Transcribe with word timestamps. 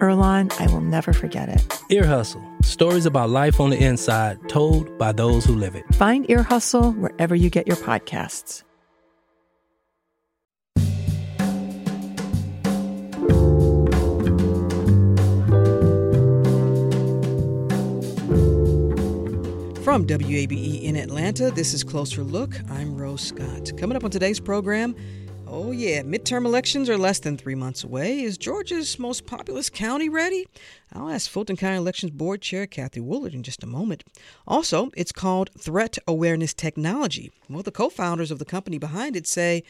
Earlonne, 0.00 0.52
I 0.60 0.66
will 0.72 0.80
never 0.80 1.12
forget 1.12 1.48
it. 1.48 1.80
Ear 1.90 2.06
Hustle 2.06 2.42
stories 2.62 3.06
about 3.06 3.30
life 3.30 3.60
on 3.60 3.70
the 3.70 3.82
inside 3.82 4.38
told 4.48 4.96
by 4.98 5.12
those 5.12 5.44
who 5.44 5.54
live 5.54 5.74
it. 5.74 5.84
Find 5.94 6.28
Ear 6.30 6.42
Hustle 6.42 6.92
wherever 6.92 7.34
you 7.34 7.50
get 7.50 7.66
your 7.66 7.76
podcasts. 7.76 8.62
From 19.90 20.06
WABE 20.06 20.84
in 20.84 20.94
Atlanta, 20.94 21.50
this 21.50 21.74
is 21.74 21.82
Closer 21.82 22.22
Look. 22.22 22.54
I'm 22.70 22.96
Rose 22.96 23.22
Scott. 23.22 23.72
Coming 23.76 23.96
up 23.96 24.04
on 24.04 24.10
today's 24.10 24.38
program, 24.38 24.94
Oh, 25.52 25.72
yeah, 25.72 26.02
midterm 26.02 26.44
elections 26.44 26.88
are 26.88 26.96
less 26.96 27.18
than 27.18 27.36
three 27.36 27.56
months 27.56 27.82
away. 27.82 28.20
Is 28.20 28.38
Georgia's 28.38 29.00
most 29.00 29.26
populous 29.26 29.68
county 29.68 30.08
ready? 30.08 30.46
I'll 30.92 31.08
ask 31.08 31.28
Fulton 31.28 31.56
County 31.56 31.76
Elections 31.76 32.12
Board 32.12 32.40
Chair 32.40 32.68
Kathy 32.68 33.00
Woolard 33.00 33.34
in 33.34 33.42
just 33.42 33.64
a 33.64 33.66
moment. 33.66 34.04
Also, 34.46 34.92
it's 34.96 35.10
called 35.10 35.50
Threat 35.58 35.98
Awareness 36.06 36.54
Technology. 36.54 37.32
Well, 37.48 37.64
the 37.64 37.72
co 37.72 37.88
founders 37.88 38.30
of 38.30 38.38
the 38.38 38.44
company 38.44 38.78
behind 38.78 39.16
it 39.16 39.26
say 39.26 39.64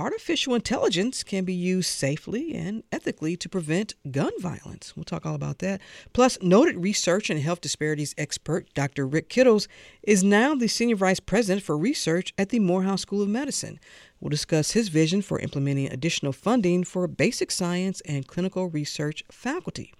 artificial 0.00 0.54
intelligence 0.54 1.22
can 1.22 1.44
be 1.44 1.52
used 1.52 1.90
safely 1.90 2.54
and 2.54 2.82
ethically 2.90 3.36
to 3.36 3.50
prevent 3.50 3.94
gun 4.10 4.32
violence. 4.40 4.96
We'll 4.96 5.04
talk 5.04 5.26
all 5.26 5.34
about 5.34 5.58
that. 5.58 5.82
Plus, 6.14 6.38
noted 6.40 6.78
research 6.78 7.28
and 7.28 7.38
health 7.38 7.60
disparities 7.60 8.14
expert 8.16 8.72
Dr. 8.72 9.06
Rick 9.06 9.28
Kittles 9.28 9.68
is 10.02 10.24
now 10.24 10.54
the 10.54 10.68
Senior 10.68 10.96
Vice 10.96 11.20
President 11.20 11.62
for 11.62 11.76
Research 11.76 12.32
at 12.38 12.48
the 12.48 12.60
Morehouse 12.60 13.02
School 13.02 13.20
of 13.20 13.28
Medicine. 13.28 13.78
We'll 14.20 14.30
discuss 14.30 14.72
his 14.72 14.88
vision 14.88 15.20
for 15.20 15.38
implementing 15.38 15.92
additional 15.92 16.32
funding 16.32 16.84
for 16.84 17.06
basic 17.06 17.50
science 17.50 18.00
and 18.02 18.26
clinical 18.26 18.68
research 18.68 19.22
faculty. 19.30 19.92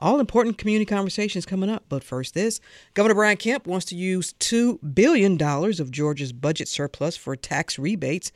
All 0.00 0.18
important 0.18 0.58
community 0.58 0.84
conversations 0.86 1.46
coming 1.46 1.70
up, 1.70 1.84
but 1.88 2.02
first 2.02 2.34
this. 2.34 2.60
Governor 2.94 3.14
Brian 3.14 3.36
Kemp 3.36 3.68
wants 3.68 3.86
to 3.86 3.96
use 3.96 4.32
$2 4.34 4.94
billion 4.94 5.40
of 5.40 5.90
Georgia's 5.92 6.32
budget 6.32 6.66
surplus 6.66 7.16
for 7.16 7.36
tax 7.36 7.78
rebates. 7.78 8.32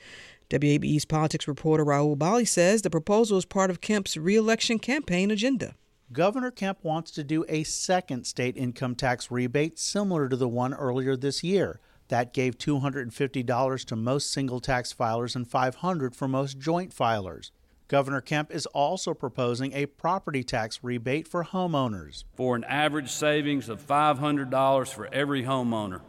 WABE's 0.50 1.04
politics 1.04 1.46
reporter 1.46 1.84
Rahul 1.84 2.16
Bali 2.16 2.46
says 2.46 2.80
the 2.80 2.88
proposal 2.88 3.36
is 3.36 3.44
part 3.44 3.68
of 3.68 3.82
Kemp's 3.82 4.16
reelection 4.16 4.78
campaign 4.78 5.30
agenda. 5.30 5.74
Governor 6.10 6.50
Kemp 6.50 6.78
wants 6.82 7.10
to 7.10 7.22
do 7.22 7.44
a 7.50 7.64
second 7.64 8.26
state 8.26 8.56
income 8.56 8.94
tax 8.94 9.30
rebate 9.30 9.78
similar 9.78 10.26
to 10.26 10.36
the 10.36 10.48
one 10.48 10.72
earlier 10.72 11.16
this 11.16 11.44
year. 11.44 11.80
That 12.08 12.32
gave 12.32 12.56
$250 12.56 13.84
to 13.84 13.96
most 13.96 14.32
single 14.32 14.60
tax 14.60 14.94
filers 14.94 15.36
and 15.36 15.46
$500 15.46 16.14
for 16.14 16.26
most 16.26 16.58
joint 16.58 16.96
filers. 16.96 17.50
Governor 17.86 18.22
Kemp 18.22 18.50
is 18.50 18.64
also 18.66 19.12
proposing 19.12 19.74
a 19.74 19.84
property 19.84 20.42
tax 20.42 20.80
rebate 20.82 21.28
for 21.28 21.44
homeowners. 21.44 22.24
For 22.34 22.56
an 22.56 22.64
average 22.64 23.10
savings 23.10 23.68
of 23.68 23.86
$500 23.86 24.88
for 24.94 25.12
every 25.12 25.42
homeowner. 25.42 26.00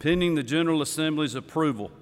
Pending 0.00 0.34
the 0.34 0.42
General 0.42 0.82
Assembly's 0.82 1.36
approval, 1.36 1.92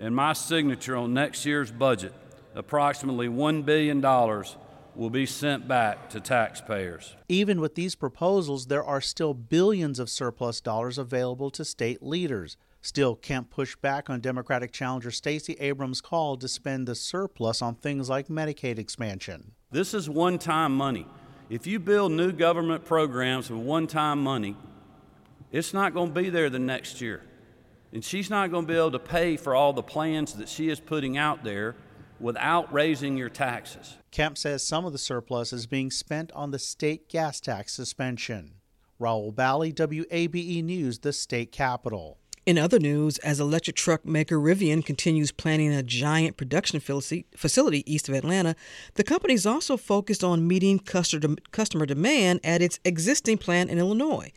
and 0.00 0.16
my 0.16 0.32
signature 0.32 0.96
on 0.96 1.12
next 1.12 1.44
year's 1.44 1.70
budget, 1.70 2.14
approximately 2.54 3.28
$1 3.28 3.64
billion 3.64 4.00
will 4.96 5.10
be 5.10 5.26
sent 5.26 5.68
back 5.68 6.08
to 6.10 6.20
taxpayers. 6.20 7.14
Even 7.28 7.60
with 7.60 7.74
these 7.74 7.94
proposals, 7.94 8.66
there 8.66 8.82
are 8.82 9.00
still 9.00 9.34
billions 9.34 9.98
of 9.98 10.08
surplus 10.08 10.60
dollars 10.60 10.98
available 10.98 11.50
to 11.50 11.64
state 11.64 12.02
leaders. 12.02 12.56
Still, 12.80 13.14
Kemp 13.14 13.50
pushed 13.50 13.80
back 13.82 14.08
on 14.08 14.20
Democratic 14.20 14.72
challenger 14.72 15.10
Stacey 15.10 15.52
Abrams' 15.60 16.00
call 16.00 16.38
to 16.38 16.48
spend 16.48 16.88
the 16.88 16.94
surplus 16.94 17.60
on 17.60 17.74
things 17.74 18.08
like 18.08 18.28
Medicaid 18.28 18.78
expansion. 18.78 19.52
This 19.70 19.92
is 19.92 20.08
one 20.08 20.38
time 20.38 20.74
money. 20.74 21.06
If 21.50 21.66
you 21.66 21.78
build 21.78 22.12
new 22.12 22.32
government 22.32 22.86
programs 22.86 23.50
with 23.50 23.60
one 23.60 23.86
time 23.86 24.22
money, 24.22 24.56
it's 25.52 25.74
not 25.74 25.92
going 25.92 26.14
to 26.14 26.20
be 26.20 26.30
there 26.30 26.48
the 26.48 26.58
next 26.58 27.02
year. 27.02 27.22
And 27.92 28.04
she's 28.04 28.30
not 28.30 28.50
going 28.50 28.66
to 28.66 28.72
be 28.72 28.78
able 28.78 28.92
to 28.92 28.98
pay 28.98 29.36
for 29.36 29.54
all 29.54 29.72
the 29.72 29.82
plans 29.82 30.34
that 30.34 30.48
she 30.48 30.68
is 30.68 30.78
putting 30.78 31.16
out 31.16 31.42
there 31.42 31.74
without 32.20 32.72
raising 32.72 33.16
your 33.16 33.28
taxes. 33.28 33.96
Kemp 34.10 34.36
says 34.38 34.62
some 34.62 34.84
of 34.84 34.92
the 34.92 34.98
surplus 34.98 35.52
is 35.52 35.66
being 35.66 35.90
spent 35.90 36.30
on 36.32 36.50
the 36.50 36.58
state 36.58 37.08
gas 37.08 37.40
tax 37.40 37.72
suspension. 37.72 38.54
Rahul 39.00 39.34
Bali, 39.34 39.72
WABE 39.72 40.62
News, 40.62 40.98
the 40.98 41.12
state 41.12 41.52
capital. 41.52 42.18
In 42.46 42.58
other 42.58 42.78
news, 42.78 43.18
as 43.18 43.38
electric 43.38 43.76
truck 43.76 44.04
maker 44.04 44.38
Rivian 44.38 44.84
continues 44.84 45.30
planning 45.30 45.72
a 45.72 45.82
giant 45.82 46.36
production 46.36 46.80
facility 46.80 47.92
east 47.92 48.08
of 48.08 48.14
Atlanta, 48.14 48.56
the 48.94 49.04
company 49.04 49.34
is 49.34 49.46
also 49.46 49.76
focused 49.76 50.24
on 50.24 50.48
meeting 50.48 50.78
customer 50.78 51.86
demand 51.86 52.40
at 52.42 52.62
its 52.62 52.80
existing 52.84 53.38
plant 53.38 53.70
in 53.70 53.78
Illinois. 53.78 54.32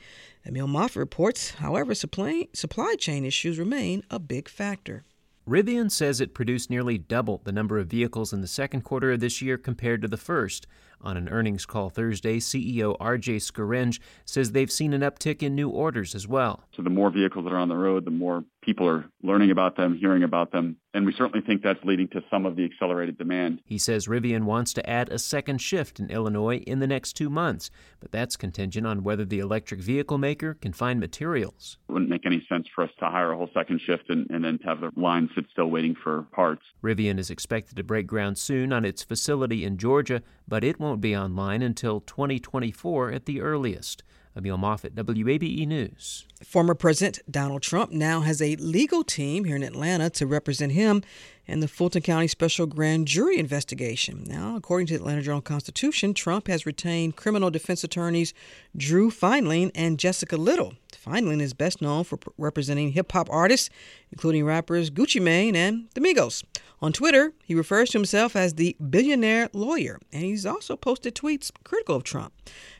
Emil 0.45 0.67
Moffatt 0.67 0.97
reports, 0.97 1.51
however, 1.51 1.95
supply, 1.95 2.47
supply 2.53 2.95
chain 2.99 3.23
issues 3.23 3.57
remain 3.57 4.03
a 4.09 4.19
big 4.19 4.49
factor. 4.49 5.05
Rivian 5.47 5.89
says 5.89 6.19
it 6.19 6.33
produced 6.33 6.69
nearly 6.69 6.97
double 6.97 7.41
the 7.43 7.51
number 7.51 7.77
of 7.77 7.87
vehicles 7.87 8.33
in 8.33 8.41
the 8.41 8.47
second 8.47 8.81
quarter 8.81 9.11
of 9.11 9.19
this 9.19 9.41
year 9.41 9.57
compared 9.57 10.01
to 10.01 10.07
the 10.07 10.17
first. 10.17 10.67
On 11.03 11.17
an 11.17 11.27
earnings 11.27 11.65
call 11.65 11.89
Thursday, 11.89 12.39
CEO 12.39 12.97
RJ 12.97 13.35
Scaringe 13.41 13.99
says 14.23 14.53
they've 14.53 14.71
seen 14.71 14.93
an 14.93 15.01
uptick 15.01 15.43
in 15.43 15.53
new 15.53 15.69
orders 15.69 16.15
as 16.15 16.29
well. 16.29 16.63
So 16.73 16.81
the 16.81 16.89
more 16.89 17.09
vehicles 17.09 17.43
that 17.43 17.51
are 17.51 17.57
on 17.57 17.67
the 17.67 17.75
road, 17.75 18.05
the 18.05 18.11
more 18.11 18.45
people 18.61 18.87
are 18.87 19.05
learning 19.21 19.51
about 19.51 19.75
them, 19.75 19.97
hearing 19.97 20.23
about 20.23 20.51
them, 20.51 20.77
and 20.93 21.05
we 21.05 21.13
certainly 21.13 21.45
think 21.45 21.61
that's 21.61 21.83
leading 21.83 22.07
to 22.09 22.23
some 22.29 22.45
of 22.45 22.55
the 22.55 22.63
accelerated 22.63 23.17
demand. 23.17 23.61
He 23.65 23.77
says 23.77 24.07
Rivian 24.07 24.43
wants 24.43 24.73
to 24.73 24.89
add 24.89 25.09
a 25.09 25.19
second 25.19 25.59
shift 25.59 25.99
in 25.99 26.09
Illinois 26.09 26.57
in 26.57 26.79
the 26.79 26.87
next 26.87 27.13
two 27.13 27.29
months, 27.29 27.69
but 27.99 28.11
that's 28.11 28.37
contingent 28.37 28.85
on 28.85 29.03
whether 29.03 29.25
the 29.25 29.39
electric 29.39 29.81
vehicle 29.81 30.17
maker 30.17 30.53
can 30.53 30.71
find 30.71 30.99
materials. 30.99 31.77
It 31.89 31.93
wouldn't 31.93 32.11
make 32.11 32.25
any 32.25 32.45
sense 32.47 32.67
for 32.73 32.83
us 32.83 32.91
to 32.99 33.05
hire 33.05 33.31
a 33.31 33.37
whole 33.37 33.49
second 33.53 33.81
shift 33.81 34.09
and, 34.09 34.29
and 34.29 34.43
then 34.43 34.59
have 34.63 34.81
the 34.81 34.91
line 34.95 35.29
sit 35.35 35.45
still 35.51 35.69
waiting 35.69 35.95
for 36.01 36.23
parts. 36.31 36.61
Rivian 36.83 37.17
is 37.17 37.29
expected 37.29 37.75
to 37.77 37.83
break 37.83 38.07
ground 38.07 38.37
soon 38.37 38.71
on 38.71 38.85
its 38.85 39.03
facility 39.03 39.65
in 39.65 39.77
Georgia, 39.77 40.21
but 40.47 40.63
it 40.63 40.79
won't 40.79 41.01
be 41.01 41.15
online 41.15 41.61
until 41.61 42.01
2024 42.01 43.11
at 43.11 43.25
the 43.25 43.41
earliest. 43.41 44.03
Emil 44.35 44.57
Moffatt, 44.57 44.95
WABE 44.95 45.67
News. 45.67 46.25
Former 46.43 46.73
President 46.73 47.19
Donald 47.29 47.61
Trump 47.61 47.91
now 47.91 48.21
has 48.21 48.41
a 48.41 48.55
legal 48.55 49.03
team 49.03 49.45
here 49.45 49.55
in 49.55 49.63
Atlanta 49.63 50.09
to 50.09 50.25
represent 50.25 50.71
him 50.71 51.03
in 51.45 51.59
the 51.59 51.67
Fulton 51.67 52.01
County 52.01 52.27
Special 52.27 52.65
Grand 52.65 53.07
Jury 53.07 53.37
investigation. 53.37 54.23
Now, 54.25 54.55
according 54.55 54.87
to 54.87 54.93
the 54.93 54.99
Atlanta 54.99 55.21
Journal 55.21 55.41
Constitution, 55.41 56.13
Trump 56.13 56.47
has 56.47 56.65
retained 56.65 57.15
criminal 57.15 57.51
defense 57.51 57.83
attorneys 57.83 58.33
Drew 58.75 59.11
Findling 59.11 59.71
and 59.75 59.99
Jessica 59.99 60.35
Little. 60.35 60.73
Findling 61.03 61.41
is 61.41 61.53
best 61.53 61.81
known 61.81 62.05
for 62.05 62.17
representing 62.37 62.93
hip 62.93 63.11
hop 63.11 63.27
artists, 63.29 63.69
including 64.09 64.45
rappers 64.45 64.89
Gucci 64.89 65.21
Mane 65.21 65.53
and 65.53 65.89
The 65.95 65.99
Migos. 65.99 66.45
On 66.81 66.93
Twitter, 66.93 67.33
he 67.43 67.53
refers 67.53 67.89
to 67.89 67.97
himself 67.97 68.37
as 68.37 68.53
the 68.53 68.77
billionaire 68.89 69.49
lawyer, 69.51 69.99
and 70.13 70.23
he's 70.23 70.45
also 70.45 70.77
posted 70.77 71.13
tweets 71.13 71.51
critical 71.65 71.97
of 71.97 72.05
Trump. 72.05 72.31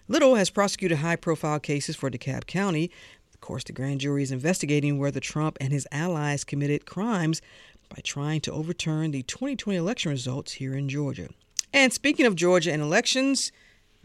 Little 0.08 0.36
has 0.36 0.50
prosecuted 0.50 1.00
high 1.00 1.18
profile 1.18 1.60
cases 1.60 1.98
for 1.98 2.10
DeKalb 2.10 2.48
County. 2.48 2.90
Of 3.34 3.42
course, 3.42 3.66
the 3.66 3.74
grand 3.74 4.00
jury 4.00 4.24
is 4.24 4.32
investigating 4.32 4.98
whether 4.98 5.20
Trump 5.20 5.58
and 5.60 5.74
his 5.74 5.86
allies 5.92 6.46
committed 6.46 6.86
crimes 6.86 7.42
by 7.90 8.00
trying 8.06 8.40
to 8.42 8.54
overturn 8.54 9.12
the 9.12 9.24
2020 9.24 9.78
election 9.78 10.12
results 10.12 10.54
here 10.54 10.78
in 10.78 10.88
Georgia. 10.88 11.28
And 11.74 11.92
speaking 11.92 12.26
of 12.26 12.38
Georgia 12.38 12.72
and 12.72 12.82
elections, 12.82 13.52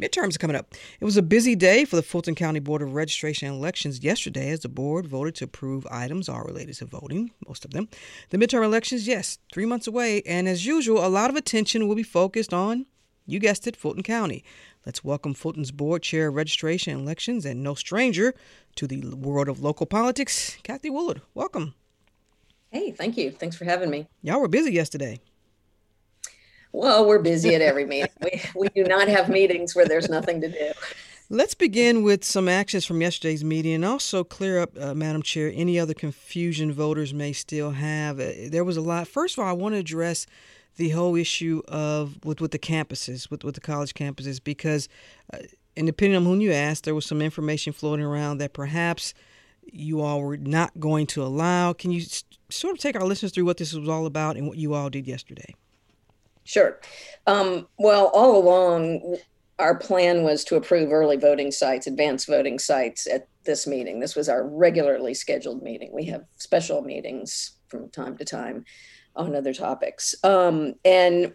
midterms 0.00 0.36
are 0.36 0.38
coming 0.38 0.56
up. 0.56 0.74
It 1.00 1.04
was 1.04 1.16
a 1.16 1.22
busy 1.22 1.54
day 1.54 1.84
for 1.84 1.96
the 1.96 2.02
Fulton 2.02 2.34
County 2.34 2.60
Board 2.60 2.82
of 2.82 2.94
Registration 2.94 3.48
and 3.48 3.56
Elections 3.56 4.02
yesterday 4.02 4.50
as 4.50 4.60
the 4.60 4.68
board 4.68 5.06
voted 5.06 5.34
to 5.36 5.44
approve 5.44 5.86
items 5.90 6.28
all 6.28 6.42
related 6.42 6.76
to 6.76 6.84
voting, 6.84 7.32
most 7.46 7.64
of 7.64 7.72
them. 7.72 7.88
The 8.30 8.38
midterm 8.38 8.64
elections, 8.64 9.08
yes, 9.08 9.38
three 9.52 9.66
months 9.66 9.86
away, 9.86 10.22
and 10.22 10.48
as 10.48 10.64
usual, 10.66 11.04
a 11.04 11.08
lot 11.08 11.30
of 11.30 11.36
attention 11.36 11.88
will 11.88 11.96
be 11.96 12.02
focused 12.02 12.54
on, 12.54 12.86
you 13.26 13.38
guessed 13.38 13.66
it, 13.66 13.76
Fulton 13.76 14.02
County. 14.02 14.44
Let's 14.86 15.04
welcome 15.04 15.34
Fulton's 15.34 15.70
Board 15.70 16.02
Chair 16.02 16.28
of 16.28 16.34
Registration 16.34 16.92
and 16.94 17.02
Elections 17.02 17.44
and 17.44 17.62
no 17.62 17.74
stranger 17.74 18.34
to 18.76 18.86
the 18.86 19.14
world 19.14 19.48
of 19.48 19.60
local 19.60 19.84
politics, 19.84 20.56
Kathy 20.62 20.90
Woolard. 20.90 21.20
Welcome. 21.34 21.74
Hey, 22.70 22.92
thank 22.92 23.16
you. 23.16 23.30
Thanks 23.30 23.56
for 23.56 23.64
having 23.64 23.90
me. 23.90 24.06
Y'all 24.22 24.40
were 24.40 24.48
busy 24.48 24.72
yesterday. 24.72 25.20
Well, 26.72 27.06
we're 27.06 27.18
busy 27.18 27.54
at 27.54 27.62
every 27.62 27.86
meeting. 27.86 28.10
We, 28.22 28.42
we 28.54 28.68
do 28.68 28.84
not 28.84 29.08
have 29.08 29.28
meetings 29.28 29.74
where 29.74 29.86
there's 29.86 30.08
nothing 30.08 30.40
to 30.42 30.48
do. 30.48 30.72
Let's 31.30 31.54
begin 31.54 32.02
with 32.02 32.24
some 32.24 32.48
actions 32.48 32.86
from 32.86 33.00
yesterday's 33.02 33.44
meeting 33.44 33.74
and 33.74 33.84
also 33.84 34.24
clear 34.24 34.60
up, 34.60 34.70
uh, 34.80 34.94
Madam 34.94 35.22
Chair, 35.22 35.52
any 35.54 35.78
other 35.78 35.92
confusion 35.92 36.72
voters 36.72 37.12
may 37.12 37.32
still 37.32 37.72
have. 37.72 38.18
Uh, 38.18 38.32
there 38.48 38.64
was 38.64 38.76
a 38.76 38.80
lot. 38.80 39.08
First 39.08 39.36
of 39.36 39.44
all, 39.44 39.50
I 39.50 39.52
want 39.52 39.74
to 39.74 39.78
address 39.78 40.26
the 40.76 40.90
whole 40.90 41.16
issue 41.16 41.60
of 41.68 42.24
with, 42.24 42.40
with 42.40 42.52
the 42.52 42.58
campuses, 42.58 43.30
with, 43.30 43.44
with 43.44 43.56
the 43.56 43.60
college 43.60 43.92
campuses, 43.92 44.42
because 44.42 44.88
uh, 45.34 45.38
and 45.76 45.86
depending 45.86 46.16
on 46.16 46.24
whom 46.24 46.40
you 46.40 46.52
ask, 46.52 46.84
there 46.84 46.94
was 46.94 47.06
some 47.06 47.22
information 47.22 47.72
floating 47.72 48.04
around 48.04 48.38
that 48.38 48.52
perhaps 48.52 49.14
you 49.70 50.00
all 50.00 50.22
were 50.22 50.36
not 50.36 50.80
going 50.80 51.06
to 51.08 51.22
allow. 51.22 51.72
Can 51.72 51.90
you 51.90 52.04
sort 52.48 52.72
of 52.74 52.80
take 52.80 52.96
our 52.96 53.06
listeners 53.06 53.32
through 53.32 53.44
what 53.44 53.58
this 53.58 53.72
was 53.74 53.88
all 53.88 54.06
about 54.06 54.36
and 54.36 54.48
what 54.48 54.56
you 54.56 54.74
all 54.74 54.90
did 54.90 55.06
yesterday? 55.06 55.54
Sure. 56.48 56.80
Um, 57.26 57.68
well, 57.78 58.06
all 58.14 58.42
along, 58.42 59.18
our 59.58 59.74
plan 59.74 60.22
was 60.22 60.44
to 60.44 60.56
approve 60.56 60.90
early 60.90 61.18
voting 61.18 61.50
sites, 61.50 61.86
advanced 61.86 62.26
voting 62.26 62.58
sites 62.58 63.06
at 63.06 63.28
this 63.44 63.66
meeting. 63.66 64.00
This 64.00 64.16
was 64.16 64.30
our 64.30 64.48
regularly 64.48 65.12
scheduled 65.12 65.62
meeting. 65.62 65.90
We 65.92 66.06
have 66.06 66.24
special 66.38 66.80
meetings 66.80 67.50
from 67.68 67.90
time 67.90 68.16
to 68.16 68.24
time 68.24 68.64
on 69.14 69.36
other 69.36 69.52
topics. 69.52 70.14
Um, 70.24 70.72
and 70.86 71.34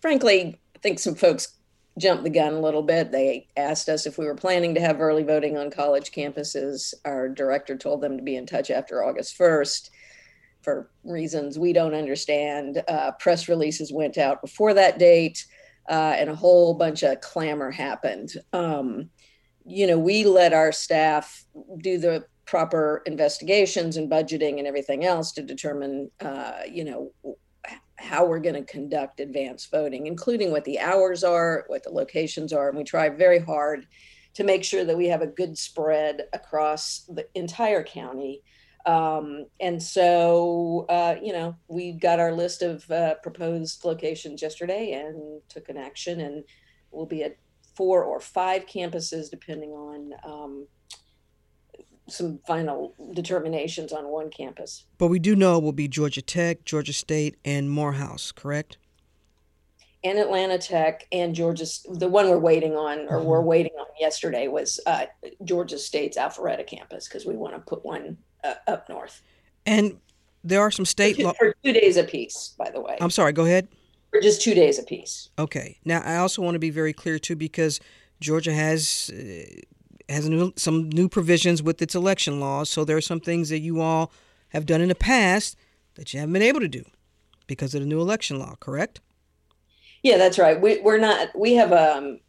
frankly, 0.00 0.58
I 0.74 0.78
think 0.80 0.98
some 0.98 1.14
folks 1.14 1.54
jumped 1.96 2.24
the 2.24 2.30
gun 2.30 2.54
a 2.54 2.60
little 2.60 2.82
bit. 2.82 3.12
They 3.12 3.46
asked 3.56 3.88
us 3.88 4.06
if 4.06 4.18
we 4.18 4.26
were 4.26 4.34
planning 4.34 4.74
to 4.74 4.80
have 4.80 5.00
early 5.00 5.22
voting 5.22 5.56
on 5.56 5.70
college 5.70 6.10
campuses. 6.10 6.94
Our 7.04 7.28
director 7.28 7.76
told 7.76 8.00
them 8.00 8.16
to 8.16 8.24
be 8.24 8.34
in 8.34 8.44
touch 8.44 8.72
after 8.72 9.04
August 9.04 9.38
1st 9.38 9.90
for 10.62 10.90
reasons 11.04 11.58
we 11.58 11.72
don't 11.72 11.94
understand. 11.94 12.82
Uh, 12.88 13.12
press 13.12 13.48
releases 13.48 13.92
went 13.92 14.18
out 14.18 14.40
before 14.42 14.74
that 14.74 14.98
date 14.98 15.46
uh, 15.88 16.14
and 16.16 16.28
a 16.28 16.34
whole 16.34 16.74
bunch 16.74 17.02
of 17.02 17.20
clamor 17.20 17.70
happened. 17.70 18.32
Um, 18.52 19.10
you 19.64 19.86
know, 19.86 19.98
we 19.98 20.24
let 20.24 20.52
our 20.52 20.72
staff 20.72 21.44
do 21.78 21.98
the 21.98 22.24
proper 22.46 23.02
investigations 23.04 23.96
and 23.96 24.10
budgeting 24.10 24.58
and 24.58 24.66
everything 24.66 25.04
else 25.04 25.32
to 25.32 25.42
determine, 25.42 26.10
uh, 26.20 26.60
you 26.70 26.84
know, 26.84 27.12
how 27.96 28.24
we're 28.24 28.38
going 28.38 28.54
to 28.54 28.72
conduct 28.72 29.20
advanced 29.20 29.70
voting, 29.70 30.06
including 30.06 30.50
what 30.50 30.64
the 30.64 30.78
hours 30.78 31.24
are, 31.24 31.64
what 31.66 31.82
the 31.82 31.90
locations 31.90 32.52
are. 32.52 32.68
And 32.68 32.78
we 32.78 32.84
try 32.84 33.08
very 33.08 33.38
hard 33.38 33.86
to 34.34 34.44
make 34.44 34.64
sure 34.64 34.84
that 34.84 34.96
we 34.96 35.08
have 35.08 35.20
a 35.20 35.26
good 35.26 35.58
spread 35.58 36.22
across 36.32 37.04
the 37.08 37.26
entire 37.34 37.82
county 37.82 38.42
um, 38.88 39.44
and 39.60 39.82
so, 39.82 40.86
uh, 40.88 41.16
you 41.22 41.34
know, 41.34 41.54
we 41.68 41.92
got 41.92 42.18
our 42.18 42.32
list 42.32 42.62
of 42.62 42.90
uh, 42.90 43.16
proposed 43.16 43.84
locations 43.84 44.40
yesterday 44.40 44.92
and 44.92 45.42
took 45.50 45.68
an 45.68 45.76
action, 45.76 46.20
and 46.20 46.42
we'll 46.90 47.04
be 47.04 47.22
at 47.22 47.36
four 47.76 48.02
or 48.02 48.18
five 48.18 48.64
campuses 48.64 49.28
depending 49.30 49.72
on 49.72 50.14
um, 50.24 50.66
some 52.08 52.40
final 52.46 52.94
determinations 53.12 53.92
on 53.92 54.08
one 54.08 54.30
campus. 54.30 54.86
But 54.96 55.08
we 55.08 55.18
do 55.18 55.36
know 55.36 55.58
it 55.58 55.62
will 55.62 55.72
be 55.72 55.86
Georgia 55.86 56.22
Tech, 56.22 56.64
Georgia 56.64 56.94
State, 56.94 57.36
and 57.44 57.70
Morehouse, 57.70 58.32
correct? 58.32 58.78
And 60.02 60.18
Atlanta 60.18 60.56
Tech 60.56 61.06
and 61.12 61.34
Georgia, 61.34 61.66
the 61.90 62.08
one 62.08 62.30
we're 62.30 62.38
waiting 62.38 62.74
on, 62.74 63.00
or 63.10 63.20
we're 63.20 63.36
mm-hmm. 63.36 63.48
waiting 63.48 63.72
on 63.78 63.86
yesterday, 64.00 64.48
was 64.48 64.80
uh, 64.86 65.04
Georgia 65.44 65.76
State's 65.76 66.16
Alpharetta 66.16 66.66
campus 66.66 67.06
because 67.06 67.26
we 67.26 67.36
want 67.36 67.54
to 67.54 67.60
put 67.60 67.84
one 67.84 68.16
uh, 68.44 68.54
up 68.66 68.88
north. 68.88 69.22
And 69.66 69.98
there 70.44 70.60
are 70.60 70.70
some 70.70 70.84
state 70.84 71.16
for 71.16 71.22
two, 71.22 71.32
for 71.38 71.54
two 71.64 71.72
days 71.72 71.96
apiece, 71.96 72.54
by 72.58 72.70
the 72.70 72.80
way. 72.80 72.96
I'm 73.00 73.10
sorry. 73.10 73.32
Go 73.32 73.44
ahead. 73.44 73.68
For 74.10 74.20
just 74.20 74.40
two 74.40 74.54
days 74.54 74.78
apiece. 74.78 75.28
Okay. 75.38 75.78
Now 75.84 76.00
I 76.04 76.16
also 76.16 76.40
want 76.42 76.54
to 76.54 76.58
be 76.58 76.70
very 76.70 76.92
clear 76.92 77.18
too, 77.18 77.36
because 77.36 77.80
Georgia 78.20 78.52
has 78.52 79.10
uh, 79.12 80.12
has 80.12 80.28
new, 80.28 80.52
some 80.56 80.88
new 80.88 81.08
provisions 81.08 81.62
with 81.62 81.82
its 81.82 81.94
election 81.94 82.40
laws. 82.40 82.70
So 82.70 82.84
there 82.84 82.96
are 82.96 83.02
some 83.02 83.20
things 83.20 83.50
that 83.50 83.60
you 83.60 83.80
all 83.80 84.10
have 84.48 84.64
done 84.64 84.80
in 84.80 84.88
the 84.88 84.94
past 84.94 85.56
that 85.96 86.14
you 86.14 86.20
haven't 86.20 86.32
been 86.32 86.42
able 86.42 86.60
to 86.60 86.68
do 86.68 86.84
because 87.46 87.74
of 87.74 87.80
the 87.82 87.86
new 87.86 88.00
election 88.00 88.38
law. 88.38 88.54
Correct? 88.60 89.00
Yeah, 90.02 90.16
that's 90.16 90.38
right. 90.38 90.58
We, 90.58 90.80
we're 90.80 90.98
not. 90.98 91.36
We 91.36 91.54
have 91.54 91.72
um, 91.72 92.20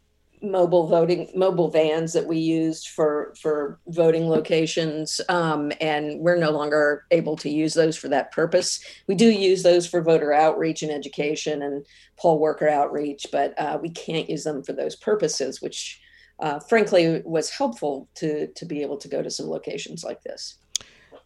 mobile 0.42 0.86
voting 0.86 1.30
mobile 1.34 1.70
vans 1.70 2.12
that 2.12 2.26
we 2.26 2.38
used 2.38 2.88
for 2.88 3.34
for 3.40 3.78
voting 3.88 4.28
locations 4.28 5.20
um, 5.28 5.72
and 5.80 6.20
we're 6.20 6.36
no 6.36 6.50
longer 6.50 7.04
able 7.10 7.36
to 7.36 7.50
use 7.50 7.74
those 7.74 7.96
for 7.96 8.08
that 8.08 8.32
purpose. 8.32 8.82
We 9.06 9.14
do 9.14 9.30
use 9.30 9.62
those 9.62 9.86
for 9.86 10.02
voter 10.02 10.32
outreach 10.32 10.82
and 10.82 10.90
education 10.90 11.62
and 11.62 11.84
poll 12.18 12.38
worker 12.38 12.68
outreach 12.68 13.26
but 13.30 13.58
uh, 13.58 13.78
we 13.80 13.90
can't 13.90 14.30
use 14.30 14.44
them 14.44 14.62
for 14.62 14.72
those 14.72 14.96
purposes 14.96 15.60
which 15.60 16.00
uh, 16.40 16.58
frankly 16.58 17.22
was 17.24 17.50
helpful 17.50 18.08
to 18.14 18.46
to 18.48 18.64
be 18.64 18.82
able 18.82 18.96
to 18.96 19.08
go 19.08 19.22
to 19.22 19.30
some 19.30 19.46
locations 19.46 20.02
like 20.02 20.22
this. 20.22 20.56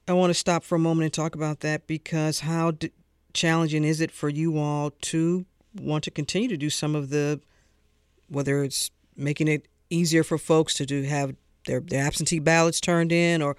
I 0.06 0.12
want 0.12 0.30
to 0.30 0.34
stop 0.34 0.64
for 0.64 0.74
a 0.74 0.78
moment 0.78 1.04
and 1.04 1.12
talk 1.12 1.34
about 1.34 1.60
that 1.60 1.86
because 1.86 2.40
how 2.40 2.72
d- 2.72 2.90
challenging 3.32 3.84
is 3.84 4.00
it 4.00 4.10
for 4.10 4.28
you 4.28 4.58
all 4.58 4.90
to 5.02 5.46
want 5.74 6.04
to 6.04 6.10
continue 6.10 6.48
to 6.48 6.56
do 6.56 6.70
some 6.70 6.94
of 6.94 7.10
the 7.10 7.40
whether 8.28 8.62
it's 8.62 8.90
making 9.16 9.48
it 9.48 9.68
easier 9.90 10.24
for 10.24 10.38
folks 10.38 10.74
to 10.74 10.86
do 10.86 11.02
have 11.02 11.34
their, 11.66 11.80
their 11.80 12.04
absentee 12.04 12.38
ballots 12.38 12.80
turned 12.80 13.12
in 13.12 13.42
or 13.42 13.56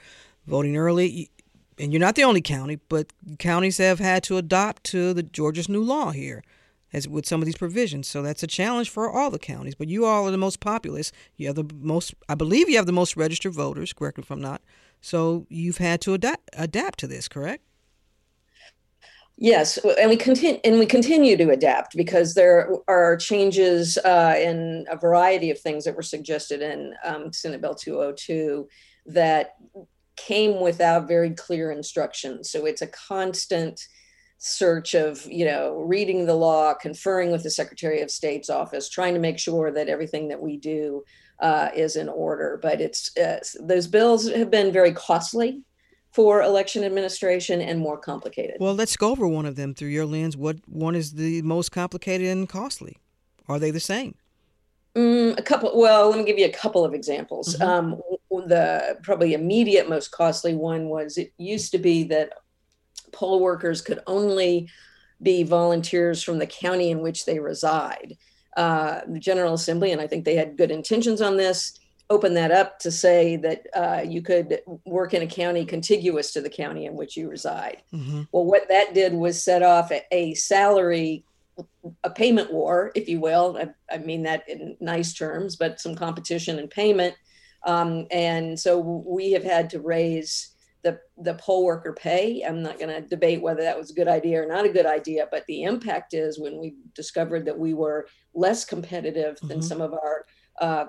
voting 0.48 0.78
early. 0.78 1.30
And 1.78 1.92
you're 1.92 2.00
not 2.00 2.16
the 2.16 2.24
only 2.24 2.42
county, 2.42 2.78
but 2.88 3.12
counties 3.40 3.78
have 3.80 4.00
had 4.00 4.24
to 4.24 4.38
adopt 4.38 4.84
to 4.86 5.14
the 5.14 5.24
Georgia's 5.24 5.68
new 5.68 5.82
law 5.82 6.12
here 6.12 6.44
as 6.94 7.08
with 7.08 7.26
some 7.26 7.42
of 7.42 7.46
these 7.46 7.58
provisions. 7.58 8.08
So 8.08 8.22
that's 8.22 8.44
a 8.44 8.48
challenge 8.48 8.90
for 8.90 9.10
all 9.10 9.30
the 9.30 9.40
counties. 9.40 9.76
But 9.76 9.90
you 9.90 10.06
all 10.06 10.28
are 10.28 10.32
the 10.32 10.38
most 10.38 10.62
populous. 10.62 11.12
You 11.36 11.48
have 11.48 11.56
the 11.56 11.70
most, 11.82 12.14
I 12.30 12.36
believe 12.36 12.70
you 12.70 12.78
have 12.78 12.86
the 12.86 12.94
most 12.94 13.18
registered 13.18 13.54
voters, 13.54 13.92
correct 13.92 14.18
me 14.18 14.22
if 14.22 14.32
I'm 14.32 14.42
not. 14.42 14.62
So 15.02 15.46
you've 15.50 15.78
had 15.78 16.00
to 16.02 16.14
adapt, 16.14 16.50
adapt 16.54 17.00
to 17.00 17.08
this, 17.08 17.28
correct? 17.28 17.64
Yes, 19.38 19.78
and 19.78 20.10
we 20.10 20.16
continue 20.16 20.62
and 20.64 20.80
we 20.80 20.86
continue 20.86 21.36
to 21.36 21.50
adapt 21.50 21.98
because 21.98 22.36
there 22.36 22.70
are 22.88 23.18
changes 23.18 23.98
uh, 23.98 24.34
in 24.38 24.86
a 24.90 24.96
variety 24.96 25.52
of 25.52 25.60
things 25.60 25.84
that 25.84 25.96
were 25.96 26.02
suggested 26.02 26.62
in 26.62 26.94
um, 27.04 27.34
Senate 27.34 27.60
Bill 27.60 27.76
202 27.76 28.66
that 29.08 29.56
came 30.16 30.62
without 30.62 31.10
very 31.10 31.32
clear 31.32 31.72
instructions. 31.72 32.50
So 32.50 32.66
it's 32.66 32.82
a 32.82 32.88
constant 32.88 33.82
search 34.38 34.94
of 34.94 35.26
you 35.26 35.44
know 35.44 35.76
reading 35.82 36.26
the 36.26 36.36
law, 36.36 36.74
conferring 36.74 37.32
with 37.34 37.44
the 37.44 37.52
Secretary 37.52 38.00
of 38.00 38.12
State's 38.12 38.50
office, 38.50 38.88
trying 38.88 39.16
to 39.16 39.20
make 39.20 39.38
sure 39.38 39.70
that 39.70 39.90
everything 39.90 40.30
that 40.30 40.42
we 40.42 40.56
do 40.56 41.04
uh, 41.42 41.68
is 41.76 41.98
in 41.98 42.08
order. 42.08 42.58
But 42.62 42.80
it's 42.80 43.16
uh, 43.18 43.40
those 43.60 43.88
bills 43.88 44.30
have 44.30 44.50
been 44.50 44.72
very 44.72 44.94
costly 44.94 45.65
for 46.16 46.42
election 46.42 46.86
administration 46.86 47.60
and 47.60 47.78
more 47.78 47.98
complicated. 47.98 48.56
Well, 48.62 48.74
let's 48.74 48.96
go 48.96 49.12
over 49.12 49.28
one 49.28 49.46
of 49.46 49.58
them 49.58 49.74
through 49.74 49.90
your 49.90 50.06
lens. 50.06 50.38
What 50.38 50.56
one 50.66 50.96
is 50.96 51.12
the 51.12 51.42
most 51.42 51.74
complicated 51.74 52.28
and 52.28 52.48
costly? 52.48 52.96
Are 53.50 53.60
they 53.60 53.70
the 53.70 53.82
same? 53.82 54.16
Mm, 54.96 55.38
a 55.38 55.42
couple. 55.42 55.78
Well, 55.78 56.10
let 56.10 56.18
me 56.18 56.24
give 56.24 56.40
you 56.40 56.46
a 56.46 56.54
couple 56.54 56.86
of 56.86 56.94
examples. 56.94 57.58
Mm-hmm. 57.58 57.64
Um, 57.68 58.02
the 58.48 58.98
probably 59.04 59.34
immediate 59.34 59.90
most 59.90 60.12
costly 60.12 60.56
one 60.56 60.88
was 60.88 61.18
it 61.18 61.34
used 61.38 61.72
to 61.72 61.80
be 61.80 62.06
that 62.06 62.32
poll 63.12 63.42
workers 63.42 63.82
could 63.82 64.00
only 64.08 64.70
be 65.22 65.44
volunteers 65.44 66.24
from 66.24 66.40
the 66.40 66.48
county 66.48 66.92
in 66.92 67.02
which 67.02 67.26
they 67.26 67.40
reside. 67.40 68.16
Uh, 68.56 69.02
the 69.06 69.20
General 69.20 69.54
Assembly, 69.54 69.92
and 69.92 70.00
I 70.00 70.08
think 70.08 70.24
they 70.24 70.36
had 70.36 70.56
good 70.56 70.72
intentions 70.72 71.22
on 71.22 71.36
this, 71.36 71.78
open 72.10 72.34
that 72.36 72.52
up 72.52 72.80
to 72.80 72.92
say 72.92 73.36
that 73.38 73.66
uh, 73.74 74.02
you 74.06 74.22
could 74.22 74.60
work 74.86 75.14
in 75.14 75.24
a 75.24 75.28
county 75.28 75.66
contiguous 75.66 76.32
to 76.34 76.42
the 76.42 76.50
county 76.50 76.86
in 76.86 76.96
which 76.96 77.18
you 77.18 77.30
reside. 77.30 77.82
Mm-hmm. 77.94 78.24
Well, 78.32 78.46
what 78.46 78.68
that 78.70 78.94
did 78.94 79.14
was 79.14 79.44
set 79.44 79.64
off 79.64 79.92
a, 79.92 80.04
a, 80.12 80.34
salary, 80.36 81.26
a 82.04 82.10
payment 82.10 82.54
war, 82.54 82.92
if 82.96 83.10
you 83.10 83.20
will. 83.20 83.58
I, 83.60 83.94
I, 83.94 83.98
mean 83.98 84.24
that 84.24 84.48
in 84.48 84.78
nice 84.80 85.14
terms, 85.14 85.56
but 85.56 85.80
some 85.80 85.96
competition 85.96 86.60
and 86.60 86.70
payment. 86.70 87.16
Um, 87.66 88.06
and 88.12 88.60
so 88.60 88.80
we 88.80 89.32
have 89.32 89.44
had 89.44 89.72
to 89.72 89.80
raise 89.80 90.52
the, 90.84 91.00
the 91.18 91.34
poll 91.34 91.66
worker 91.66 91.94
pay. 91.94 92.44
I'm 92.44 92.62
not 92.62 92.78
going 92.78 92.90
to 92.90 93.08
debate 93.08 93.42
whether 93.42 93.64
that 93.64 93.78
was 93.78 93.90
a 93.90 93.96
good 93.96 94.08
idea 94.08 94.44
or 94.44 94.46
not 94.46 94.66
a 94.66 94.70
good 94.70 94.86
idea, 94.86 95.28
but 95.32 95.44
the 95.48 95.64
impact 95.64 96.14
is 96.14 96.40
when 96.40 96.60
we 96.60 96.76
discovered 96.94 97.46
that 97.46 97.58
we 97.58 97.74
were 97.74 98.08
less 98.36 98.64
competitive 98.64 99.40
than 99.42 99.58
mm-hmm. 99.58 99.62
some 99.62 99.82
of 99.82 99.94
our 99.94 100.26
uh, 100.62 100.86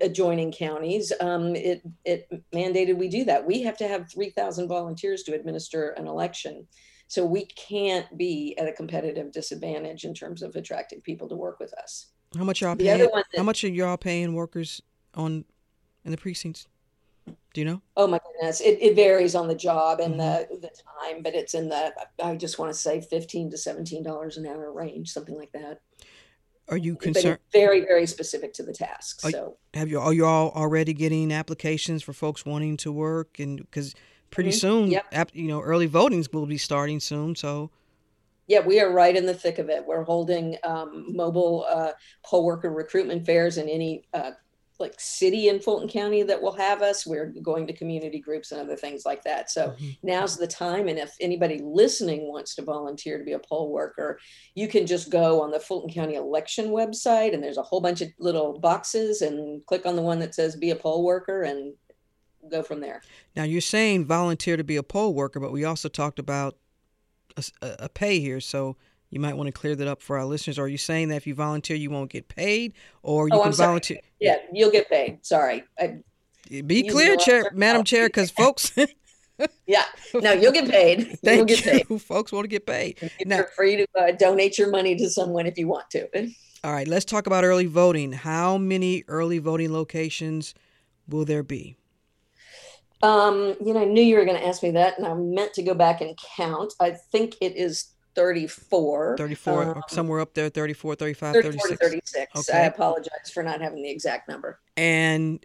adjoining 0.00 0.52
counties, 0.52 1.12
um, 1.20 1.54
it, 1.54 1.82
it 2.04 2.28
mandated 2.52 2.96
we 2.96 3.08
do 3.08 3.24
that. 3.24 3.44
We 3.44 3.62
have 3.62 3.76
to 3.78 3.88
have 3.88 4.10
3,000 4.10 4.68
volunteers 4.68 5.22
to 5.24 5.34
administer 5.34 5.90
an 5.90 6.06
election. 6.06 6.66
So 7.06 7.24
we 7.24 7.46
can't 7.46 8.16
be 8.16 8.56
at 8.58 8.66
a 8.66 8.72
competitive 8.72 9.30
disadvantage 9.30 10.04
in 10.04 10.14
terms 10.14 10.42
of 10.42 10.56
attracting 10.56 11.02
people 11.02 11.28
to 11.28 11.36
work 11.36 11.60
with 11.60 11.74
us. 11.74 12.06
How 12.36 12.44
much 12.44 12.62
y'all 12.62 12.74
paying? 12.74 12.98
That, 12.98 13.24
how 13.36 13.42
much 13.42 13.62
are 13.62 13.68
y'all 13.68 13.96
paying 13.96 14.34
workers 14.34 14.82
on 15.14 15.44
in 16.04 16.10
the 16.10 16.16
precincts 16.16 16.66
Do 17.26 17.60
you 17.60 17.64
know? 17.64 17.82
Oh 17.96 18.06
my 18.06 18.18
goodness, 18.18 18.60
it, 18.60 18.78
it 18.80 18.96
varies 18.96 19.34
on 19.34 19.48
the 19.48 19.54
job 19.54 20.00
and 20.00 20.14
mm-hmm. 20.14 20.54
the 20.54 20.68
the 20.68 20.68
time, 20.68 21.22
but 21.22 21.34
it's 21.34 21.54
in 21.54 21.68
the 21.68 21.92
I 22.22 22.36
just 22.36 22.58
want 22.58 22.72
to 22.72 22.78
say 22.78 23.00
fifteen 23.00 23.50
to 23.50 23.58
seventeen 23.58 24.02
dollars 24.02 24.36
an 24.36 24.46
hour 24.46 24.72
range, 24.72 25.10
something 25.10 25.36
like 25.36 25.52
that. 25.52 25.80
Are 26.68 26.76
you 26.76 26.96
concerned? 26.96 27.38
Very, 27.52 27.80
very 27.80 28.06
specific 28.06 28.54
to 28.54 28.62
the 28.62 28.72
task. 28.72 29.24
Are, 29.24 29.30
so, 29.30 29.56
have 29.74 29.88
you 29.88 30.00
are 30.00 30.14
you 30.14 30.24
all 30.24 30.50
already 30.50 30.94
getting 30.94 31.30
applications 31.32 32.02
for 32.02 32.12
folks 32.12 32.46
wanting 32.46 32.76
to 32.78 32.92
work? 32.92 33.38
And 33.38 33.58
because 33.58 33.94
pretty 34.30 34.50
mm-hmm. 34.50 34.58
soon, 34.58 34.90
yep. 34.90 35.04
ap, 35.12 35.30
you 35.34 35.48
know, 35.48 35.60
early 35.60 35.86
voting 35.86 36.24
will 36.32 36.46
be 36.46 36.58
starting 36.58 37.00
soon. 37.00 37.36
So, 37.36 37.70
yeah, 38.46 38.60
we 38.60 38.80
are 38.80 38.90
right 38.90 39.14
in 39.14 39.26
the 39.26 39.34
thick 39.34 39.58
of 39.58 39.68
it. 39.68 39.86
We're 39.86 40.04
holding 40.04 40.56
um, 40.64 41.14
mobile 41.14 41.66
uh, 41.70 41.92
poll 42.24 42.44
worker 42.46 42.70
recruitment 42.70 43.26
fairs 43.26 43.58
in 43.58 43.68
any 43.68 44.04
uh, 44.14 44.32
like 44.80 44.94
city 44.98 45.48
in 45.48 45.60
Fulton 45.60 45.88
County 45.88 46.22
that 46.24 46.40
will 46.40 46.52
have 46.52 46.82
us. 46.82 47.06
We're 47.06 47.32
going 47.42 47.66
to 47.68 47.72
community 47.72 48.18
groups 48.18 48.50
and 48.50 48.60
other 48.60 48.76
things 48.76 49.04
like 49.06 49.22
that. 49.24 49.50
So 49.50 49.68
mm-hmm. 49.68 49.90
now's 50.02 50.36
the 50.36 50.46
time. 50.46 50.88
And 50.88 50.98
if 50.98 51.14
anybody 51.20 51.60
listening 51.62 52.28
wants 52.28 52.54
to 52.56 52.62
volunteer 52.62 53.18
to 53.18 53.24
be 53.24 53.32
a 53.32 53.38
poll 53.38 53.70
worker, 53.70 54.18
you 54.54 54.66
can 54.66 54.86
just 54.86 55.10
go 55.10 55.40
on 55.42 55.50
the 55.50 55.60
Fulton 55.60 55.90
County 55.90 56.16
election 56.16 56.66
website 56.70 57.34
and 57.34 57.42
there's 57.42 57.58
a 57.58 57.62
whole 57.62 57.80
bunch 57.80 58.00
of 58.00 58.08
little 58.18 58.58
boxes 58.58 59.22
and 59.22 59.64
click 59.66 59.86
on 59.86 59.96
the 59.96 60.02
one 60.02 60.18
that 60.18 60.34
says 60.34 60.56
be 60.56 60.70
a 60.70 60.76
poll 60.76 61.04
worker 61.04 61.42
and 61.42 61.74
go 62.50 62.62
from 62.62 62.80
there. 62.80 63.02
Now 63.36 63.44
you're 63.44 63.60
saying 63.60 64.06
volunteer 64.06 64.56
to 64.56 64.64
be 64.64 64.76
a 64.76 64.82
poll 64.82 65.14
worker, 65.14 65.40
but 65.40 65.52
we 65.52 65.64
also 65.64 65.88
talked 65.88 66.18
about 66.18 66.56
a, 67.36 67.44
a 67.62 67.88
pay 67.88 68.20
here. 68.20 68.40
So 68.40 68.76
you 69.10 69.20
might 69.20 69.36
want 69.36 69.46
to 69.46 69.52
clear 69.52 69.76
that 69.76 69.86
up 69.86 70.02
for 70.02 70.18
our 70.18 70.24
listeners. 70.24 70.58
Are 70.58 70.68
you 70.68 70.78
saying 70.78 71.08
that 71.08 71.16
if 71.16 71.26
you 71.26 71.34
volunteer, 71.34 71.76
you 71.76 71.90
won't 71.90 72.10
get 72.10 72.28
paid, 72.28 72.74
or 73.02 73.28
you 73.28 73.34
oh, 73.34 73.42
can 73.42 73.52
volunteer? 73.52 73.98
Yeah, 74.20 74.38
you'll 74.52 74.70
get 74.70 74.88
paid. 74.88 75.24
Sorry. 75.24 75.64
I, 75.78 75.98
Be 76.62 76.88
clear, 76.88 77.16
Chair, 77.16 77.50
Madam 77.52 77.84
Chair, 77.84 78.08
because 78.08 78.30
folks. 78.32 78.72
yeah, 79.66 79.84
no, 80.14 80.32
you'll 80.32 80.52
get 80.52 80.68
paid. 80.68 81.18
Thank 81.24 81.38
you'll 81.38 81.46
get 81.46 81.64
you. 81.64 81.84
Paid. 81.84 82.02
Folks 82.02 82.32
want 82.32 82.44
to 82.44 82.48
get 82.48 82.66
paid. 82.66 83.10
You're 83.24 83.44
free 83.56 83.76
to 83.76 83.86
uh, 83.98 84.12
donate 84.12 84.58
your 84.58 84.70
money 84.70 84.96
to 84.96 85.08
someone 85.08 85.46
if 85.46 85.58
you 85.58 85.68
want 85.68 85.90
to. 85.90 86.08
All 86.62 86.72
right, 86.72 86.88
let's 86.88 87.04
talk 87.04 87.26
about 87.26 87.44
early 87.44 87.66
voting. 87.66 88.12
How 88.12 88.56
many 88.56 89.04
early 89.08 89.38
voting 89.38 89.72
locations 89.72 90.54
will 91.08 91.24
there 91.24 91.42
be? 91.42 91.76
Um, 93.02 93.54
you 93.62 93.74
know, 93.74 93.82
I 93.82 93.84
knew 93.84 94.02
you 94.02 94.16
were 94.16 94.24
going 94.24 94.40
to 94.40 94.46
ask 94.46 94.62
me 94.62 94.70
that, 94.70 94.96
and 94.96 95.06
I 95.06 95.12
meant 95.12 95.52
to 95.54 95.62
go 95.62 95.74
back 95.74 96.00
and 96.00 96.18
count. 96.36 96.72
I 96.80 96.92
think 96.92 97.34
it 97.42 97.54
is 97.54 97.93
34. 98.14 99.16
34, 99.18 99.62
um, 99.62 99.82
somewhere 99.88 100.20
up 100.20 100.34
there, 100.34 100.48
34, 100.48 100.94
35, 100.94 101.34
34 101.34 101.52
36. 101.52 101.80
36. 101.80 102.36
Okay. 102.50 102.58
I 102.58 102.66
apologize 102.66 103.30
for 103.32 103.42
not 103.42 103.60
having 103.60 103.82
the 103.82 103.90
exact 103.90 104.28
number. 104.28 104.60
And 104.76 105.44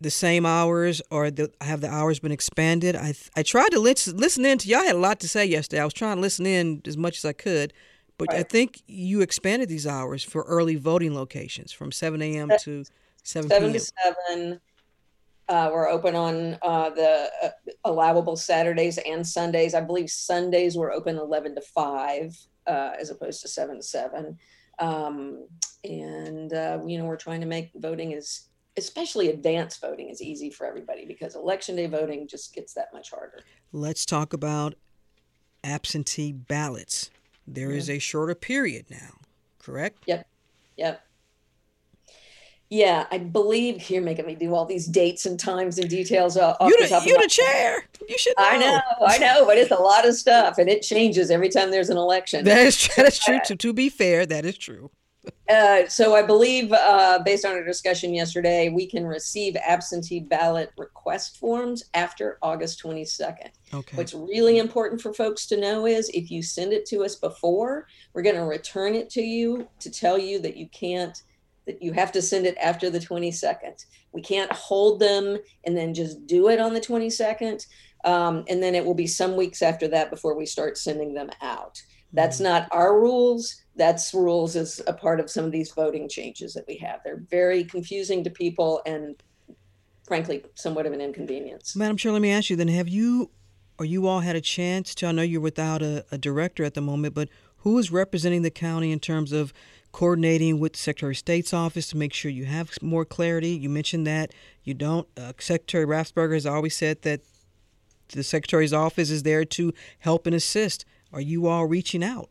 the 0.00 0.10
same 0.10 0.44
hours 0.44 1.00
or 1.10 1.30
the, 1.30 1.50
have 1.60 1.80
the 1.80 1.88
hours 1.88 2.18
been 2.18 2.32
expanded? 2.32 2.96
I 2.96 3.14
I 3.36 3.42
tried 3.42 3.70
to 3.70 3.78
listen, 3.78 4.16
listen 4.16 4.44
in 4.44 4.58
to 4.58 4.68
y'all 4.68 4.82
had 4.82 4.96
a 4.96 4.98
lot 4.98 5.20
to 5.20 5.28
say 5.28 5.44
yesterday. 5.44 5.80
I 5.80 5.84
was 5.84 5.94
trying 5.94 6.16
to 6.16 6.20
listen 6.20 6.44
in 6.44 6.82
as 6.86 6.96
much 6.96 7.18
as 7.18 7.24
I 7.24 7.32
could, 7.32 7.72
but 8.18 8.28
right. 8.28 8.40
I 8.40 8.42
think 8.42 8.82
you 8.86 9.20
expanded 9.20 9.68
these 9.68 9.86
hours 9.86 10.24
for 10.24 10.42
early 10.42 10.74
voting 10.74 11.14
locations 11.14 11.72
from 11.72 11.92
7 11.92 12.20
a.m. 12.20 12.50
to 12.60 12.84
7 13.22 13.48
7 13.48 13.50
p.m. 13.50 13.72
to 13.72 13.80
7 13.80 14.60
uh, 15.52 15.68
we're 15.70 15.88
open 15.88 16.16
on 16.16 16.56
uh, 16.62 16.88
the 16.88 17.30
uh, 17.42 17.50
allowable 17.84 18.36
Saturdays 18.36 18.98
and 18.98 19.26
Sundays. 19.26 19.74
I 19.74 19.82
believe 19.82 20.08
Sundays 20.08 20.78
we're 20.78 20.92
open 20.92 21.18
11 21.18 21.56
to 21.56 21.60
5 21.60 22.38
uh, 22.66 22.90
as 22.98 23.10
opposed 23.10 23.42
to 23.42 23.48
7 23.48 23.76
to 23.76 23.82
7. 23.82 24.38
Um, 24.78 25.46
and, 25.84 26.54
uh, 26.54 26.78
you 26.86 26.96
know, 26.96 27.04
we're 27.04 27.16
trying 27.16 27.42
to 27.42 27.46
make 27.46 27.70
voting 27.74 28.14
as, 28.14 28.48
especially 28.78 29.28
advanced 29.28 29.82
voting, 29.82 30.10
as 30.10 30.22
easy 30.22 30.48
for 30.48 30.66
everybody 30.66 31.04
because 31.04 31.34
election 31.34 31.76
day 31.76 31.86
voting 31.86 32.26
just 32.26 32.54
gets 32.54 32.72
that 32.72 32.88
much 32.94 33.10
harder. 33.10 33.40
Let's 33.72 34.06
talk 34.06 34.32
about 34.32 34.74
absentee 35.62 36.32
ballots. 36.32 37.10
There 37.46 37.72
is 37.72 37.90
a 37.90 37.98
shorter 37.98 38.34
period 38.34 38.86
now, 38.88 39.18
correct? 39.58 40.04
Yep. 40.06 40.26
Yep. 40.78 41.04
Yeah, 42.72 43.04
I 43.10 43.18
believe 43.18 43.90
you're 43.90 44.00
making 44.00 44.24
me 44.24 44.34
do 44.34 44.54
all 44.54 44.64
these 44.64 44.86
dates 44.86 45.26
and 45.26 45.38
times 45.38 45.78
and 45.78 45.90
details. 45.90 46.38
Off 46.38 46.56
you 46.62 46.74
the, 46.80 46.88
the 46.88 47.02
you 47.04 47.20
the 47.20 47.28
chair. 47.28 47.84
You 48.08 48.16
should. 48.16 48.32
Know. 48.38 48.44
I 48.46 48.56
know, 48.56 48.80
I 49.06 49.18
know, 49.18 49.44
but 49.44 49.58
it's 49.58 49.70
a 49.70 49.76
lot 49.76 50.08
of 50.08 50.14
stuff, 50.14 50.56
and 50.56 50.70
it 50.70 50.80
changes 50.80 51.30
every 51.30 51.50
time 51.50 51.70
there's 51.70 51.90
an 51.90 51.98
election. 51.98 52.46
That 52.46 52.66
is 52.66 52.78
true. 52.78 53.04
That's 53.04 53.22
true. 53.22 53.36
Uh, 53.36 53.40
to, 53.40 53.56
to 53.56 53.74
be 53.74 53.90
fair, 53.90 54.24
that 54.24 54.46
is 54.46 54.56
true. 54.56 54.90
Uh, 55.50 55.86
so 55.86 56.14
I 56.14 56.22
believe, 56.22 56.72
uh, 56.72 57.18
based 57.22 57.44
on 57.44 57.52
our 57.52 57.62
discussion 57.62 58.14
yesterday, 58.14 58.70
we 58.70 58.86
can 58.86 59.06
receive 59.06 59.54
absentee 59.56 60.20
ballot 60.20 60.72
request 60.78 61.36
forms 61.36 61.84
after 61.92 62.38
August 62.40 62.82
22nd. 62.82 63.50
Okay. 63.74 63.96
What's 63.98 64.14
really 64.14 64.56
important 64.56 65.02
for 65.02 65.12
folks 65.12 65.44
to 65.48 65.60
know 65.60 65.86
is 65.86 66.08
if 66.14 66.30
you 66.30 66.42
send 66.42 66.72
it 66.72 66.86
to 66.86 67.04
us 67.04 67.16
before, 67.16 67.86
we're 68.14 68.22
going 68.22 68.36
to 68.36 68.44
return 68.44 68.94
it 68.94 69.10
to 69.10 69.20
you 69.20 69.68
to 69.80 69.90
tell 69.90 70.16
you 70.16 70.40
that 70.40 70.56
you 70.56 70.68
can't 70.68 71.22
that 71.66 71.82
you 71.82 71.92
have 71.92 72.12
to 72.12 72.22
send 72.22 72.46
it 72.46 72.56
after 72.58 72.90
the 72.90 72.98
22nd. 72.98 73.84
We 74.12 74.20
can't 74.20 74.52
hold 74.52 75.00
them 75.00 75.38
and 75.64 75.76
then 75.76 75.94
just 75.94 76.26
do 76.26 76.48
it 76.48 76.60
on 76.60 76.74
the 76.74 76.80
22nd. 76.80 77.66
Um, 78.04 78.44
and 78.48 78.62
then 78.62 78.74
it 78.74 78.84
will 78.84 78.94
be 78.94 79.06
some 79.06 79.36
weeks 79.36 79.62
after 79.62 79.86
that 79.88 80.10
before 80.10 80.36
we 80.36 80.46
start 80.46 80.76
sending 80.76 81.14
them 81.14 81.30
out. 81.40 81.80
That's 82.12 82.36
mm-hmm. 82.36 82.44
not 82.44 82.68
our 82.72 83.00
rules. 83.00 83.62
That's 83.76 84.12
rules 84.12 84.56
as 84.56 84.80
a 84.86 84.92
part 84.92 85.20
of 85.20 85.30
some 85.30 85.44
of 85.44 85.52
these 85.52 85.72
voting 85.72 86.08
changes 86.08 86.52
that 86.54 86.64
we 86.66 86.76
have. 86.78 87.00
They're 87.04 87.24
very 87.30 87.64
confusing 87.64 88.24
to 88.24 88.30
people 88.30 88.82
and 88.84 89.22
frankly, 90.04 90.44
somewhat 90.54 90.84
of 90.84 90.92
an 90.92 91.00
inconvenience. 91.00 91.74
Madam 91.76 91.96
Chair, 91.96 92.12
let 92.12 92.20
me 92.20 92.30
ask 92.30 92.50
you 92.50 92.56
then, 92.56 92.68
have 92.68 92.88
you 92.88 93.30
or 93.78 93.84
you 93.84 94.06
all 94.06 94.20
had 94.20 94.36
a 94.36 94.40
chance 94.40 94.94
to, 94.96 95.06
I 95.06 95.12
know 95.12 95.22
you're 95.22 95.40
without 95.40 95.82
a, 95.82 96.04
a 96.12 96.18
director 96.18 96.64
at 96.64 96.74
the 96.74 96.80
moment, 96.80 97.14
but 97.14 97.28
who 97.58 97.78
is 97.78 97.90
representing 97.90 98.42
the 98.42 98.50
county 98.50 98.92
in 98.92 99.00
terms 99.00 99.32
of 99.32 99.52
coordinating 99.92 100.58
with 100.58 100.72
the 100.72 100.78
Secretary 100.78 101.12
of 101.12 101.18
State's 101.18 101.52
office 101.52 101.88
to 101.88 101.96
make 101.96 102.12
sure 102.12 102.30
you 102.30 102.46
have 102.46 102.70
more 102.82 103.04
clarity. 103.04 103.50
You 103.50 103.68
mentioned 103.68 104.06
that 104.06 104.32
you 104.64 104.74
don't. 104.74 105.06
Uh, 105.16 105.32
Secretary 105.38 105.86
Raffensperger 105.86 106.34
has 106.34 106.46
always 106.46 106.74
said 106.74 107.02
that 107.02 107.20
the 108.08 108.22
Secretary's 108.22 108.72
office 108.72 109.10
is 109.10 109.22
there 109.22 109.44
to 109.44 109.72
help 110.00 110.26
and 110.26 110.34
assist. 110.34 110.84
Are 111.12 111.20
you 111.20 111.46
all 111.46 111.66
reaching 111.66 112.02
out? 112.02 112.30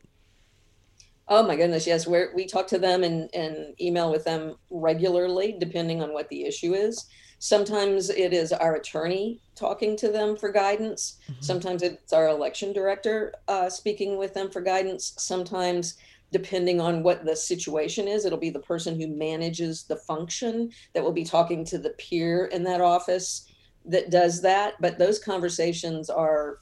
Oh 1.27 1.43
my 1.43 1.55
goodness, 1.55 1.87
yes. 1.87 2.05
we 2.05 2.25
we 2.35 2.45
talk 2.45 2.67
to 2.67 2.77
them 2.77 3.03
and, 3.03 3.33
and 3.33 3.79
email 3.79 4.11
with 4.11 4.25
them 4.25 4.55
regularly, 4.69 5.55
depending 5.57 6.01
on 6.03 6.13
what 6.13 6.27
the 6.29 6.43
issue 6.43 6.73
is. 6.73 7.05
Sometimes 7.39 8.09
it 8.09 8.33
is 8.33 8.51
our 8.51 8.75
attorney 8.75 9.39
talking 9.55 9.95
to 9.97 10.09
them 10.09 10.35
for 10.35 10.51
guidance. 10.51 11.17
Mm-hmm. 11.23 11.41
Sometimes 11.41 11.83
it's 11.83 12.13
our 12.13 12.27
election 12.27 12.73
director 12.73 13.33
uh, 13.47 13.69
speaking 13.69 14.17
with 14.17 14.33
them 14.33 14.51
for 14.51 14.61
guidance. 14.61 15.13
Sometimes 15.17 15.97
depending 16.31 16.79
on 16.79 17.03
what 17.03 17.25
the 17.25 17.35
situation 17.35 18.07
is. 18.07 18.25
It'll 18.25 18.37
be 18.37 18.49
the 18.49 18.59
person 18.59 18.99
who 18.99 19.07
manages 19.07 19.83
the 19.83 19.97
function 19.97 20.71
that 20.93 21.03
will 21.03 21.11
be 21.11 21.25
talking 21.25 21.65
to 21.65 21.77
the 21.77 21.91
peer 21.91 22.45
in 22.45 22.63
that 22.63 22.81
office 22.81 23.45
that 23.85 24.09
does 24.09 24.41
that. 24.41 24.75
But 24.79 24.97
those 24.97 25.19
conversations 25.19 26.09
are, 26.09 26.59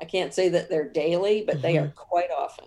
I 0.00 0.04
can't 0.04 0.34
say 0.34 0.48
that 0.50 0.68
they're 0.68 0.88
daily, 0.88 1.44
but 1.46 1.56
mm-hmm. 1.56 1.62
they 1.62 1.78
are 1.78 1.86
mm-hmm. 1.86 1.96
quite 1.96 2.30
often. 2.36 2.66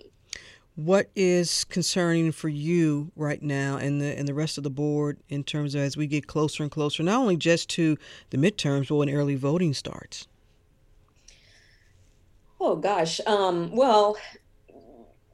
What 0.76 1.10
is 1.16 1.66
concerning 1.66 2.32
for 2.32 2.48
you 2.48 3.12
right 3.18 3.42
now 3.44 3.76
and 3.76 4.00
the 4.00 4.18
and 4.18 4.26
the 4.26 4.34
rest 4.34 4.58
of 4.58 4.64
the 4.64 4.70
board 4.70 5.20
in 5.28 5.44
terms 5.44 5.76
of 5.76 5.82
as 5.82 5.98
we 5.98 6.08
get 6.08 6.28
closer 6.28 6.64
and 6.64 6.72
closer, 6.72 7.04
not 7.04 7.20
only 7.20 7.36
just 7.36 7.70
to 7.72 7.98
the 8.30 8.38
midterms, 8.38 8.88
but 8.88 8.96
when 8.96 9.10
early 9.10 9.36
voting 9.36 9.74
starts? 9.74 10.28
Oh 12.64 12.78
gosh. 12.78 13.20
Um, 13.28 13.76
well, 13.76 14.16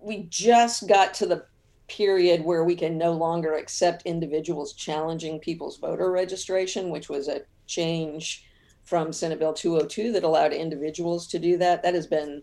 we 0.07 0.23
just 0.29 0.87
got 0.87 1.13
to 1.15 1.25
the 1.25 1.45
period 1.87 2.43
where 2.43 2.63
we 2.63 2.75
can 2.75 2.97
no 2.97 3.11
longer 3.11 3.55
accept 3.55 4.03
individuals 4.03 4.73
challenging 4.73 5.39
people's 5.39 5.77
voter 5.77 6.11
registration, 6.11 6.89
which 6.89 7.09
was 7.09 7.27
a 7.27 7.41
change 7.65 8.45
from 8.83 9.11
Senate 9.11 9.39
Bill 9.39 9.53
202 9.53 10.13
that 10.13 10.23
allowed 10.23 10.53
individuals 10.53 11.27
to 11.27 11.39
do 11.39 11.57
that. 11.57 11.83
That 11.83 11.93
has 11.93 12.07
been 12.07 12.41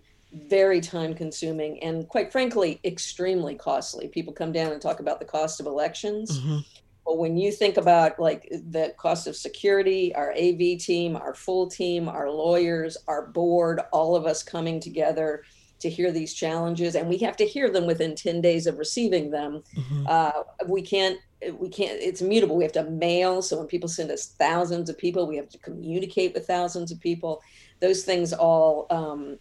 very 0.48 0.80
time 0.80 1.14
consuming 1.14 1.80
and 1.82 2.08
quite 2.08 2.32
frankly 2.32 2.80
extremely 2.84 3.54
costly 3.54 4.08
people 4.08 4.32
come 4.32 4.50
down 4.50 4.72
and 4.72 4.82
talk 4.82 4.98
about 4.98 5.20
the 5.20 5.24
cost 5.24 5.60
of 5.60 5.66
elections 5.66 6.40
mm-hmm. 6.40 6.58
but 7.06 7.18
when 7.18 7.36
you 7.36 7.52
think 7.52 7.76
about 7.76 8.18
like 8.18 8.48
the 8.50 8.92
cost 8.96 9.28
of 9.28 9.36
security 9.36 10.12
our 10.16 10.32
av 10.32 10.58
team 10.80 11.14
our 11.14 11.34
full 11.34 11.68
team 11.68 12.08
our 12.08 12.28
lawyers 12.28 12.96
our 13.06 13.28
board 13.28 13.80
all 13.92 14.16
of 14.16 14.26
us 14.26 14.42
coming 14.42 14.80
together 14.80 15.44
to 15.84 15.90
hear 15.90 16.10
these 16.10 16.32
challenges 16.34 16.96
and 16.96 17.08
we 17.08 17.18
have 17.18 17.36
to 17.36 17.46
hear 17.46 17.70
them 17.70 17.86
within 17.86 18.14
10 18.14 18.40
days 18.40 18.66
of 18.66 18.78
receiving 18.78 19.30
them. 19.30 19.62
Mm-hmm. 19.76 20.06
uh, 20.08 20.42
we 20.66 20.82
can't 20.82 21.18
we 21.58 21.68
can't 21.68 22.00
it's 22.00 22.22
immutable 22.22 22.56
we 22.56 22.64
have 22.64 22.72
to 22.72 22.84
mail 22.84 23.42
so 23.42 23.58
when 23.58 23.66
people 23.66 23.88
send 23.88 24.10
us 24.10 24.28
thousands 24.38 24.88
of 24.88 24.96
people 24.96 25.26
we 25.26 25.36
have 25.36 25.50
to 25.50 25.58
communicate 25.58 26.32
with 26.34 26.46
thousands 26.46 26.90
of 26.90 26.98
people. 27.00 27.42
Those 27.80 28.02
things 28.02 28.32
all 28.32 28.86
um, 28.88 29.38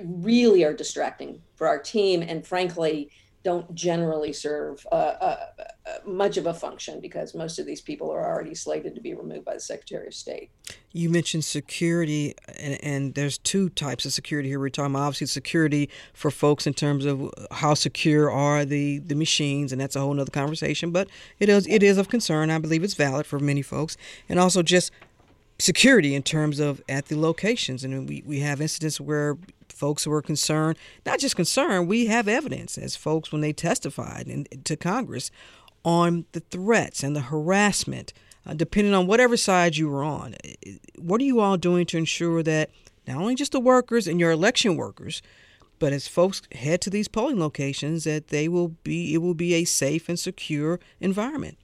really 0.00 0.62
are 0.62 0.72
distracting 0.72 1.42
for 1.56 1.66
our 1.66 1.78
team 1.78 2.22
and 2.22 2.46
frankly 2.46 3.10
don't 3.42 3.74
generally 3.74 4.32
serve 4.32 4.86
uh, 4.92 4.94
uh, 4.94 5.36
uh, 5.86 5.92
much 6.04 6.36
of 6.36 6.46
a 6.46 6.52
function 6.52 7.00
because 7.00 7.34
most 7.34 7.58
of 7.58 7.64
these 7.64 7.80
people 7.80 8.10
are 8.10 8.24
already 8.24 8.54
slated 8.54 8.94
to 8.94 9.00
be 9.00 9.14
removed 9.14 9.44
by 9.46 9.54
the 9.54 9.60
Secretary 9.60 10.06
of 10.06 10.14
State. 10.14 10.50
You 10.92 11.08
mentioned 11.08 11.44
security, 11.44 12.34
and, 12.58 12.78
and, 12.82 13.14
there's 13.14 13.38
two 13.38 13.68
types 13.70 14.04
of 14.04 14.12
security 14.12 14.48
here. 14.48 14.58
We're 14.58 14.68
talking 14.68 14.94
about 14.94 15.04
obviously 15.04 15.28
security 15.28 15.88
for 16.12 16.30
folks 16.30 16.66
in 16.66 16.74
terms 16.74 17.06
of 17.06 17.32
how 17.50 17.74
secure 17.74 18.30
are 18.30 18.64
the, 18.64 18.98
the 18.98 19.14
machines, 19.14 19.72
and 19.72 19.80
that's 19.80 19.96
a 19.96 20.00
whole 20.00 20.18
other 20.20 20.30
conversation. 20.30 20.90
But 20.90 21.08
it 21.38 21.48
is 21.48 21.66
it 21.66 21.82
is 21.82 21.96
of 21.96 22.08
concern. 22.08 22.50
I 22.50 22.58
believe 22.58 22.84
it's 22.84 22.94
valid 22.94 23.26
for 23.26 23.38
many 23.38 23.62
folks, 23.62 23.96
and 24.28 24.38
also 24.38 24.62
just 24.62 24.90
security 25.60 26.14
in 26.14 26.22
terms 26.22 26.58
of 26.58 26.82
at 26.88 27.06
the 27.06 27.18
locations. 27.18 27.84
And 27.84 28.08
we, 28.08 28.22
we 28.26 28.40
have 28.40 28.60
incidents 28.60 29.00
where 29.00 29.36
folks 29.68 30.04
who 30.04 30.12
are 30.12 30.22
concerned, 30.22 30.78
not 31.06 31.18
just 31.18 31.36
concerned, 31.36 31.88
we 31.88 32.06
have 32.06 32.28
evidence 32.28 32.76
as 32.76 32.96
folks 32.96 33.32
when 33.32 33.40
they 33.40 33.52
testified 33.52 34.26
in, 34.28 34.44
to 34.64 34.76
Congress 34.76 35.30
on 35.84 36.26
the 36.32 36.40
threats 36.40 37.02
and 37.02 37.16
the 37.16 37.20
harassment, 37.20 38.12
uh, 38.46 38.54
depending 38.54 38.94
on 38.94 39.06
whatever 39.06 39.36
side 39.36 39.76
you 39.76 39.88
were 39.88 40.04
on. 40.04 40.34
What 40.98 41.20
are 41.20 41.24
you 41.24 41.40
all 41.40 41.56
doing 41.56 41.86
to 41.86 41.98
ensure 41.98 42.42
that 42.42 42.70
not 43.06 43.16
only 43.16 43.34
just 43.34 43.52
the 43.52 43.60
workers 43.60 44.06
and 44.06 44.20
your 44.20 44.30
election 44.30 44.76
workers, 44.76 45.22
but 45.78 45.92
as 45.94 46.06
folks 46.06 46.42
head 46.52 46.82
to 46.82 46.90
these 46.90 47.08
polling 47.08 47.40
locations, 47.40 48.04
that 48.04 48.28
they 48.28 48.48
will 48.48 48.68
be 48.68 49.14
it 49.14 49.18
will 49.18 49.34
be 49.34 49.54
a 49.54 49.64
safe 49.64 50.08
and 50.08 50.18
secure 50.18 50.78
environment? 51.00 51.56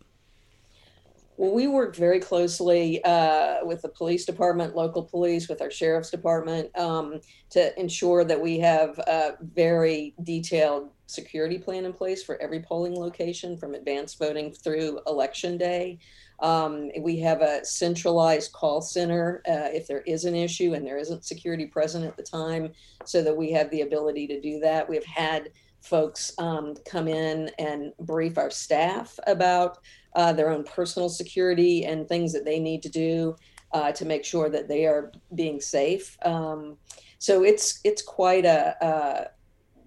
Well, 1.39 1.53
we 1.53 1.67
work 1.67 1.95
very 1.95 2.19
closely 2.19 3.05
uh, 3.05 3.59
with 3.63 3.83
the 3.83 3.91
police 3.91 4.25
department, 4.25 4.75
local 4.75 5.03
police, 5.03 5.49
with 5.49 5.61
our 5.61 5.71
sheriff's 5.71 6.11
department 6.11 6.77
um, 6.79 7.21
to 7.51 7.79
ensure 7.79 8.25
that 8.25 8.41
we 8.41 8.59
have 8.61 8.99
a 9.01 9.35
very 9.41 10.15
detailed 10.23 10.91
security 11.07 11.59
plan 11.59 11.85
in 11.85 11.93
place 11.93 12.25
for 12.25 12.41
every 12.41 12.61
polling 12.61 12.95
location 12.95 13.57
from 13.57 13.75
advanced 13.75 14.19
voting 14.19 14.51
through 14.51 14.99
election 15.07 15.59
day. 15.59 15.99
Um, 16.41 16.91
we 17.01 17.19
have 17.21 17.43
a 17.43 17.65
centralized 17.65 18.53
call 18.53 18.81
center 18.81 19.43
uh, 19.47 19.69
if 19.73 19.87
there 19.87 20.03
is 20.03 20.25
an 20.25 20.35
issue 20.35 20.73
and 20.75 20.87
there 20.87 20.99
isn't 20.99 21.25
security 21.25 21.67
present 21.67 22.05
at 22.07 22.17
the 22.17 22.23
time, 22.23 22.73
so 23.05 23.23
that 23.23 23.37
we 23.37 23.53
have 23.53 23.71
the 23.71 23.83
ability 23.83 24.27
to 24.29 24.41
do 24.41 24.59
that. 24.61 24.89
We 24.89 24.97
have 24.97 25.05
had 25.05 25.51
folks 25.83 26.33
um, 26.39 26.75
come 26.85 27.07
in 27.07 27.51
and 27.59 27.93
brief 28.01 28.39
our 28.39 28.51
staff 28.51 29.19
about 29.27 29.79
uh, 30.17 30.33
their 30.33 30.51
own 30.51 30.65
personal 30.65 31.09
security 31.09 31.85
and 31.85 32.09
things 32.09 32.33
that 32.33 32.45
they 32.45 32.59
need 32.59 32.83
to 32.83 32.89
do 32.89 33.37
uh, 33.73 33.93
to 33.93 34.05
make 34.05 34.25
sure 34.25 34.49
that 34.49 34.67
they 34.67 34.87
are 34.87 35.13
being 35.35 35.61
safe. 35.61 36.17
Um, 36.25 36.79
so 37.19 37.45
it's 37.45 37.81
it's 37.85 38.03
quite 38.03 38.45
a, 38.45 38.75
a 38.81 39.27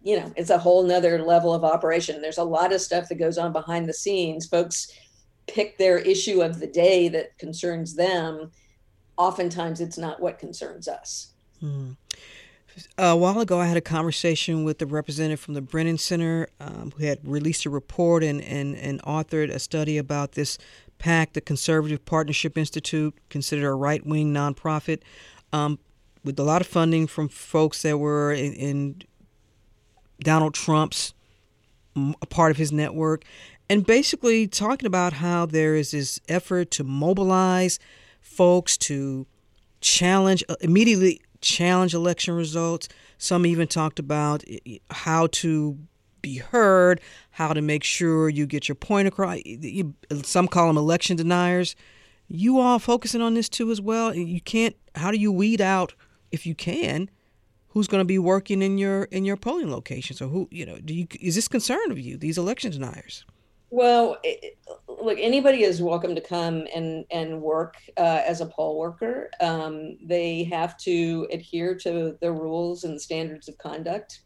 you 0.03 0.19
know 0.19 0.31
it's 0.37 0.51
a 0.51 0.57
whole 0.57 0.83
nother 0.83 1.21
level 1.23 1.53
of 1.53 1.63
operation. 1.63 2.21
There's 2.21 2.37
a 2.37 2.43
lot 2.43 2.71
of 2.71 2.81
stuff 2.81 3.09
that 3.09 3.15
goes 3.15 3.37
on 3.37 3.51
behind 3.51 3.89
the 3.89 3.93
scenes. 3.93 4.45
Folks 4.45 4.91
pick 5.47 5.77
their 5.77 5.97
issue 5.97 6.43
of 6.43 6.59
the 6.59 6.67
day 6.67 7.09
that 7.09 7.37
concerns 7.39 7.95
them. 7.95 8.51
Oftentimes, 9.17 9.81
it's 9.81 9.97
not 9.97 10.21
what 10.21 10.39
concerns 10.39 10.87
us. 10.87 11.33
Hmm. 11.59 11.91
A 12.97 13.15
while 13.15 13.39
ago, 13.39 13.59
I 13.59 13.67
had 13.67 13.77
a 13.77 13.81
conversation 13.81 14.63
with 14.63 14.79
the 14.79 14.85
representative 14.85 15.39
from 15.39 15.53
the 15.53 15.61
Brennan 15.61 15.97
Center 15.97 16.47
um, 16.59 16.91
who 16.95 17.05
had 17.05 17.19
released 17.23 17.65
a 17.65 17.69
report 17.69 18.23
and, 18.23 18.41
and, 18.41 18.75
and 18.75 19.01
authored 19.03 19.49
a 19.49 19.59
study 19.59 19.97
about 19.97 20.33
this 20.33 20.57
PAC, 20.97 21.33
the 21.33 21.41
Conservative 21.41 22.05
Partnership 22.05 22.57
Institute, 22.57 23.15
considered 23.29 23.67
a 23.67 23.73
right 23.73 24.05
wing 24.05 24.33
nonprofit, 24.33 25.01
um, 25.53 25.79
with 26.23 26.37
a 26.39 26.43
lot 26.43 26.61
of 26.61 26.67
funding 26.67 27.07
from 27.07 27.29
folks 27.29 27.81
that 27.81 27.97
were 27.97 28.31
in, 28.31 28.53
in 28.53 29.01
Donald 30.19 30.53
Trump's 30.53 31.13
a 32.21 32.25
part 32.25 32.51
of 32.51 32.57
his 32.57 32.71
network, 32.71 33.23
and 33.69 33.85
basically 33.85 34.47
talking 34.47 34.85
about 34.85 35.13
how 35.13 35.45
there 35.45 35.75
is 35.75 35.91
this 35.91 36.19
effort 36.27 36.71
to 36.71 36.83
mobilize 36.83 37.79
folks 38.21 38.77
to 38.77 39.25
challenge 39.81 40.43
uh, 40.49 40.55
immediately 40.61 41.21
challenge 41.41 41.93
election 41.93 42.33
results. 42.35 42.87
Some 43.17 43.45
even 43.45 43.67
talked 43.67 43.99
about 43.99 44.43
eh, 44.47 44.59
eh, 44.65 44.77
how 44.91 45.27
to 45.27 45.77
be 46.21 46.37
heard, 46.37 47.01
how 47.31 47.53
to 47.53 47.61
make 47.61 47.83
sure 47.83 48.29
you 48.29 48.45
get 48.45 48.67
your 48.67 48.75
point 48.75 49.07
across. 49.07 49.39
Eh, 49.45 49.83
some 50.23 50.47
call 50.47 50.67
them 50.67 50.77
election 50.77 51.17
deniers. 51.17 51.75
You 52.27 52.59
all 52.59 52.79
focusing 52.79 53.21
on 53.21 53.33
this 53.33 53.49
too 53.49 53.71
as 53.71 53.81
well. 53.81 54.13
You 54.13 54.41
can't. 54.41 54.75
How 54.95 55.11
do 55.11 55.17
you 55.17 55.31
weed 55.31 55.61
out, 55.61 55.93
if 56.31 56.45
you 56.45 56.53
can, 56.53 57.09
who's 57.69 57.87
going 57.87 58.01
to 58.01 58.05
be 58.05 58.19
working 58.19 58.61
in 58.61 58.77
your 58.77 59.05
in 59.05 59.25
your 59.25 59.37
polling 59.37 59.71
locations, 59.71 60.21
or 60.21 60.27
who 60.27 60.47
you 60.51 60.65
know? 60.65 60.77
Do 60.77 60.93
you 60.93 61.07
is 61.19 61.35
this 61.35 61.47
concern 61.47 61.91
of 61.91 61.99
you? 61.99 62.17
These 62.17 62.37
election 62.37 62.71
deniers. 62.71 63.25
Well, 63.71 64.17
it, 64.23 64.57
look, 64.87 65.19
anybody 65.19 65.63
is 65.63 65.81
welcome 65.81 66.15
to 66.15 66.21
come 66.21 66.65
and, 66.73 67.05
and 67.11 67.39
work 67.41 67.75
uh, 67.97 68.21
as 68.25 68.41
a 68.41 68.47
poll 68.47 68.79
worker. 68.79 69.29
Um, 69.39 69.97
they 70.03 70.43
have 70.45 70.75
to 70.79 71.27
adhere 71.31 71.75
to 71.79 72.17
the 72.19 72.31
rules 72.31 72.83
and 72.83 72.99
standards 72.99 73.47
of 73.47 73.57
conduct 73.59 74.21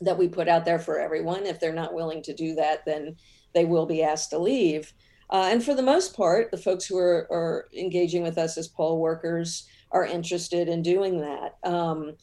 that 0.00 0.16
we 0.16 0.26
put 0.26 0.48
out 0.48 0.64
there 0.64 0.78
for 0.78 0.98
everyone. 0.98 1.44
If 1.44 1.60
they're 1.60 1.72
not 1.74 1.92
willing 1.92 2.22
to 2.22 2.34
do 2.34 2.54
that, 2.54 2.86
then 2.86 3.16
they 3.54 3.66
will 3.66 3.84
be 3.84 4.02
asked 4.02 4.30
to 4.30 4.38
leave. 4.38 4.92
Uh, 5.30 5.48
and 5.50 5.62
for 5.62 5.74
the 5.74 5.82
most 5.82 6.16
part, 6.16 6.50
the 6.50 6.56
folks 6.56 6.86
who 6.86 6.96
are, 6.96 7.26
are 7.30 7.66
engaging 7.76 8.22
with 8.22 8.38
us 8.38 8.56
as 8.56 8.68
poll 8.68 9.00
workers 9.00 9.68
are 9.90 10.06
interested 10.06 10.68
in 10.68 10.80
doing 10.80 11.20
that. 11.20 11.56
Um, 11.62 12.14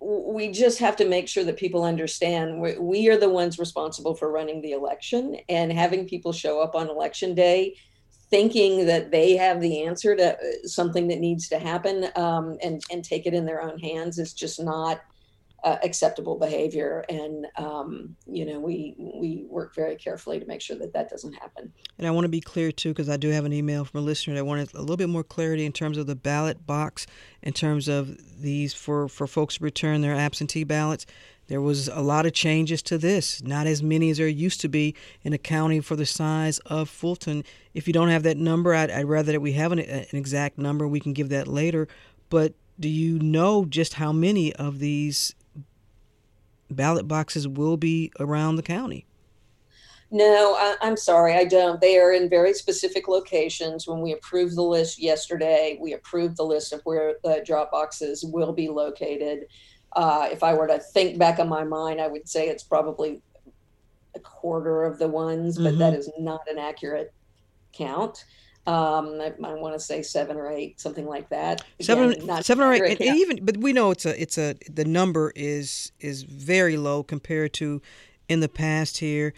we 0.00 0.50
just 0.50 0.78
have 0.78 0.96
to 0.96 1.08
make 1.08 1.28
sure 1.28 1.44
that 1.44 1.56
people 1.56 1.82
understand 1.82 2.60
we, 2.60 2.78
we, 2.78 3.08
are 3.08 3.16
the 3.16 3.28
ones 3.28 3.58
responsible 3.58 4.14
for 4.14 4.30
running 4.30 4.62
the 4.62 4.72
election 4.72 5.36
and 5.48 5.72
having 5.72 6.06
people 6.06 6.32
show 6.32 6.60
up 6.60 6.74
on 6.74 6.88
election 6.88 7.34
day 7.34 7.74
thinking 8.30 8.86
that 8.86 9.10
they 9.10 9.36
have 9.36 9.60
the 9.60 9.82
answer 9.82 10.14
to 10.14 10.34
uh, 10.34 10.40
something 10.64 11.08
that 11.08 11.18
needs 11.18 11.48
to 11.48 11.58
happen 11.58 12.08
um, 12.14 12.58
and, 12.62 12.82
and 12.90 13.04
take 13.04 13.26
it 13.26 13.34
in 13.34 13.44
their 13.44 13.62
own 13.62 13.78
hands 13.78 14.18
is 14.18 14.32
just 14.32 14.62
not 14.62 15.00
uh, 15.64 15.76
acceptable 15.82 16.38
behavior. 16.38 17.04
And 17.08 17.46
um, 17.56 18.16
you 18.26 18.44
know 18.44 18.60
we 18.60 18.94
we 18.98 19.44
work 19.48 19.74
very 19.74 19.96
carefully 19.96 20.38
to 20.38 20.46
make 20.46 20.60
sure 20.60 20.76
that 20.76 20.92
that 20.92 21.10
doesn't 21.10 21.32
happen. 21.32 21.72
And 21.98 22.06
i 22.06 22.10
want 22.10 22.24
to 22.24 22.28
be 22.28 22.40
clear 22.40 22.70
too 22.70 22.90
because 22.90 23.08
i 23.08 23.16
do 23.16 23.30
have 23.30 23.44
an 23.44 23.52
email 23.52 23.84
from 23.84 24.00
a 24.00 24.04
listener 24.04 24.34
that 24.34 24.44
wanted 24.44 24.72
a 24.74 24.80
little 24.80 24.96
bit 24.96 25.08
more 25.08 25.24
clarity 25.24 25.64
in 25.64 25.72
terms 25.72 25.98
of 25.98 26.06
the 26.06 26.14
ballot 26.14 26.66
box 26.66 27.06
in 27.42 27.52
terms 27.52 27.88
of 27.88 28.16
these 28.40 28.74
for 28.74 29.08
for 29.08 29.26
folks 29.26 29.58
to 29.58 29.64
return 29.64 30.00
their 30.00 30.14
absentee 30.14 30.64
ballots. 30.64 31.06
There 31.48 31.62
was 31.62 31.88
a 31.88 32.00
lot 32.00 32.26
of 32.26 32.34
changes 32.34 32.82
to 32.82 32.98
this 32.98 33.42
not 33.42 33.66
as 33.66 33.82
many 33.82 34.10
as 34.10 34.18
there 34.18 34.28
used 34.28 34.60
to 34.60 34.68
be 34.68 34.94
in 35.22 35.32
a 35.32 35.38
county 35.38 35.80
for 35.80 35.96
the 35.96 36.06
size 36.06 36.58
of 36.60 36.88
fulton. 36.88 37.42
If 37.74 37.86
you 37.86 37.92
don't 37.92 38.10
have 38.10 38.22
that 38.24 38.36
number 38.36 38.74
i'd, 38.74 38.90
I'd 38.90 39.06
rather 39.06 39.32
that 39.32 39.40
we 39.40 39.52
have 39.52 39.72
an, 39.72 39.80
an 39.80 40.06
exact 40.12 40.58
number 40.58 40.86
we 40.86 41.00
can 41.00 41.14
give 41.14 41.30
that 41.30 41.48
later. 41.48 41.88
But 42.28 42.54
do 42.78 42.88
you 42.88 43.18
know 43.18 43.64
just 43.64 43.94
how 43.94 44.12
many 44.12 44.52
of 44.54 44.78
these 44.78 45.34
ballot 46.70 47.08
boxes 47.08 47.46
will 47.46 47.76
be 47.76 48.12
around 48.20 48.56
the 48.56 48.62
county. 48.62 49.06
No, 50.10 50.54
I, 50.54 50.86
am 50.86 50.96
sorry, 50.96 51.34
I 51.34 51.44
don't. 51.44 51.80
They 51.80 51.98
are 51.98 52.12
in 52.12 52.30
very 52.30 52.54
specific 52.54 53.08
locations. 53.08 53.86
When 53.86 54.00
we 54.00 54.12
approved 54.12 54.56
the 54.56 54.62
list 54.62 54.98
yesterday, 54.98 55.78
we 55.80 55.92
approved 55.92 56.38
the 56.38 56.44
list 56.44 56.72
of 56.72 56.80
where 56.84 57.16
the 57.22 57.42
drop 57.44 57.70
boxes 57.70 58.24
will 58.24 58.52
be 58.52 58.68
located. 58.68 59.46
Uh, 59.94 60.28
if 60.30 60.42
I 60.42 60.54
were 60.54 60.66
to 60.66 60.78
think 60.78 61.18
back 61.18 61.38
in 61.38 61.48
my 61.48 61.62
mind, 61.62 62.00
I 62.00 62.08
would 62.08 62.26
say 62.26 62.48
it's 62.48 62.62
probably 62.62 63.20
a 64.14 64.20
quarter 64.20 64.84
of 64.84 64.98
the 64.98 65.08
ones, 65.08 65.58
but 65.58 65.70
mm-hmm. 65.70 65.78
that 65.78 65.94
is 65.94 66.10
not 66.18 66.40
an 66.50 66.58
accurate 66.58 67.12
count. 67.72 68.24
Um, 68.68 69.18
I, 69.18 69.32
I 69.44 69.54
want 69.54 69.74
to 69.74 69.80
say 69.80 70.02
seven 70.02 70.36
or 70.36 70.52
eight, 70.52 70.78
something 70.78 71.06
like 71.06 71.30
that. 71.30 71.62
Again, 71.80 71.86
seven, 72.20 72.42
seven 72.42 72.64
or 72.64 72.74
eight, 72.74 73.00
and, 73.00 73.16
even, 73.16 73.42
but 73.42 73.56
we 73.56 73.72
know 73.72 73.90
it's 73.90 74.04
a, 74.04 74.20
it's 74.20 74.36
a, 74.36 74.56
the 74.70 74.84
number 74.84 75.32
is 75.34 75.90
is 76.00 76.22
very 76.24 76.76
low 76.76 77.02
compared 77.02 77.54
to 77.54 77.80
in 78.28 78.40
the 78.40 78.48
past 78.48 78.98
here. 78.98 79.32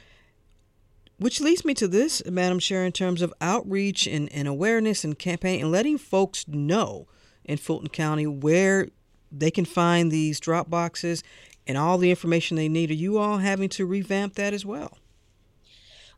Which 1.19 1.41
leads 1.41 1.65
me 1.65 1.75
to 1.75 1.87
this, 1.87 2.23
Madam 2.27 2.59
Chair, 2.59 2.85
in 2.85 2.91
terms 2.91 3.23
of 3.23 3.33
outreach 3.41 4.09
and, 4.09 4.33
and 4.33 4.49
awareness 4.49 5.05
and 5.05 5.17
campaign 5.17 5.61
and 5.61 5.71
letting 5.71 5.97
folks 5.97 6.49
know 6.49 7.07
in 7.45 7.57
Fulton 7.57 7.91
County 7.91 8.27
where 8.27 8.89
they 9.31 9.53
can 9.53 9.65
find 9.65 10.11
these 10.11 10.41
drop 10.41 10.69
boxes 10.69 11.23
and 11.69 11.79
all 11.79 11.99
the 11.99 12.11
information 12.11 12.57
they 12.57 12.69
need. 12.69 12.91
Are 12.91 12.95
you 12.95 13.19
all 13.19 13.39
having 13.39 13.69
to 13.69 13.87
revamp 13.87 14.35
that 14.35 14.53
as 14.53 14.67
well? 14.67 14.99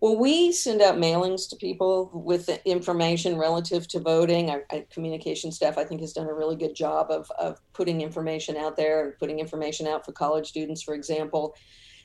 Well, 0.03 0.17
we 0.17 0.51
send 0.51 0.83
out 0.83 0.97
mailings 0.97 1.49
to 1.49 1.55
people 1.55 2.11
with 2.13 2.49
information 2.65 3.39
relative 3.39 3.87
to 3.87 4.01
voting. 4.01 4.51
Our, 4.51 4.65
our, 4.73 4.81
communication 4.91 5.53
staff, 5.53 5.79
I 5.79 5.85
think, 5.85 6.01
has 6.01 6.13
done 6.13 6.27
a 6.27 6.35
really 6.35 6.57
good 6.57 6.75
job 6.75 7.13
of, 7.13 7.31
of 7.39 7.61
putting 7.73 8.01
information 8.01 8.57
out 8.57 8.77
there 8.77 9.05
and 9.05 9.19
putting 9.21 9.39
information 9.39 9.87
out 9.87 10.05
for 10.05 10.11
college 10.11 10.49
students, 10.49 10.83
for 10.83 10.95
example. 10.95 11.55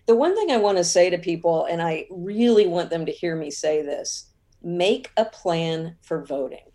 The 0.05 0.15
one 0.15 0.35
thing 0.35 0.51
I 0.51 0.57
want 0.57 0.77
to 0.77 0.83
say 0.83 1.09
to 1.09 1.17
people, 1.17 1.65
and 1.65 1.81
I 1.81 2.05
really 2.11 2.67
want 2.67 2.91
them 2.91 3.03
to 3.07 3.11
hear 3.11 3.35
me 3.35 3.49
say 3.49 3.81
this 3.81 4.31
make 4.61 5.09
a 5.17 5.25
plan 5.25 5.95
for 6.03 6.23
voting. 6.23 6.69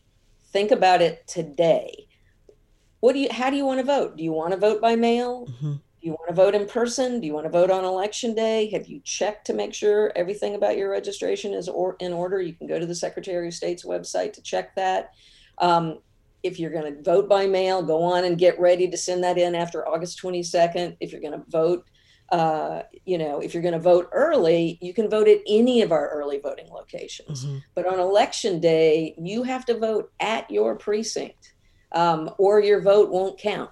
Think 0.47 0.73
about 0.73 1.03
it 1.03 1.25
today. 1.29 2.09
What 2.99 3.13
do 3.13 3.21
you, 3.21 3.29
how 3.31 3.49
do 3.49 3.57
you 3.57 3.65
want 3.65 3.79
to 3.79 3.87
vote? 3.87 4.17
Do 4.17 4.25
you 4.25 4.33
want 4.33 4.55
to 4.55 4.59
vote 4.59 4.81
by 4.81 4.97
mail? 4.97 5.47
Mm-hmm. 5.47 5.75
Do 6.03 6.09
you 6.09 6.15
want 6.15 6.31
to 6.31 6.35
vote 6.35 6.57
in 6.57 6.67
person? 6.67 7.21
Do 7.21 7.29
you 7.29 7.33
want 7.33 7.47
to 7.47 7.51
vote 7.51 7.71
on 7.71 7.85
election 7.85 8.35
day? 8.35 8.69
Have 8.71 8.89
you 8.89 9.01
checked 9.05 9.47
to 9.47 9.53
make 9.53 9.73
sure 9.73 10.11
everything 10.17 10.57
about 10.57 10.77
your 10.77 10.91
registration 10.91 11.55
is 11.55 11.69
or, 11.69 11.95
in 12.01 12.13
order? 12.13 12.41
You 12.41 12.55
can 12.55 12.67
go 12.67 12.81
to 12.81 12.87
the 12.87 12.95
Secretary 12.95 13.47
of 13.47 13.55
State's 13.55 13.85
website 13.85 14.33
to 14.33 14.43
check 14.43 14.75
that. 14.75 15.13
Um, 15.59 16.01
if 16.43 16.59
you're 16.59 16.73
going 16.73 16.93
to 16.93 17.03
vote 17.03 17.29
by 17.29 17.47
mail, 17.47 17.85
go 17.85 18.03
on 18.03 18.25
and 18.25 18.37
get 18.37 18.59
ready 18.59 18.89
to 18.89 18.97
send 18.97 19.23
that 19.23 19.39
in 19.39 19.55
after 19.55 19.87
August 19.87 20.21
22nd. 20.21 20.97
If 20.99 21.13
you're 21.13 21.21
going 21.21 21.39
to 21.39 21.45
vote, 21.49 21.89
uh, 22.33 22.83
you 23.05 23.17
know, 23.17 23.39
if 23.39 23.55
you're 23.55 23.63
going 23.63 23.73
to 23.75 23.79
vote 23.79 24.09
early, 24.11 24.79
you 24.83 24.93
can 24.93 25.09
vote 25.09 25.29
at 25.29 25.39
any 25.47 25.83
of 25.83 25.93
our 25.93 26.09
early 26.09 26.41
voting 26.41 26.67
locations. 26.69 27.45
Mm-hmm. 27.45 27.59
But 27.77 27.87
on 27.87 28.01
election 28.01 28.59
day, 28.59 29.15
you 29.19 29.45
have 29.45 29.65
to 29.67 29.79
vote 29.79 30.11
at 30.19 30.51
your 30.51 30.75
precinct 30.75 31.55
um, 31.93 32.29
or 32.39 32.59
your 32.59 32.81
vote 32.81 33.11
won't 33.11 33.39
count. 33.39 33.71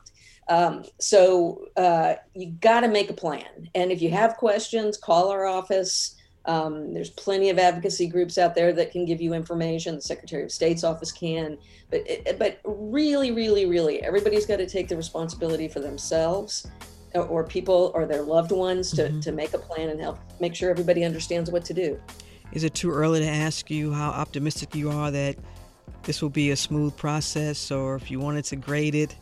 Um, 0.51 0.85
so 0.99 1.69
uh, 1.77 2.15
you 2.35 2.49
got 2.61 2.81
to 2.81 2.89
make 2.89 3.09
a 3.09 3.15
plan. 3.15 3.71
And 3.75 3.91
if 3.91 4.03
you 4.03 4.11
have 4.11 4.37
questions, 4.37 4.99
call 4.99 5.31
our 5.31 5.47
office. 5.47 6.17
Um, 6.45 6.93
there's 6.93 7.11
plenty 7.11 7.51
of 7.51 7.59
advocacy 7.59 8.09
groups 8.09 8.37
out 8.37 8.55
there 8.55 8.73
that 8.73 8.91
can 8.91 9.05
give 9.05 9.21
you 9.21 9.33
information. 9.33 9.95
The 9.95 10.03
Secretary 10.03 10.43
of 10.43 10.51
State's 10.51 10.83
office 10.83 11.13
can, 11.13 11.57
but 11.91 12.01
but 12.39 12.59
really, 12.65 13.31
really, 13.31 13.67
really, 13.67 14.03
everybody's 14.03 14.47
got 14.47 14.57
to 14.57 14.67
take 14.67 14.89
the 14.89 14.97
responsibility 14.97 15.69
for 15.69 15.81
themselves, 15.81 16.67
or, 17.15 17.25
or 17.27 17.45
people 17.45 17.93
or 17.95 18.07
their 18.07 18.23
loved 18.23 18.53
ones 18.53 18.91
to 18.93 19.03
mm-hmm. 19.03 19.21
to 19.21 19.33
make 19.33 19.53
a 19.55 19.59
plan 19.59 19.91
and 19.91 20.01
help 20.01 20.19
make 20.41 20.55
sure 20.55 20.71
everybody 20.71 21.05
understands 21.05 21.51
what 21.51 21.65
to 21.67 21.75
do. 21.75 22.01
Is 22.53 22.65
it 22.65 22.75
too 22.75 22.91
early 22.91 23.21
to 23.21 23.29
ask 23.29 23.71
you 23.71 23.93
how 23.93 24.11
optimistic 24.11 24.75
you 24.75 24.91
are 24.91 25.11
that 25.11 25.37
this 26.03 26.23
will 26.23 26.31
be 26.31 26.51
a 26.51 26.57
smooth 26.57 26.97
process, 26.97 27.71
or 27.71 27.95
if 27.97 28.11
you 28.11 28.19
wanted 28.19 28.47
to 28.47 28.57
grade 28.57 28.95
it? 28.95 29.15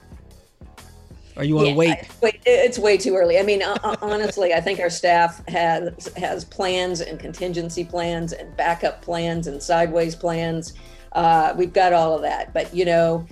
Or 1.38 1.44
you 1.44 1.55
want 1.55 1.66
to 1.66 1.70
yeah, 1.70 1.77
wait? 1.77 2.09
wait? 2.20 2.40
It's 2.44 2.79
way 2.79 2.98
too 2.98 3.14
early. 3.14 3.38
I 3.38 3.42
mean, 3.42 3.62
honestly, 4.03 4.53
I 4.53 4.61
think 4.61 4.81
our 4.81 4.90
staff 4.90 5.46
has 5.48 6.09
has 6.16 6.44
plans 6.44 7.01
and 7.01 7.18
contingency 7.18 7.85
plans 7.85 8.33
and 8.33 8.55
backup 8.57 9.01
plans 9.03 9.46
and 9.46 9.62
sideways 9.62 10.16
plans. 10.16 10.74
Uh, 11.12 11.55
we've 11.57 11.72
got 11.72 11.92
all 11.92 12.14
of 12.14 12.22
that, 12.22 12.53
but 12.53 12.74
you 12.74 12.85
know, 12.85 13.24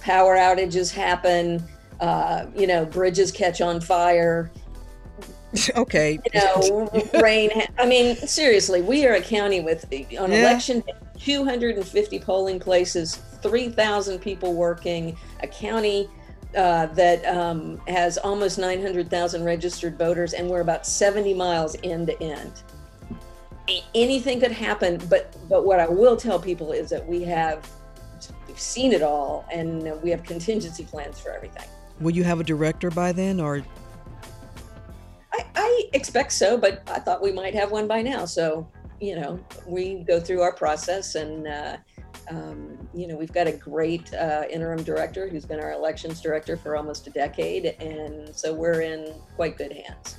power 0.00 0.36
outages 0.36 0.90
happen. 0.90 1.62
Uh, 2.00 2.46
you 2.56 2.66
know, 2.66 2.86
bridges 2.86 3.30
catch 3.30 3.60
on 3.60 3.82
fire. 3.82 4.50
okay. 5.76 6.18
You 6.32 6.40
know, 6.40 6.90
rain. 7.20 7.50
Ha- 7.50 7.68
I 7.78 7.86
mean, 7.86 8.16
seriously, 8.16 8.80
we 8.80 9.06
are 9.06 9.14
a 9.14 9.22
county 9.22 9.60
with 9.60 9.84
on 10.18 10.32
yeah. 10.32 10.40
election 10.40 10.82
250 11.18 12.18
polling 12.20 12.58
places, 12.60 13.16
3,000 13.42 14.18
people 14.20 14.54
working, 14.54 15.16
a 15.42 15.46
county 15.46 16.08
uh, 16.54 16.86
that 16.86 17.24
um, 17.26 17.80
has 17.88 18.18
almost 18.18 18.58
900,000 18.58 19.44
registered 19.44 19.98
voters, 19.98 20.32
and 20.32 20.48
we're 20.48 20.60
about 20.60 20.86
70 20.86 21.34
miles 21.34 21.76
end 21.82 22.06
to 22.08 22.22
end. 22.22 22.62
Anything 23.94 24.40
could 24.40 24.52
happen, 24.52 25.00
but 25.10 25.36
but 25.48 25.66
what 25.66 25.80
I 25.80 25.88
will 25.88 26.16
tell 26.16 26.38
people 26.38 26.70
is 26.70 26.88
that 26.90 27.04
we 27.04 27.22
have 27.24 27.68
we've 28.46 28.60
seen 28.60 28.92
it 28.92 29.02
all, 29.02 29.44
and 29.52 30.00
we 30.02 30.10
have 30.10 30.22
contingency 30.22 30.84
plans 30.84 31.18
for 31.18 31.30
everything. 31.32 31.66
Will 32.00 32.14
you 32.14 32.22
have 32.22 32.38
a 32.38 32.44
director 32.44 32.90
by 32.90 33.10
then, 33.10 33.40
or? 33.40 33.64
I, 35.32 35.44
I 35.56 35.88
expect 35.94 36.32
so, 36.32 36.56
but 36.56 36.82
I 36.86 37.00
thought 37.00 37.20
we 37.20 37.32
might 37.32 37.54
have 37.54 37.72
one 37.72 37.88
by 37.88 38.02
now. 38.02 38.24
So 38.24 38.68
you 39.00 39.16
know, 39.16 39.40
we 39.66 40.04
go 40.04 40.20
through 40.20 40.42
our 40.42 40.52
process 40.52 41.16
and. 41.16 41.48
Uh, 41.48 41.76
um, 42.28 42.88
you 42.94 43.06
know, 43.06 43.16
we've 43.16 43.32
got 43.32 43.46
a 43.46 43.52
great 43.52 44.12
uh, 44.14 44.44
interim 44.50 44.82
director 44.82 45.28
who's 45.28 45.44
been 45.44 45.60
our 45.60 45.72
elections 45.72 46.20
director 46.20 46.56
for 46.56 46.76
almost 46.76 47.06
a 47.06 47.10
decade, 47.10 47.66
and 47.80 48.34
so 48.34 48.52
we're 48.52 48.80
in 48.80 49.14
quite 49.36 49.56
good 49.56 49.72
hands. 49.72 50.16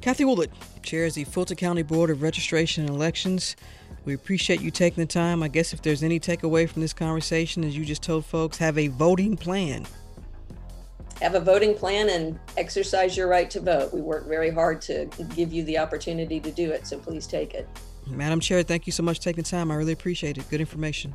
Kathy 0.00 0.24
Woolard 0.24 0.50
chairs 0.82 1.14
the 1.14 1.24
Fulton 1.24 1.56
County 1.56 1.82
Board 1.82 2.10
of 2.10 2.22
Registration 2.22 2.86
and 2.86 2.94
Elections. 2.94 3.56
We 4.04 4.14
appreciate 4.14 4.62
you 4.62 4.70
taking 4.70 5.02
the 5.02 5.06
time. 5.06 5.42
I 5.42 5.48
guess 5.48 5.74
if 5.74 5.82
there's 5.82 6.02
any 6.02 6.18
takeaway 6.18 6.68
from 6.68 6.80
this 6.80 6.94
conversation, 6.94 7.64
as 7.64 7.76
you 7.76 7.84
just 7.84 8.02
told 8.02 8.24
folks, 8.24 8.56
have 8.58 8.78
a 8.78 8.88
voting 8.88 9.36
plan. 9.36 9.86
Have 11.20 11.34
a 11.34 11.40
voting 11.40 11.74
plan 11.74 12.08
and 12.08 12.38
exercise 12.56 13.14
your 13.14 13.28
right 13.28 13.50
to 13.50 13.60
vote. 13.60 13.92
We 13.92 14.00
work 14.00 14.26
very 14.26 14.50
hard 14.50 14.80
to 14.82 15.06
give 15.36 15.52
you 15.52 15.64
the 15.64 15.76
opportunity 15.76 16.40
to 16.40 16.50
do 16.50 16.70
it, 16.70 16.86
so 16.86 16.98
please 16.98 17.26
take 17.26 17.52
it. 17.52 17.68
Madam 18.06 18.40
Chair, 18.40 18.62
thank 18.62 18.86
you 18.86 18.92
so 18.92 19.02
much 19.02 19.18
for 19.18 19.24
taking 19.24 19.44
time. 19.44 19.70
I 19.70 19.74
really 19.74 19.92
appreciate 19.92 20.38
it. 20.38 20.48
Good 20.48 20.60
information. 20.60 21.14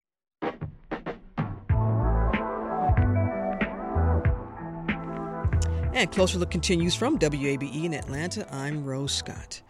And 5.93 6.09
Closer 6.09 6.39
Look 6.39 6.51
continues 6.51 6.95
from 6.95 7.19
WABE 7.19 7.83
in 7.83 7.93
Atlanta. 7.93 8.47
I'm 8.53 8.85
Rose 8.85 9.13
Scott. 9.13 9.61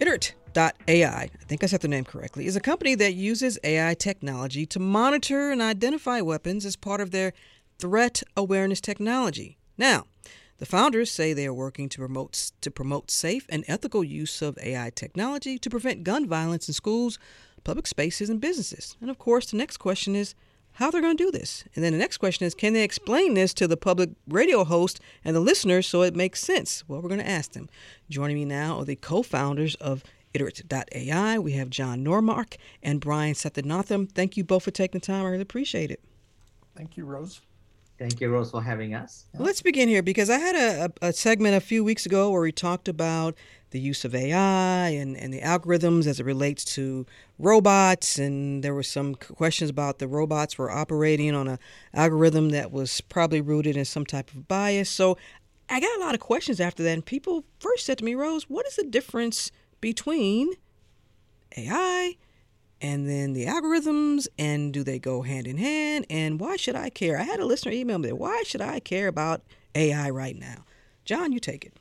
Iterate.ai, 0.00 0.64
I 0.88 1.28
think 1.46 1.62
I 1.62 1.66
said 1.66 1.82
the 1.82 1.88
name 1.88 2.04
correctly, 2.04 2.46
is 2.46 2.56
a 2.56 2.60
company 2.60 2.94
that 2.94 3.12
uses 3.12 3.58
AI 3.62 3.92
technology 3.92 4.64
to 4.64 4.80
monitor 4.80 5.50
and 5.50 5.60
identify 5.60 6.22
weapons 6.22 6.64
as 6.64 6.76
part 6.76 7.02
of 7.02 7.10
their 7.10 7.34
threat 7.78 8.22
awareness 8.34 8.80
technology. 8.80 9.58
Now, 9.76 10.04
the 10.56 10.66
founders 10.66 11.10
say 11.10 11.34
they 11.34 11.46
are 11.46 11.52
working 11.52 11.90
to 11.90 11.98
promote 11.98 12.52
to 12.62 12.70
promote 12.70 13.10
safe 13.10 13.44
and 13.50 13.66
ethical 13.68 14.02
use 14.02 14.40
of 14.40 14.58
AI 14.62 14.90
technology 14.94 15.58
to 15.58 15.68
prevent 15.68 16.04
gun 16.04 16.26
violence 16.26 16.68
in 16.68 16.74
schools, 16.74 17.18
public 17.64 17.86
spaces, 17.86 18.30
and 18.30 18.40
businesses. 18.40 18.96
And 18.98 19.10
of 19.10 19.18
course, 19.18 19.50
the 19.50 19.58
next 19.58 19.76
question 19.76 20.16
is 20.16 20.34
how 20.74 20.90
they're 20.90 21.00
going 21.00 21.16
to 21.16 21.24
do 21.24 21.30
this. 21.30 21.64
And 21.74 21.84
then 21.84 21.92
the 21.92 21.98
next 21.98 22.18
question 22.18 22.46
is 22.46 22.54
can 22.54 22.72
they 22.72 22.82
explain 22.82 23.34
this 23.34 23.54
to 23.54 23.66
the 23.66 23.76
public 23.76 24.10
radio 24.28 24.64
host 24.64 25.00
and 25.24 25.34
the 25.34 25.40
listeners 25.40 25.86
so 25.86 26.02
it 26.02 26.16
makes 26.16 26.40
sense? 26.40 26.84
Well, 26.88 27.00
we're 27.00 27.08
going 27.08 27.20
to 27.20 27.28
ask 27.28 27.52
them. 27.52 27.68
Joining 28.08 28.36
me 28.36 28.44
now 28.44 28.78
are 28.78 28.84
the 28.84 28.96
co 28.96 29.22
founders 29.22 29.74
of 29.76 30.02
Iterate.ai. 30.34 31.38
We 31.38 31.52
have 31.52 31.70
Jon 31.70 32.04
Nordmark 32.04 32.56
and 32.82 33.00
Brian 33.00 33.34
Sathianathan. 33.34 34.10
Thank 34.12 34.36
you 34.36 34.44
both 34.44 34.64
for 34.64 34.72
taking 34.72 35.00
the 35.00 35.06
time. 35.06 35.24
I 35.24 35.28
really 35.28 35.42
appreciate 35.42 35.90
it. 35.90 36.00
Thank 36.76 36.96
you, 36.96 37.04
Rose. 37.04 37.40
Thank 37.98 38.20
you, 38.20 38.28
Rose, 38.28 38.50
for 38.50 38.60
having 38.60 38.94
us. 38.94 39.26
Let's 39.38 39.62
begin 39.62 39.88
here 39.88 40.02
because 40.02 40.28
I 40.28 40.38
had 40.38 40.56
a, 40.56 40.92
a, 41.00 41.12
segment 41.12 41.54
a 41.54 41.60
few 41.60 41.84
weeks 41.84 42.06
ago 42.06 42.30
where 42.30 42.40
we 42.40 42.50
talked 42.50 42.88
about 42.88 43.36
the 43.70 43.78
use 43.78 44.04
of 44.04 44.16
AI 44.16 44.88
and, 44.88 45.16
and 45.16 45.32
the 45.32 45.40
algorithms 45.40 46.06
as 46.06 46.18
it 46.18 46.26
relates 46.26 46.64
to 46.76 47.06
robots. 47.38 48.18
And 48.18 48.64
there 48.64 48.74
were 48.74 48.82
some 48.82 49.14
questions 49.14 49.70
about 49.70 50.00
the 50.00 50.08
robots 50.08 50.58
were 50.58 50.72
operating 50.72 51.34
on 51.36 51.46
an 51.46 51.58
algorithm 51.92 52.50
that 52.50 52.72
was 52.72 53.00
probably 53.00 53.40
rooted 53.40 53.76
in 53.76 53.84
some 53.84 54.04
type 54.04 54.30
of 54.32 54.48
bias. 54.48 54.90
So 54.90 55.16
I 55.68 55.78
got 55.78 55.96
a 55.96 56.00
lot 56.00 56.14
of 56.14 56.20
questions 56.20 56.60
after 56.60 56.82
that. 56.82 56.92
And 56.92 57.06
people 57.06 57.44
first 57.60 57.86
said 57.86 57.98
to 57.98 58.04
me, 58.04 58.16
Rose, 58.16 58.50
what 58.50 58.66
is 58.66 58.74
the 58.74 58.84
difference 58.84 59.52
between 59.80 60.52
AI 61.56 62.16
and 62.84 63.08
then 63.08 63.32
the 63.32 63.46
algorithms 63.46 64.28
and 64.38 64.72
do 64.74 64.84
they 64.84 64.98
go 64.98 65.22
hand 65.22 65.46
in 65.46 65.56
hand 65.56 66.04
and 66.10 66.38
why 66.38 66.54
should 66.56 66.76
i 66.76 66.90
care 66.90 67.18
i 67.18 67.22
had 67.22 67.40
a 67.40 67.44
listener 67.46 67.72
email 67.72 67.98
me 67.98 68.12
why 68.12 68.42
should 68.44 68.60
i 68.60 68.78
care 68.78 69.08
about 69.08 69.40
ai 69.74 70.10
right 70.10 70.36
now 70.36 70.64
john 71.04 71.32
you 71.32 71.40
take 71.40 71.64
it 71.64 71.72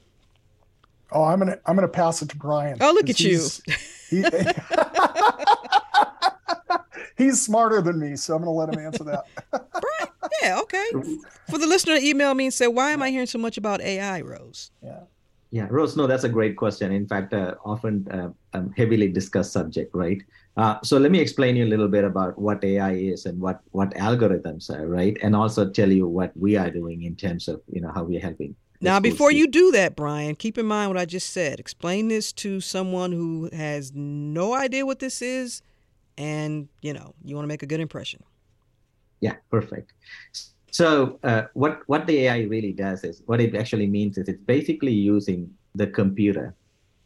Oh, 1.16 1.26
I'm 1.26 1.38
gonna 1.38 1.60
I'm 1.68 1.76
gonna 1.76 1.88
pass 1.88 2.24
it 2.24 2.30
to 2.30 2.38
Brian. 2.38 2.80
Oh, 2.82 2.92
look 2.92 3.08
at 3.08 3.20
you. 3.20 3.48
He, 4.10 4.24
he's 7.24 7.40
smarter 7.40 7.82
than 7.82 8.00
me, 8.00 8.16
so 8.16 8.36
I'm 8.36 8.42
gonna 8.42 8.52
let 8.52 8.70
him 8.70 8.80
answer 8.80 9.04
that. 9.04 9.26
Brian, 9.52 10.12
yeah, 10.42 10.60
okay. 10.62 10.90
For 11.52 11.60
the 11.60 11.68
listener 11.68 12.00
to 12.00 12.04
email 12.04 12.34
me 12.34 12.46
and 12.46 12.54
say, 12.54 12.66
"Why 12.66 12.92
am 12.92 13.04
I 13.04 13.12
hearing 13.12 13.28
so 13.28 13.38
much 13.38 13.58
about 13.58 13.80
AI, 13.82 14.22
Rose?" 14.22 14.72
Yeah. 14.84 15.02
Yeah, 15.54 15.68
Rose. 15.70 15.96
No, 15.96 16.08
that's 16.08 16.24
a 16.24 16.30
great 16.30 16.58
question. 16.58 16.92
In 16.92 17.08
fact, 17.08 17.32
uh, 17.32 17.54
often 17.64 18.08
uh, 18.10 18.32
um, 18.58 18.74
heavily 18.76 19.08
discussed 19.08 19.52
subject, 19.54 19.94
right? 19.94 20.20
Uh, 20.58 20.80
so 20.82 20.98
let 20.98 21.12
me 21.12 21.20
explain 21.20 21.56
you 21.56 21.64
a 21.64 21.70
little 21.70 21.88
bit 21.88 22.04
about 22.04 22.40
what 22.40 22.64
AI 22.64 22.94
is 22.94 23.28
and 23.28 23.40
what 23.40 23.60
what 23.70 23.92
algorithms 23.92 24.72
are, 24.72 24.88
right? 24.88 25.16
And 25.22 25.36
also 25.36 25.70
tell 25.70 25.92
you 25.92 26.08
what 26.08 26.36
we 26.36 26.58
are 26.58 26.72
doing 26.72 27.04
in 27.04 27.16
terms 27.16 27.48
of 27.48 27.62
you 27.72 27.82
know 27.82 27.92
how 27.94 28.04
we're 28.04 28.20
helping 28.20 28.56
Now, 28.82 29.00
before 29.00 29.32
you 29.32 29.48
do 29.48 29.70
that, 29.74 29.96
Brian, 29.96 30.34
keep 30.34 30.58
in 30.58 30.66
mind 30.66 30.90
what 30.90 30.98
I 30.98 31.06
just 31.06 31.30
said. 31.30 31.60
Explain 31.60 32.08
this 32.08 32.34
to 32.34 32.60
someone 32.60 33.12
who 33.12 33.52
has 33.54 33.92
no 33.94 34.56
idea 34.56 34.88
what 34.88 34.98
this 34.98 35.22
is, 35.22 35.62
and 36.18 36.68
you 36.82 36.94
know 36.94 37.14
you 37.24 37.36
want 37.36 37.44
to 37.44 37.54
make 37.54 37.62
a 37.62 37.68
good 37.68 37.80
impression. 37.80 38.24
Yeah, 39.22 39.36
perfect. 39.52 39.94
So 40.74 41.20
uh, 41.24 41.44
what 41.54 41.82
what 41.86 42.08
the 42.08 42.26
AI 42.26 42.42
really 42.42 42.74
does 42.74 43.04
is 43.04 43.22
what 43.28 43.40
it 43.40 43.56
actually 43.56 43.86
means 43.88 44.18
is 44.18 44.28
it's 44.28 44.42
basically 44.42 44.92
using 44.92 45.54
the 45.76 45.86
computer 45.86 46.56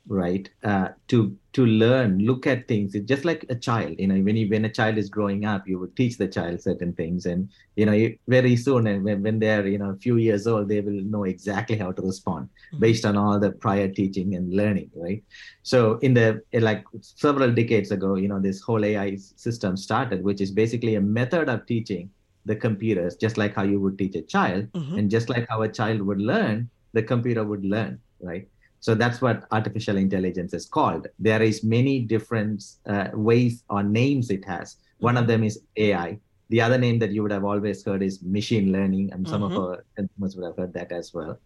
right 0.08 0.49
uh, 0.63 0.89
to 1.10 1.36
to 1.53 1.65
learn 1.65 2.19
look 2.19 2.47
at 2.47 2.67
things 2.67 2.95
it's 2.95 3.08
just 3.08 3.25
like 3.25 3.45
a 3.49 3.56
child 3.56 3.95
you 3.99 4.08
know 4.08 4.15
when 4.15 4.38
you 4.38 4.47
when 4.47 4.63
a 4.65 4.69
child 4.69 4.97
is 4.97 5.10
growing 5.10 5.43
up 5.43 5.67
you 5.67 5.77
would 5.80 5.95
teach 5.97 6.17
the 6.17 6.27
child 6.27 6.62
certain 6.62 6.93
things 6.93 7.25
and 7.25 7.49
you 7.75 7.86
know 7.86 7.91
you, 7.91 8.17
very 8.27 8.56
soon 8.56 8.88
and 8.88 9.03
when, 9.03 9.21
when 9.21 9.39
they're 9.39 9.67
you 9.67 9.77
know 9.77 9.89
a 9.89 9.97
few 9.97 10.17
years 10.17 10.47
old 10.47 10.69
they 10.69 10.80
will 10.80 11.01
know 11.13 11.23
exactly 11.25 11.75
how 11.75 11.91
to 11.91 12.01
respond 12.01 12.47
mm-hmm. 12.47 12.80
based 12.80 13.06
on 13.06 13.17
all 13.17 13.39
the 13.39 13.51
prior 13.51 13.88
teaching 13.88 14.36
and 14.36 14.53
learning 14.53 14.89
right 14.95 15.23
so 15.63 15.97
in 15.99 16.13
the 16.13 16.41
like 16.53 16.86
several 17.01 17.51
decades 17.51 17.91
ago 17.91 18.15
you 18.15 18.30
know 18.30 18.39
this 18.39 18.62
whole 18.62 18.86
ai 18.86 19.15
system 19.17 19.75
started 19.75 20.23
which 20.23 20.39
is 20.39 20.51
basically 20.51 20.95
a 20.95 21.01
method 21.01 21.49
of 21.49 21.65
teaching 21.65 22.10
the 22.48 22.56
computers 22.56 23.16
just 23.16 23.38
like 23.38 23.54
how 23.54 23.64
you 23.64 23.80
would 23.80 23.98
teach 23.98 24.16
a 24.16 24.22
child 24.22 24.72
mm-hmm. 24.72 24.98
and 24.98 25.12
just 25.12 25.30
like 25.30 25.46
how 25.50 25.62
a 25.62 25.72
child 25.80 26.02
would 26.02 26.22
learn 26.34 26.70
the 26.94 27.04
computer 27.04 27.44
would 27.44 27.66
learn 27.66 28.00
right 28.22 28.48
so 28.80 28.96
that's 28.96 29.22
what 29.22 29.46
artificial 29.52 29.98
intelligence 29.98 30.54
is 30.54 30.66
called. 30.66 31.08
There 31.20 31.42
is 31.42 31.64
many 31.64 32.00
different 32.00 32.64
uh, 32.86 33.10
ways 33.14 33.64
or 33.70 33.84
names 33.84 34.30
it 34.30 34.46
has. 34.46 34.78
One 35.00 35.18
of 35.18 35.28
them 35.28 35.44
is 35.44 35.60
AI. 35.76 36.20
The 36.50 36.62
other 36.62 36.78
name 36.78 36.98
that 37.00 37.12
you 37.12 37.22
would 37.24 37.32
have 37.32 37.44
always 37.44 37.84
heard 37.84 38.02
is 38.02 38.24
machine 38.24 38.72
learning, 38.72 39.12
and 39.12 39.28
some 39.28 39.42
mm-hmm. 39.42 39.58
of 39.58 39.64
our 39.64 39.86
consumers 39.98 40.38
would 40.38 40.46
have 40.46 40.56
heard 40.56 40.74
that 40.74 40.94
as 40.94 41.14
well. 41.14 41.38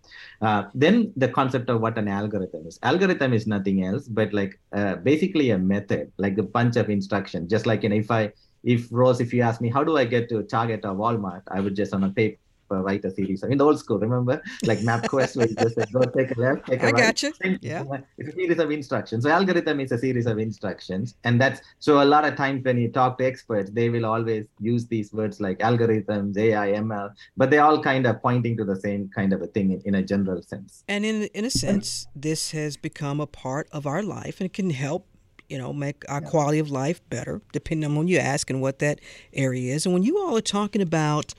Uh, 0.42 0.66
then 0.76 1.12
the 1.18 1.28
concept 1.28 1.72
of 1.72 1.82
what 1.82 1.98
an 1.98 2.08
algorithm 2.08 2.68
is. 2.68 2.78
Algorithm 2.84 3.34
is 3.34 3.48
nothing 3.48 3.84
else 3.84 4.08
but 4.08 4.32
like 4.32 4.60
uh, 4.74 4.98
basically 4.98 5.50
a 5.50 5.58
method, 5.58 6.12
like 6.18 6.38
a 6.38 6.44
bunch 6.44 6.76
of 6.76 6.92
instructions. 6.92 7.50
Just 7.50 7.66
like 7.66 7.82
you 7.82 7.90
know, 7.90 7.96
if 7.96 8.12
I 8.12 8.32
if 8.63 8.88
Rose, 8.91 9.19
if 9.19 9.34
you 9.34 9.41
ask 9.41 9.62
me 9.62 9.69
how 9.69 9.84
do 9.84 9.97
I 9.97 10.06
get 10.06 10.30
to 10.30 10.43
Target 10.43 10.86
or 10.86 10.93
Walmart, 10.93 11.43
I 11.50 11.60
would 11.60 11.76
just 11.76 11.93
on 11.93 12.04
a 12.04 12.10
paper 12.10 12.38
write 12.80 13.04
a 13.04 13.12
series. 13.12 13.43
Of 13.43 13.52
in 13.52 13.58
the 13.58 13.65
old 13.65 13.80
school, 13.80 14.00
remember, 14.00 14.41
like 14.63 14.80
MapQuest, 14.80 15.36
where 15.36 15.47
you 15.47 15.56
just 15.56 15.78
like, 15.78 15.91
go 15.91 16.02
take 16.02 16.36
a 16.36 16.39
left, 16.39 16.67
take 16.67 16.82
a 16.82 16.88
I 16.88 16.91
right. 16.91 16.95
I 16.95 17.08
got 17.08 17.24
you. 17.24 17.34
Yeah, 17.62 17.84
it's 18.17 18.30
a 18.30 18.32
series 18.34 18.60
of 18.60 18.71
instructions. 18.71 19.24
So 19.24 19.30
algorithm 19.30 19.80
is 19.80 19.91
a 19.91 19.97
series 19.97 20.26
of 20.26 20.39
instructions, 20.39 21.15
and 21.24 21.41
that's 21.41 21.62
so 21.80 22.02
a 22.02 22.06
lot 22.06 22.26
of 22.26 22.36
times 22.36 22.63
when 22.63 22.78
you 22.78 22.89
talk 22.89 23.17
to 23.17 23.26
experts, 23.26 23.71
they 23.71 23.89
will 23.89 24.06
always 24.06 24.45
use 24.60 24.88
these 24.88 25.12
words 25.13 25.41
like 25.41 25.60
algorithms, 25.60 26.38
AI, 26.38 26.71
ML, 26.71 27.13
but 27.36 27.50
they're 27.50 27.63
all 27.63 27.82
kind 27.82 28.06
of 28.06 28.21
pointing 28.21 28.56
to 28.58 28.63
the 28.63 28.76
same 28.76 29.10
kind 29.13 29.34
of 29.34 29.41
a 29.41 29.47
thing 29.47 29.71
in, 29.71 29.82
in 29.86 29.95
a 29.95 30.04
general 30.04 30.41
sense. 30.41 30.84
And 30.88 31.06
in 31.06 31.24
in 31.34 31.45
a 31.45 31.52
sense, 31.52 32.08
this 32.15 32.52
has 32.52 32.78
become 32.78 33.19
a 33.19 33.28
part 33.28 33.67
of 33.71 33.86
our 33.86 34.04
life, 34.04 34.39
and 34.39 34.45
it 34.45 34.54
can 34.54 34.69
help 34.69 35.08
you 35.52 35.58
know, 35.58 35.74
make 35.74 36.04
our 36.10 36.22
quality 36.22 36.60
of 36.60 36.72
life 36.72 37.02
better, 37.10 37.42
depending 37.52 37.90
on 37.90 37.96
when 37.96 38.08
you 38.08 38.18
ask 38.18 38.50
and 38.50 38.62
what 38.62 38.80
that 38.80 39.00
area 39.34 39.76
is. 39.76 39.86
And 39.86 39.94
when 39.94 40.04
you 40.04 40.18
all 40.18 40.38
are 40.38 40.42
talking 40.42 40.82
about 40.82 41.34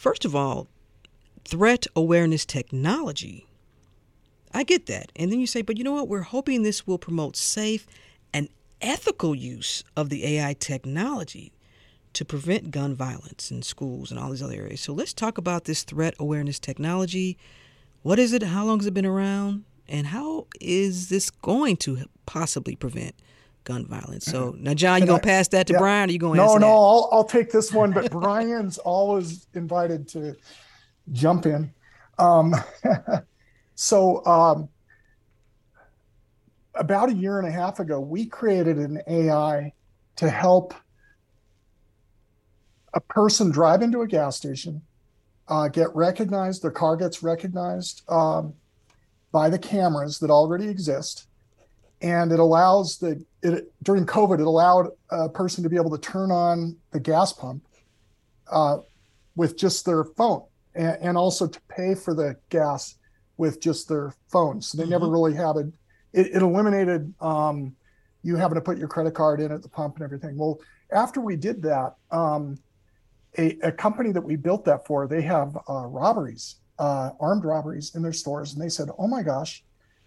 First 0.00 0.24
of 0.24 0.34
all, 0.34 0.66
threat 1.44 1.86
awareness 1.94 2.46
technology. 2.46 3.46
I 4.54 4.64
get 4.64 4.86
that. 4.86 5.12
And 5.14 5.30
then 5.30 5.40
you 5.40 5.46
say, 5.46 5.60
but 5.60 5.76
you 5.76 5.84
know 5.84 5.92
what? 5.92 6.08
We're 6.08 6.22
hoping 6.22 6.62
this 6.62 6.86
will 6.86 6.96
promote 6.96 7.36
safe 7.36 7.86
and 8.32 8.48
ethical 8.80 9.34
use 9.34 9.84
of 9.98 10.08
the 10.08 10.24
AI 10.24 10.54
technology 10.54 11.52
to 12.14 12.24
prevent 12.24 12.70
gun 12.70 12.94
violence 12.94 13.50
in 13.50 13.60
schools 13.60 14.10
and 14.10 14.18
all 14.18 14.30
these 14.30 14.42
other 14.42 14.54
areas. 14.54 14.80
So 14.80 14.94
let's 14.94 15.12
talk 15.12 15.36
about 15.36 15.66
this 15.66 15.82
threat 15.82 16.14
awareness 16.18 16.58
technology. 16.58 17.36
What 18.00 18.18
is 18.18 18.32
it? 18.32 18.42
How 18.42 18.64
long 18.64 18.78
has 18.78 18.86
it 18.86 18.94
been 18.94 19.04
around? 19.04 19.64
And 19.90 20.06
how 20.06 20.46
is 20.60 21.08
this 21.08 21.30
going 21.30 21.76
to 21.78 21.98
possibly 22.26 22.76
prevent 22.76 23.14
gun 23.64 23.86
violence. 23.86 24.24
So 24.24 24.54
now, 24.58 24.74
John, 24.74 25.00
you 25.00 25.06
gonna 25.06 25.20
pass 25.20 25.48
that 25.48 25.66
to 25.68 25.74
yeah. 25.74 25.78
Brian? 25.78 26.08
Or 26.08 26.12
you 26.12 26.18
going? 26.18 26.36
No, 26.36 26.56
no, 26.56 26.68
I'll, 26.68 27.08
I'll 27.12 27.24
take 27.24 27.50
this 27.50 27.72
one. 27.72 27.92
But 27.92 28.10
Brian's 28.10 28.78
always 28.94 29.46
invited 29.54 30.08
to 30.08 30.34
jump 31.12 31.46
in. 31.46 31.72
Um, 32.18 32.54
so 33.74 34.24
um, 34.26 34.68
about 36.74 37.10
a 37.10 37.14
year 37.14 37.38
and 37.38 37.46
a 37.46 37.50
half 37.50 37.80
ago, 37.80 38.00
we 38.00 38.26
created 38.26 38.78
an 38.78 39.02
AI 39.06 39.72
to 40.16 40.28
help 40.30 40.74
a 42.92 43.00
person 43.00 43.50
drive 43.50 43.82
into 43.82 44.00
a 44.02 44.06
gas 44.06 44.36
station, 44.36 44.82
uh, 45.48 45.68
get 45.68 45.94
recognized. 45.94 46.62
Their 46.62 46.70
car 46.70 46.96
gets 46.96 47.22
recognized 47.22 48.02
um, 48.08 48.54
by 49.32 49.48
the 49.48 49.58
cameras 49.58 50.18
that 50.18 50.30
already 50.30 50.68
exist 50.68 51.26
and 52.02 52.32
it 52.32 52.38
allows 52.38 52.98
the 52.98 53.24
it, 53.42 53.72
during 53.82 54.06
COVID, 54.06 54.40
it 54.40 54.46
allowed 54.46 54.88
a 55.10 55.28
person 55.28 55.62
to 55.64 55.70
be 55.70 55.76
able 55.76 55.90
to 55.90 55.98
turn 55.98 56.30
on 56.30 56.76
the 56.92 57.00
gas 57.00 57.32
pump 57.32 57.64
uh, 58.50 58.78
with 59.36 59.56
just 59.56 59.86
their 59.86 60.04
phone, 60.04 60.44
and, 60.74 60.98
and, 61.00 61.18
also 61.18 61.46
to 61.46 61.60
pay 61.68 61.94
for 61.94 62.14
the 62.14 62.36
gas 62.48 62.96
with 63.36 63.60
just 63.60 63.88
their 63.88 64.12
phone. 64.28 64.60
So 64.60 64.76
they 64.76 64.84
mm-hmm. 64.84 64.92
never 64.92 65.08
really 65.08 65.34
had 65.34 65.56
a. 65.56 65.72
It, 66.12 66.34
it 66.34 66.42
eliminated 66.42 67.14
um, 67.20 67.76
you 68.22 68.36
having 68.36 68.56
to 68.56 68.60
put 68.60 68.78
your 68.78 68.88
credit 68.88 69.14
card 69.14 69.40
in 69.40 69.52
at 69.52 69.62
the 69.62 69.68
pump 69.68 69.96
and 69.96 70.04
everything. 70.04 70.36
Well, 70.36 70.60
after 70.92 71.20
we 71.20 71.36
did 71.36 71.62
that, 71.62 71.94
um, 72.10 72.58
a, 73.38 73.56
a, 73.62 73.72
company 73.72 74.10
that 74.10 74.20
we 74.20 74.34
built 74.34 74.64
that 74.64 74.86
for, 74.86 75.06
they 75.06 75.22
have 75.22 75.56
uh, 75.68 75.86
robberies, 75.86 76.56
uh, 76.80 77.10
armed 77.20 77.44
robberies 77.44 77.94
in 77.94 78.02
their 78.02 78.12
stores, 78.12 78.52
and 78.52 78.60
they 78.60 78.68
said, 78.68 78.88
"Oh 78.98 79.06
my 79.06 79.22
gosh, 79.22 79.62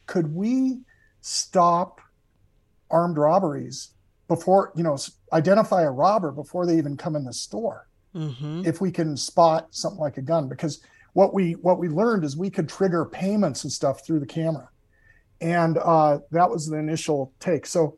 could 0.06 0.36
we?" 0.36 0.80
stop 1.26 2.02
armed 2.92 3.18
robberies 3.18 3.92
before 4.28 4.74
you 4.76 4.84
know 4.84 4.98
identify 5.32 5.84
a 5.84 5.90
robber 5.90 6.32
before 6.32 6.66
they 6.66 6.78
even 6.78 6.98
come 6.98 7.16
in 7.16 7.24
the 7.24 7.32
store 7.32 7.88
mm-hmm. 8.14 8.62
if 8.66 8.82
we 8.82 8.92
can 8.92 9.16
spot 9.16 9.68
something 9.72 10.02
like 10.02 10.18
a 10.18 10.22
gun 10.22 10.50
because 10.50 10.82
what 11.14 11.34
we 11.34 11.54
what 11.54 11.80
we 11.80 11.88
learned 11.88 12.26
is 12.26 12.36
we 12.36 12.50
could 12.50 12.68
trigger 12.68 13.06
payments 13.06 13.64
and 13.64 13.72
stuff 13.72 14.06
through 14.06 14.20
the 14.20 14.26
camera 14.26 14.70
and 15.40 15.78
uh, 15.78 16.20
that 16.32 16.50
was 16.50 16.68
the 16.68 16.78
initial 16.78 17.32
take 17.40 17.66
so 17.66 17.98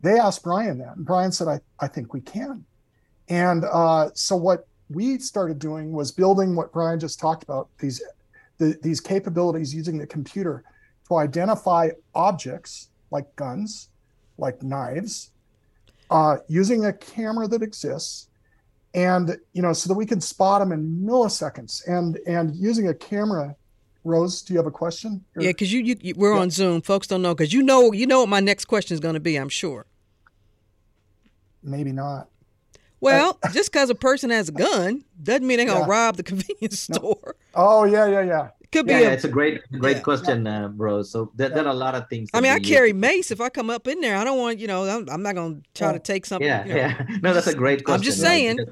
they 0.00 0.18
asked 0.18 0.42
brian 0.42 0.78
that 0.78 0.96
and 0.96 1.04
brian 1.04 1.30
said 1.30 1.48
i, 1.48 1.60
I 1.78 1.86
think 1.86 2.14
we 2.14 2.22
can 2.22 2.64
and 3.28 3.64
uh, 3.70 4.08
so 4.14 4.36
what 4.36 4.66
we 4.90 5.18
started 5.18 5.58
doing 5.58 5.92
was 5.92 6.12
building 6.12 6.54
what 6.54 6.72
brian 6.72 7.00
just 7.00 7.18
talked 7.18 7.42
about 7.42 7.68
these 7.78 8.02
the, 8.58 8.78
these 8.82 9.00
capabilities 9.00 9.74
using 9.74 9.98
the 9.98 10.06
computer 10.06 10.64
to 11.08 11.16
identify 11.16 11.90
objects 12.14 12.88
like 13.10 13.34
guns, 13.36 13.88
like 14.38 14.62
knives, 14.62 15.30
uh, 16.10 16.36
using 16.48 16.86
a 16.86 16.92
camera 16.92 17.46
that 17.48 17.62
exists, 17.62 18.28
and 18.94 19.36
you 19.52 19.62
know, 19.62 19.72
so 19.72 19.88
that 19.88 19.94
we 19.94 20.06
can 20.06 20.20
spot 20.20 20.60
them 20.60 20.72
in 20.72 21.00
milliseconds. 21.00 21.86
And 21.86 22.18
and 22.26 22.54
using 22.54 22.88
a 22.88 22.94
camera, 22.94 23.56
Rose, 24.04 24.42
do 24.42 24.52
you 24.52 24.58
have 24.58 24.66
a 24.66 24.70
question? 24.70 25.24
Or, 25.34 25.42
yeah, 25.42 25.50
because 25.50 25.72
you, 25.72 25.80
you, 25.80 25.96
you, 26.00 26.14
we're 26.16 26.34
yeah. 26.34 26.40
on 26.40 26.50
Zoom. 26.50 26.82
Folks 26.82 27.06
don't 27.06 27.22
know 27.22 27.34
because 27.34 27.52
you 27.52 27.62
know 27.62 27.92
you 27.92 28.06
know 28.06 28.20
what 28.20 28.28
my 28.28 28.40
next 28.40 28.66
question 28.66 28.94
is 28.94 29.00
going 29.00 29.14
to 29.14 29.20
be. 29.20 29.36
I'm 29.36 29.48
sure. 29.48 29.86
Maybe 31.62 31.92
not. 31.92 32.28
Well, 33.04 33.38
just 33.52 33.70
because 33.70 33.90
a 33.90 33.94
person 33.94 34.30
has 34.30 34.48
a 34.48 34.52
gun 34.52 35.04
doesn't 35.22 35.46
mean 35.46 35.58
they're 35.58 35.66
gonna 35.66 35.80
yeah. 35.80 35.86
rob 35.86 36.16
the 36.16 36.22
convenience 36.32 36.80
store. 36.80 37.36
Oh 37.54 37.84
yeah, 37.84 38.06
yeah, 38.06 38.22
yeah. 38.22 38.48
Could 38.72 38.88
yeah, 38.88 38.98
be. 38.98 39.04
A, 39.04 39.12
it's 39.12 39.24
a 39.24 39.28
great, 39.28 39.62
great 39.78 39.98
yeah. 39.98 40.02
question, 40.02 40.46
uh, 40.48 40.66
bro. 40.66 41.02
So 41.02 41.30
there, 41.36 41.48
there, 41.48 41.64
are 41.64 41.70
a 41.70 41.74
lot 41.74 41.94
of 41.94 42.08
things. 42.08 42.28
I 42.34 42.40
mean, 42.40 42.50
I 42.50 42.58
carry 42.58 42.92
mace. 42.92 43.30
If 43.30 43.40
I 43.40 43.48
come 43.48 43.70
up 43.70 43.86
in 43.86 44.00
there, 44.00 44.16
I 44.16 44.24
don't 44.24 44.38
want 44.38 44.58
you 44.58 44.66
know. 44.66 44.84
I'm, 44.84 45.08
I'm 45.08 45.22
not 45.22 45.36
going 45.36 45.62
to 45.62 45.68
try 45.74 45.92
to 45.92 46.00
take 46.00 46.26
something. 46.26 46.46
Yeah, 46.46 46.64
you 46.64 46.74
know. 46.74 46.80
yeah. 46.80 47.06
No, 47.22 47.32
that's 47.32 47.46
a 47.46 47.54
great 47.54 47.84
question. 47.84 48.00
I'm 48.00 48.02
just 48.02 48.20
saying. 48.20 48.58
Right? 48.58 48.68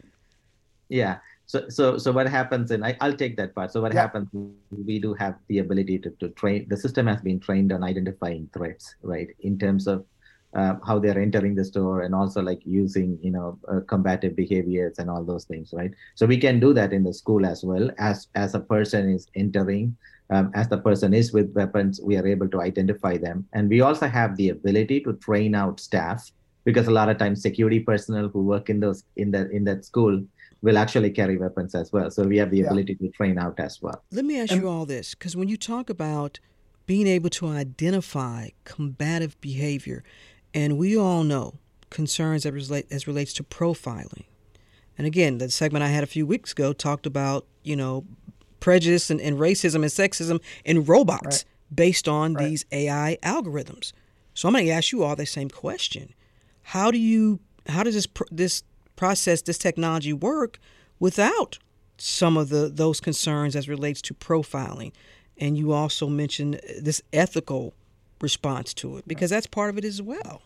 Yeah. 0.88 1.18
So, 1.46 1.68
so, 1.68 1.98
so 1.98 2.12
what 2.12 2.28
happens? 2.28 2.70
And 2.70 2.84
I, 2.84 2.96
will 3.00 3.14
take 3.14 3.36
that 3.36 3.54
part. 3.54 3.70
So 3.72 3.80
what 3.80 3.92
yeah. 3.92 4.00
happens? 4.00 4.28
We 4.70 4.98
do 4.98 5.14
have 5.14 5.36
the 5.48 5.58
ability 5.58 5.98
to, 6.00 6.10
to 6.20 6.30
train. 6.30 6.66
The 6.68 6.76
system 6.76 7.06
has 7.06 7.20
been 7.20 7.38
trained 7.38 7.72
on 7.72 7.84
identifying 7.84 8.48
threats, 8.52 8.94
right? 9.02 9.28
In 9.40 9.58
terms 9.58 9.86
of 9.86 10.04
uh, 10.54 10.74
how 10.86 10.98
they're 10.98 11.18
entering 11.18 11.54
the 11.54 11.64
store 11.64 12.02
and 12.02 12.14
also 12.14 12.42
like 12.42 12.60
using 12.64 13.18
you 13.22 13.30
know 13.30 13.58
uh, 13.68 13.80
combative 13.86 14.36
behaviors 14.36 14.98
and 14.98 15.08
all 15.08 15.24
those 15.24 15.44
things 15.44 15.72
right? 15.72 15.92
So 16.14 16.26
we 16.26 16.38
can 16.38 16.60
do 16.60 16.72
that 16.74 16.92
in 16.92 17.04
the 17.04 17.14
school 17.14 17.46
as 17.46 17.64
well. 17.64 17.90
As 17.98 18.28
as 18.34 18.54
a 18.54 18.60
person 18.60 19.10
is 19.10 19.26
entering 19.34 19.96
um, 20.30 20.50
as 20.54 20.68
the 20.68 20.78
person 20.78 21.14
is 21.14 21.32
with 21.32 21.52
weapons 21.54 22.00
we 22.02 22.16
are 22.16 22.26
able 22.26 22.48
to 22.48 22.60
identify 22.60 23.16
them. 23.16 23.46
And 23.52 23.68
we 23.68 23.80
also 23.80 24.06
have 24.06 24.36
the 24.36 24.50
ability 24.50 25.00
to 25.00 25.14
train 25.14 25.54
out 25.54 25.80
staff 25.80 26.30
because 26.64 26.86
a 26.86 26.92
lot 26.92 27.08
of 27.08 27.18
times 27.18 27.42
security 27.42 27.80
personnel 27.80 28.28
who 28.28 28.42
work 28.42 28.70
in 28.70 28.80
those 28.80 29.04
in 29.16 29.30
that 29.32 29.50
in 29.50 29.64
that 29.64 29.84
school 29.84 30.22
will 30.62 30.78
actually 30.78 31.10
carry 31.10 31.36
weapons 31.36 31.74
as 31.74 31.92
well. 31.92 32.10
So 32.10 32.22
we 32.22 32.38
have 32.38 32.50
the 32.50 32.58
yeah. 32.58 32.66
ability 32.66 32.94
to 32.96 33.08
train 33.08 33.36
out 33.36 33.58
as 33.58 33.82
well. 33.82 34.02
Let 34.12 34.24
me 34.24 34.40
ask 34.40 34.52
and, 34.52 34.62
you 34.62 34.68
all 34.68 34.86
this 34.86 35.14
because 35.14 35.36
when 35.36 35.48
you 35.48 35.56
talk 35.56 35.90
about 35.90 36.38
being 36.86 37.06
able 37.06 37.30
to 37.30 37.48
identify 37.48 38.50
combative 38.64 39.40
behavior 39.40 40.02
and 40.54 40.78
we 40.78 40.96
all 40.96 41.22
know 41.24 41.54
concerns 41.90 42.46
as, 42.46 42.52
relate, 42.52 42.86
as 42.90 43.06
relates 43.06 43.32
to 43.34 43.44
profiling. 43.44 44.24
And 44.98 45.06
again, 45.06 45.38
the 45.38 45.50
segment 45.50 45.82
I 45.82 45.88
had 45.88 46.04
a 46.04 46.06
few 46.06 46.26
weeks 46.26 46.52
ago 46.52 46.72
talked 46.72 47.06
about, 47.06 47.46
you 47.62 47.76
know, 47.76 48.04
prejudice 48.60 49.10
and, 49.10 49.20
and 49.20 49.38
racism 49.38 49.76
and 49.76 49.86
sexism 49.86 50.40
in 50.64 50.84
robots 50.84 51.24
right. 51.24 51.44
based 51.74 52.08
on 52.08 52.34
right. 52.34 52.48
these 52.48 52.64
AI 52.72 53.18
algorithms. 53.22 53.92
So 54.34 54.48
I'm 54.48 54.54
going 54.54 54.66
to 54.66 54.70
ask 54.70 54.92
you 54.92 55.02
all 55.02 55.16
the 55.16 55.26
same 55.26 55.50
question: 55.50 56.14
How 56.62 56.90
do 56.90 56.98
you 56.98 57.40
how 57.66 57.82
does 57.82 57.94
this 57.94 58.06
this 58.30 58.62
process 58.96 59.42
this 59.42 59.58
technology 59.58 60.12
work 60.12 60.58
without 60.98 61.58
some 61.98 62.36
of 62.36 62.48
the 62.48 62.70
those 62.72 63.00
concerns 63.00 63.56
as 63.56 63.68
relates 63.68 64.00
to 64.02 64.14
profiling? 64.14 64.92
And 65.38 65.56
you 65.56 65.72
also 65.72 66.08
mentioned 66.08 66.60
this 66.80 67.02
ethical 67.12 67.74
response 68.22 68.72
to 68.74 68.96
it 68.98 69.06
because 69.06 69.30
that's 69.30 69.46
part 69.46 69.70
of 69.70 69.78
it 69.78 69.84
as 69.84 70.00
well. 70.00 70.42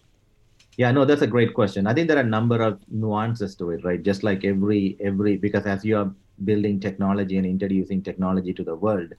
Yeah, 0.76 0.90
no, 0.90 1.04
that's 1.04 1.22
a 1.22 1.26
great 1.26 1.54
question. 1.54 1.86
I 1.86 1.94
think 1.94 2.08
there 2.08 2.18
are 2.18 2.28
a 2.28 2.34
number 2.38 2.60
of 2.60 2.80
nuances 2.90 3.54
to 3.56 3.70
it, 3.70 3.84
right? 3.84 4.02
Just 4.02 4.22
like 4.22 4.44
every 4.44 4.96
every 5.00 5.36
because 5.36 5.64
as 5.66 5.84
you 5.84 5.96
are 5.96 6.10
building 6.44 6.80
technology 6.80 7.38
and 7.38 7.46
introducing 7.46 8.02
technology 8.02 8.52
to 8.52 8.62
the 8.62 8.74
world, 8.74 9.12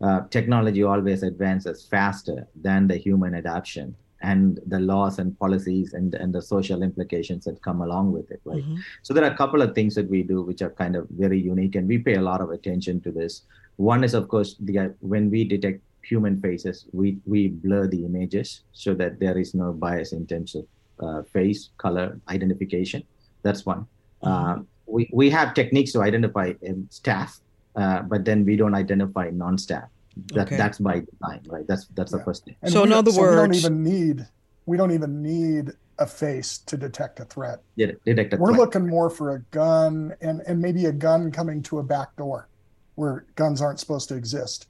uh, 0.00 0.22
technology 0.30 0.82
always 0.82 1.22
advances 1.22 1.86
faster 1.90 2.46
than 2.54 2.88
the 2.88 2.96
human 2.96 3.34
adoption 3.34 3.94
and 4.22 4.60
the 4.66 4.78
laws 4.78 5.18
and 5.18 5.38
policies 5.38 5.92
and, 5.94 6.14
and 6.14 6.32
the 6.32 6.40
social 6.40 6.82
implications 6.82 7.44
that 7.44 7.60
come 7.62 7.80
along 7.82 8.12
with 8.12 8.30
it 8.30 8.40
right 8.44 8.62
mm-hmm. 8.62 8.76
so 9.02 9.12
there 9.12 9.24
are 9.24 9.32
a 9.32 9.36
couple 9.36 9.60
of 9.60 9.74
things 9.74 9.94
that 9.94 10.08
we 10.08 10.22
do 10.22 10.42
which 10.42 10.62
are 10.62 10.70
kind 10.70 10.96
of 10.96 11.06
very 11.10 11.40
unique 11.40 11.74
and 11.74 11.88
we 11.88 11.98
pay 11.98 12.14
a 12.14 12.20
lot 12.20 12.40
of 12.40 12.50
attention 12.50 13.00
to 13.00 13.10
this 13.10 13.42
one 13.76 14.04
is 14.04 14.14
of 14.14 14.28
course 14.28 14.56
the 14.60 14.94
when 15.00 15.30
we 15.30 15.44
detect 15.44 15.80
human 16.02 16.40
faces 16.40 16.86
we 16.92 17.18
we 17.26 17.48
blur 17.48 17.86
the 17.86 18.04
images 18.04 18.62
so 18.72 18.94
that 18.94 19.18
there 19.20 19.38
is 19.38 19.54
no 19.54 19.72
bias 19.72 20.12
in 20.12 20.26
terms 20.26 20.54
of 20.54 20.64
uh, 21.00 21.22
face 21.22 21.70
color 21.78 22.20
identification 22.28 23.02
that's 23.42 23.64
one 23.66 23.86
mm-hmm. 24.22 24.28
uh, 24.28 24.62
we, 24.86 25.08
we 25.12 25.30
have 25.30 25.54
techniques 25.54 25.92
to 25.92 26.02
identify 26.02 26.52
um, 26.68 26.86
staff 26.90 27.40
uh, 27.76 28.02
but 28.02 28.24
then 28.24 28.44
we 28.44 28.56
don't 28.56 28.74
identify 28.74 29.30
non-staff 29.30 29.88
that 30.34 30.46
okay. 30.46 30.56
that's 30.56 30.78
by 30.78 31.00
design, 31.00 31.40
right? 31.46 31.66
That's 31.66 31.86
that's 31.88 32.12
yeah. 32.12 32.18
the 32.18 32.24
first 32.24 32.44
thing. 32.44 32.56
And 32.62 32.72
so 32.72 32.84
in 32.84 32.92
other 32.92 33.10
so 33.10 33.20
words, 33.20 33.34
we 33.34 33.36
don't 33.36 33.54
even 33.54 33.82
need 33.82 34.28
we 34.66 34.76
don't 34.76 34.92
even 34.92 35.22
need 35.22 35.72
a 35.98 36.06
face 36.06 36.58
to 36.58 36.76
detect 36.76 37.20
a 37.20 37.24
threat. 37.24 37.60
Yeah, 37.76 37.92
detect 38.04 38.34
a 38.34 38.36
We're 38.36 38.48
threat. 38.48 38.60
looking 38.60 38.86
more 38.86 39.10
for 39.10 39.34
a 39.34 39.40
gun 39.50 40.14
and 40.20 40.42
and 40.46 40.60
maybe 40.60 40.86
a 40.86 40.92
gun 40.92 41.30
coming 41.30 41.62
to 41.64 41.78
a 41.78 41.82
back 41.82 42.14
door 42.16 42.48
where 42.94 43.24
guns 43.36 43.62
aren't 43.62 43.80
supposed 43.80 44.08
to 44.10 44.16
exist. 44.16 44.68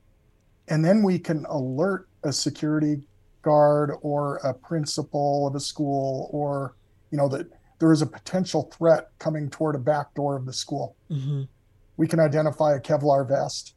And 0.69 0.85
then 0.85 1.03
we 1.03 1.19
can 1.19 1.45
alert 1.47 2.09
a 2.25 2.33
security 2.33 3.03
guard 3.43 3.93
or 4.03 4.37
a 4.37 4.55
principal 4.55 5.47
of 5.47 5.55
a 5.55 5.61
school 5.61 6.31
or 6.33 6.77
you 7.11 7.19
know 7.19 7.29
that 7.29 7.49
there 7.81 7.93
is 7.93 8.01
a 8.01 8.07
potential 8.07 8.71
threat 8.77 9.11
coming 9.19 9.51
toward 9.51 9.75
a 9.75 9.79
back 9.79 10.15
door 10.15 10.37
of 10.37 10.47
the 10.47 10.53
school. 10.53 10.97
Mm-hmm. 11.11 11.43
We 11.97 12.07
can 12.07 12.21
identify 12.21 12.75
a 12.75 12.81
Kevlar 12.81 13.29
vest 13.29 13.75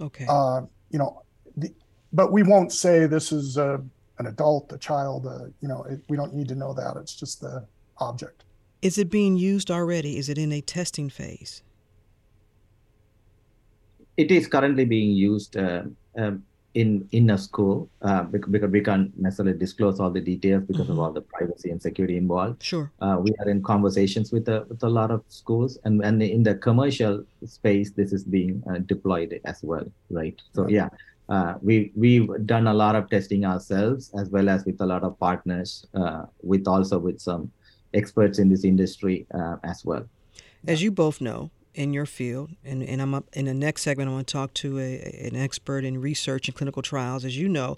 Okay. 0.00 0.26
Uh, 0.28 0.62
you 0.90 0.98
know, 0.98 1.22
the, 1.56 1.72
but 2.12 2.32
we 2.32 2.42
won't 2.42 2.72
say 2.72 3.06
this 3.06 3.32
is 3.32 3.56
a, 3.56 3.82
an 4.18 4.26
adult, 4.26 4.72
a 4.72 4.78
child. 4.78 5.26
Uh, 5.26 5.46
you 5.60 5.68
know, 5.68 5.84
it, 5.84 6.00
we 6.08 6.16
don't 6.16 6.34
need 6.34 6.48
to 6.48 6.54
know 6.54 6.72
that. 6.74 6.96
It's 6.96 7.14
just 7.14 7.40
the 7.40 7.66
object. 7.98 8.44
Is 8.82 8.98
it 8.98 9.10
being 9.10 9.36
used 9.36 9.70
already? 9.70 10.18
Is 10.18 10.28
it 10.28 10.38
in 10.38 10.52
a 10.52 10.60
testing 10.60 11.08
phase? 11.08 11.62
It 14.16 14.30
is 14.30 14.46
currently 14.46 14.84
being 14.84 15.10
used. 15.10 15.56
Uh, 15.56 15.82
um, 16.16 16.44
in 16.74 17.08
in 17.12 17.30
a 17.30 17.38
school 17.38 17.88
uh, 18.02 18.24
because 18.24 18.70
we 18.70 18.80
can't 18.80 19.16
necessarily 19.16 19.56
disclose 19.56 20.00
all 20.00 20.10
the 20.10 20.20
details 20.20 20.64
because 20.64 20.82
mm-hmm. 20.82 20.92
of 20.92 20.98
all 20.98 21.12
the 21.12 21.20
privacy 21.20 21.70
and 21.70 21.80
security 21.80 22.16
involved. 22.16 22.62
Sure. 22.62 22.90
Uh, 23.00 23.16
we 23.20 23.32
are 23.40 23.48
in 23.48 23.62
conversations 23.62 24.32
with 24.32 24.48
a, 24.48 24.64
with 24.68 24.82
a 24.82 24.88
lot 24.88 25.10
of 25.10 25.22
schools, 25.28 25.78
and 25.84 26.04
and 26.04 26.22
in 26.22 26.42
the 26.42 26.56
commercial 26.56 27.24
space, 27.46 27.90
this 27.90 28.12
is 28.12 28.24
being 28.24 28.62
uh, 28.68 28.78
deployed 28.86 29.40
as 29.44 29.62
well, 29.62 29.86
right? 30.10 30.40
So 30.52 30.68
yeah, 30.68 30.88
uh, 31.28 31.54
we 31.62 31.92
we've 31.94 32.28
done 32.44 32.66
a 32.66 32.74
lot 32.74 32.96
of 32.96 33.08
testing 33.08 33.44
ourselves 33.44 34.10
as 34.18 34.28
well 34.30 34.48
as 34.48 34.64
with 34.64 34.80
a 34.80 34.86
lot 34.86 35.04
of 35.04 35.18
partners, 35.18 35.86
uh, 35.94 36.24
with 36.42 36.66
also 36.66 36.98
with 36.98 37.20
some 37.20 37.52
experts 37.94 38.40
in 38.40 38.48
this 38.48 38.64
industry 38.64 39.26
uh, 39.32 39.56
as 39.62 39.84
well. 39.84 40.04
As 40.66 40.82
you 40.82 40.90
both 40.90 41.20
know, 41.20 41.50
in 41.74 41.92
your 41.92 42.06
field, 42.06 42.50
and, 42.64 42.82
and 42.82 43.02
I'm 43.02 43.14
up 43.14 43.24
in 43.32 43.46
the 43.46 43.54
next 43.54 43.82
segment. 43.82 44.08
I 44.08 44.12
want 44.12 44.26
to 44.26 44.32
talk 44.32 44.54
to 44.54 44.78
a, 44.78 45.26
an 45.26 45.36
expert 45.36 45.84
in 45.84 46.00
research 46.00 46.48
and 46.48 46.56
clinical 46.56 46.82
trials. 46.82 47.24
As 47.24 47.36
you 47.36 47.48
know, 47.48 47.76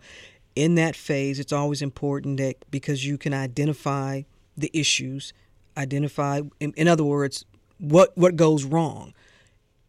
in 0.55 0.75
that 0.77 0.95
phase, 0.95 1.41
it's 1.41 1.53
always 1.53 1.83
important 1.83 2.37
that 2.39 2.57
because 2.71 3.07
you 3.07 3.19
can 3.19 3.35
identify 3.35 4.23
the 4.57 4.71
issues, 4.73 5.33
identify, 5.77 6.43
in, 6.61 6.73
in 6.77 6.89
other 6.89 7.05
words, 7.05 7.45
what 7.79 8.17
what 8.17 8.37
goes 8.37 8.65
wrong. 8.65 9.15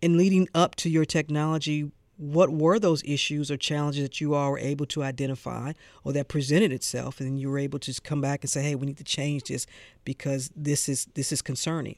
In 0.02 0.18
leading 0.18 0.48
up 0.54 0.76
to 0.76 0.90
your 0.90 1.06
technology, 1.06 1.92
what 2.18 2.50
were 2.50 2.80
those 2.80 3.04
issues 3.04 3.50
or 3.50 3.58
challenges 3.58 4.04
that 4.04 4.20
you 4.20 4.34
all 4.34 4.52
were 4.52 4.60
able 4.60 4.86
to 4.88 5.04
identify 5.04 5.74
or 6.04 6.14
that 6.14 6.28
presented 6.28 6.72
itself, 6.72 7.20
and 7.20 7.40
you 7.40 7.50
were 7.50 7.58
able 7.58 7.80
to 7.80 8.02
come 8.02 8.22
back 8.22 8.44
and 8.44 8.50
say, 8.50 8.64
"Hey, 8.64 8.76
we 8.76 8.88
need 8.88 8.98
to 8.98 9.04
change 9.04 9.44
this 9.44 9.66
because 10.04 10.52
this 10.56 10.90
is 10.90 11.08
this 11.14 11.32
is 11.32 11.42
concerning." 11.42 11.98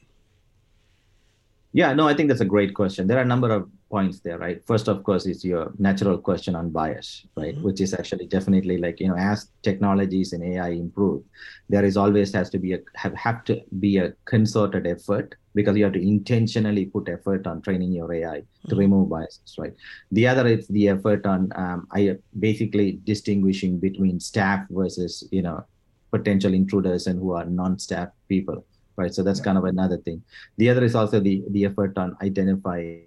Yeah, 1.72 1.92
no, 1.92 2.08
I 2.08 2.14
think 2.14 2.28
that's 2.28 2.40
a 2.40 2.44
great 2.56 2.74
question. 2.74 3.06
There 3.06 3.18
are 3.18 3.22
a 3.22 3.26
number 3.26 3.50
of 3.50 3.70
points 3.90 4.20
there, 4.20 4.38
right? 4.38 4.60
First, 4.66 4.88
of 4.88 5.04
course, 5.04 5.24
is 5.26 5.44
your 5.44 5.72
natural 5.78 6.18
question 6.18 6.56
on 6.56 6.70
bias, 6.70 7.26
right? 7.36 7.54
Mm-hmm. 7.54 7.62
Which 7.62 7.80
is 7.80 7.94
actually 7.94 8.26
definitely 8.26 8.78
like 8.78 8.98
you 8.98 9.08
know, 9.08 9.16
as 9.16 9.50
technologies 9.62 10.32
and 10.32 10.42
AI 10.42 10.70
improve, 10.70 11.22
there 11.68 11.84
is 11.84 11.96
always 11.96 12.32
has 12.32 12.50
to 12.50 12.58
be 12.58 12.72
a 12.72 12.78
have 12.96 13.14
have 13.14 13.44
to 13.44 13.62
be 13.78 13.98
a 13.98 14.12
concerted 14.24 14.86
effort 14.86 15.36
because 15.54 15.76
you 15.76 15.84
have 15.84 15.92
to 15.92 16.02
intentionally 16.02 16.86
put 16.86 17.08
effort 17.08 17.46
on 17.46 17.62
training 17.62 17.92
your 17.92 18.12
AI 18.12 18.38
mm-hmm. 18.38 18.68
to 18.68 18.74
remove 18.74 19.08
biases, 19.08 19.54
right? 19.56 19.74
The 20.10 20.26
other 20.26 20.48
is 20.48 20.66
the 20.68 20.88
effort 20.88 21.24
on 21.24 21.52
um, 21.54 21.86
I 21.92 22.16
basically 22.40 23.00
distinguishing 23.04 23.78
between 23.78 24.18
staff 24.18 24.66
versus 24.70 25.22
you 25.30 25.42
know 25.42 25.64
potential 26.10 26.52
intruders 26.52 27.06
and 27.06 27.20
who 27.20 27.30
are 27.32 27.44
non-staff 27.44 28.08
people 28.28 28.64
right 28.96 29.14
so 29.14 29.22
that's 29.22 29.38
yeah. 29.40 29.44
kind 29.44 29.58
of 29.58 29.64
another 29.64 29.98
thing 29.98 30.22
the 30.56 30.68
other 30.68 30.84
is 30.84 30.94
also 30.94 31.20
the 31.20 31.42
the 31.50 31.64
effort 31.64 31.96
on 31.96 32.16
identifying 32.22 33.04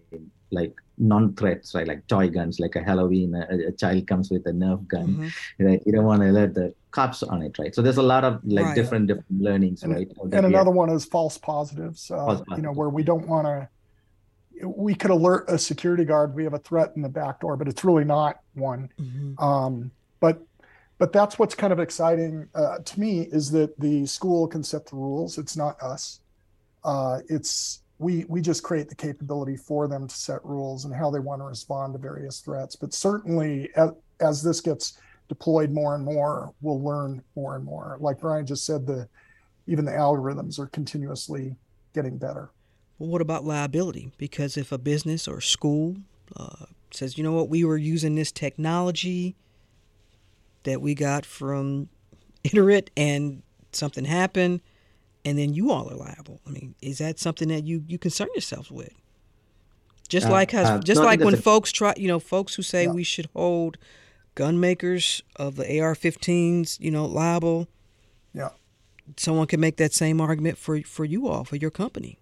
like 0.52 0.74
non-threats 0.98 1.74
right 1.74 1.88
like 1.88 2.06
toy 2.08 2.30
guns 2.30 2.60
like 2.60 2.76
a 2.76 2.84
halloween 2.84 3.34
a, 3.36 3.68
a 3.68 3.72
child 3.72 4.06
comes 4.08 4.30
with 4.30 4.46
a 4.46 4.52
nerf 4.52 4.86
gun 4.88 5.08
mm-hmm. 5.08 5.66
right? 5.66 5.82
you 5.86 5.92
don't 5.92 6.06
want 6.06 6.22
to 6.22 6.30
alert 6.30 6.54
the 6.54 6.74
cops 6.92 7.24
on 7.24 7.42
it 7.42 7.58
right 7.58 7.74
so 7.74 7.82
there's 7.82 7.98
a 7.98 8.04
lot 8.04 8.24
of 8.24 8.40
like 8.44 8.66
right. 8.66 8.76
different 8.76 9.08
different 9.08 9.42
learnings 9.42 9.82
and, 9.84 9.94
right 9.94 10.12
and 10.32 10.46
another 10.46 10.70
one 10.70 10.90
is 10.90 11.06
false 11.06 11.38
positives 11.38 12.12
uh, 12.12 12.18
false 12.18 12.44
you 12.56 12.62
know 12.62 12.72
where 12.72 12.90
we 12.90 13.04
don't 13.04 13.28
want 13.28 13.46
to 13.46 13.68
we 14.68 14.94
could 14.94 15.10
alert 15.10 15.46
a 15.48 15.58
security 15.58 16.06
guard 16.06 16.36
we 16.36 16.44
have 16.44 16.54
a 16.54 16.60
threat 16.60 16.92
in 16.96 17.02
the 17.02 17.10
back 17.10 17.42
door 17.42 17.58
but 17.58 17.68
it's 17.68 17.84
really 17.84 18.06
not 18.06 18.40
one 18.54 18.88
mm-hmm. 19.00 19.44
um, 19.44 19.92
but 20.20 20.42
but 20.98 21.12
that's 21.12 21.40
what's 21.40 21.56
kind 21.56 21.74
of 21.74 21.80
exciting 21.80 22.48
uh, 22.56 22.80
to 22.80 23.00
me 23.00 23.22
is 23.32 23.52
that 23.52 23.78
the 23.80 24.06
school 24.06 24.48
can 24.48 24.64
set 24.64 24.86
the 24.86 24.96
rules. 24.96 25.38
It's 25.38 25.58
not 25.58 25.82
us. 25.82 26.20
Uh, 26.84 27.20
it's 27.30 27.82
we 28.00 28.26
we 28.28 28.42
just 28.42 28.64
create 28.64 28.90
the 28.90 28.96
capability 28.96 29.56
for 29.56 29.88
them 29.88 30.08
to 30.08 30.16
set 30.16 30.44
rules 30.44 30.86
and 30.86 30.94
how 30.94 31.10
they 31.10 31.20
want 31.20 31.42
to 31.42 31.46
respond 31.46 31.94
to 31.94 32.00
various 32.00 32.40
threats. 32.40 32.76
But 32.76 32.94
certainly, 32.94 33.70
as, 33.76 33.92
as 34.20 34.44
this 34.44 34.62
gets 34.62 34.98
deployed 35.30 35.72
more 35.72 35.96
and 35.96 36.04
more, 36.04 36.54
we'll 36.62 36.84
learn 36.84 37.24
more 37.36 37.56
and 37.56 37.64
more. 37.64 37.98
Like 38.00 38.20
Brian 38.20 38.46
just 38.46 38.66
said, 38.66 38.86
the 38.86 39.08
even 39.68 39.86
the 39.86 39.92
algorithms 39.92 40.60
are 40.60 40.68
continuously 40.68 41.56
getting 41.94 42.18
better. 42.18 42.50
Well, 43.00 43.10
what 43.10 43.22
about 43.22 43.46
liability? 43.46 44.12
Because 44.18 44.58
if 44.58 44.72
a 44.72 44.78
business 44.78 45.28
or 45.28 45.42
school 45.42 45.98
uh, 46.36 46.66
says, 46.92 47.18
you 47.18 47.24
know 47.24 47.32
what, 47.32 47.50
we 47.50 47.64
were 47.64 47.78
using 47.78 48.16
this 48.16 48.32
technology 48.32 49.36
that 50.64 50.82
we 50.82 50.96
got 50.96 51.26
from 51.26 51.90
Iterate 52.44 52.92
and 52.98 53.42
something 53.72 54.06
happened 54.06 54.62
and 55.26 55.38
then 55.38 55.54
you 55.54 55.72
all 55.72 55.90
are 55.90 55.96
liable. 55.96 56.42
I 56.46 56.50
mean, 56.50 56.76
is 56.82 56.98
that 56.98 57.20
something 57.20 57.48
that 57.50 57.64
you 57.64 57.84
you 57.88 57.98
concern 57.98 58.28
yourselves 58.34 58.72
with? 58.72 58.94
Just 60.10 60.28
uh, 60.28 60.32
like 60.32 60.52
has 60.52 60.70
uh, 60.70 60.80
just 60.80 61.02
like 61.02 61.20
when 61.22 61.34
a... 61.34 61.38
folks 61.38 61.72
try, 61.72 61.94
you 61.98 62.08
know, 62.08 62.20
folks 62.20 62.56
who 62.56 62.62
say 62.62 62.84
yeah. 62.84 62.92
we 62.92 63.04
should 63.04 63.30
hold 63.36 63.78
gun 64.36 64.60
makers 64.60 65.22
of 65.36 65.56
the 65.56 65.80
AR-15s, 65.80 66.80
you 66.80 66.92
know, 66.92 67.06
liable. 67.06 67.68
Yeah. 68.34 68.50
Someone 69.18 69.48
can 69.48 69.60
make 69.60 69.78
that 69.78 69.94
same 69.94 70.20
argument 70.20 70.58
for 70.58 70.82
for 70.82 71.06
you 71.06 71.28
all 71.28 71.44
for 71.44 71.56
your 71.56 71.72
company. 71.72 72.20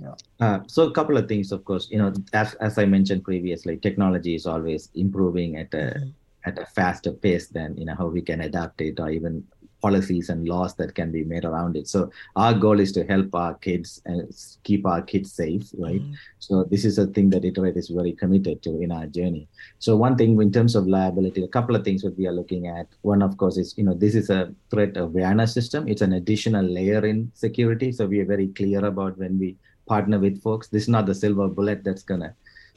Yeah. 0.00 0.14
Uh, 0.40 0.58
so 0.66 0.82
a 0.82 0.92
couple 0.92 1.16
of 1.16 1.28
things, 1.28 1.52
of 1.52 1.64
course, 1.64 1.88
you 1.90 1.98
know, 1.98 2.12
as 2.32 2.54
as 2.54 2.78
I 2.78 2.84
mentioned 2.84 3.24
previously, 3.24 3.76
technology 3.78 4.34
is 4.34 4.46
always 4.46 4.90
improving 4.94 5.56
at 5.56 5.72
a 5.72 5.76
mm-hmm 5.76 6.10
at 6.44 6.58
a 6.58 6.66
faster 6.66 7.12
pace 7.12 7.48
than 7.48 7.76
you 7.76 7.84
know 7.84 7.94
how 7.96 8.06
we 8.06 8.22
can 8.22 8.42
adapt 8.42 8.80
it 8.80 9.00
or 9.00 9.10
even 9.10 9.44
policies 9.84 10.30
and 10.30 10.48
laws 10.48 10.74
that 10.76 10.94
can 10.98 11.12
be 11.12 11.24
made 11.24 11.44
around 11.44 11.76
it. 11.76 11.86
So 11.94 12.10
our 12.36 12.54
goal 12.54 12.80
is 12.80 12.90
to 12.92 13.04
help 13.12 13.34
our 13.34 13.54
kids 13.66 14.00
and 14.06 14.18
keep 14.62 14.86
our 14.86 15.02
kids 15.02 15.32
safe 15.32 15.64
right? 15.86 16.00
Mm-hmm. 16.00 16.14
so 16.46 16.64
this 16.72 16.84
is 16.90 16.96
a 16.98 17.06
thing 17.08 17.28
that 17.32 17.44
iterate 17.44 17.76
is 17.76 17.90
very 17.98 18.12
committed 18.22 18.62
to 18.62 18.70
in 18.84 18.90
our 18.98 19.06
journey. 19.18 19.46
So 19.78 19.90
one 19.96 20.16
thing 20.16 20.40
in 20.40 20.50
terms 20.58 20.74
of 20.74 20.86
liability 20.86 21.44
a 21.44 21.54
couple 21.56 21.76
of 21.76 21.84
things 21.84 22.02
that 22.02 22.16
we 22.16 22.26
are 22.26 22.38
looking 22.40 22.66
at. 22.78 22.86
One 23.02 23.22
of 23.28 23.36
course 23.36 23.58
is 23.58 23.76
you 23.76 23.84
know 23.84 23.96
this 24.04 24.14
is 24.14 24.30
a 24.30 24.42
threat 24.70 24.96
awareness 24.96 25.52
system. 25.58 25.86
It's 25.86 26.06
an 26.08 26.14
additional 26.14 26.64
layer 26.64 27.04
in 27.12 27.30
security. 27.34 27.92
So 27.92 28.06
we 28.06 28.20
are 28.20 28.30
very 28.34 28.48
clear 28.60 28.82
about 28.92 29.18
when 29.18 29.38
we 29.38 29.56
partner 29.86 30.18
with 30.18 30.42
folks. 30.42 30.68
This 30.68 30.84
is 30.84 30.92
not 30.96 31.06
the 31.06 31.14
silver 31.14 31.48
bullet 31.48 31.84
that's 31.84 32.02
gonna 32.02 32.34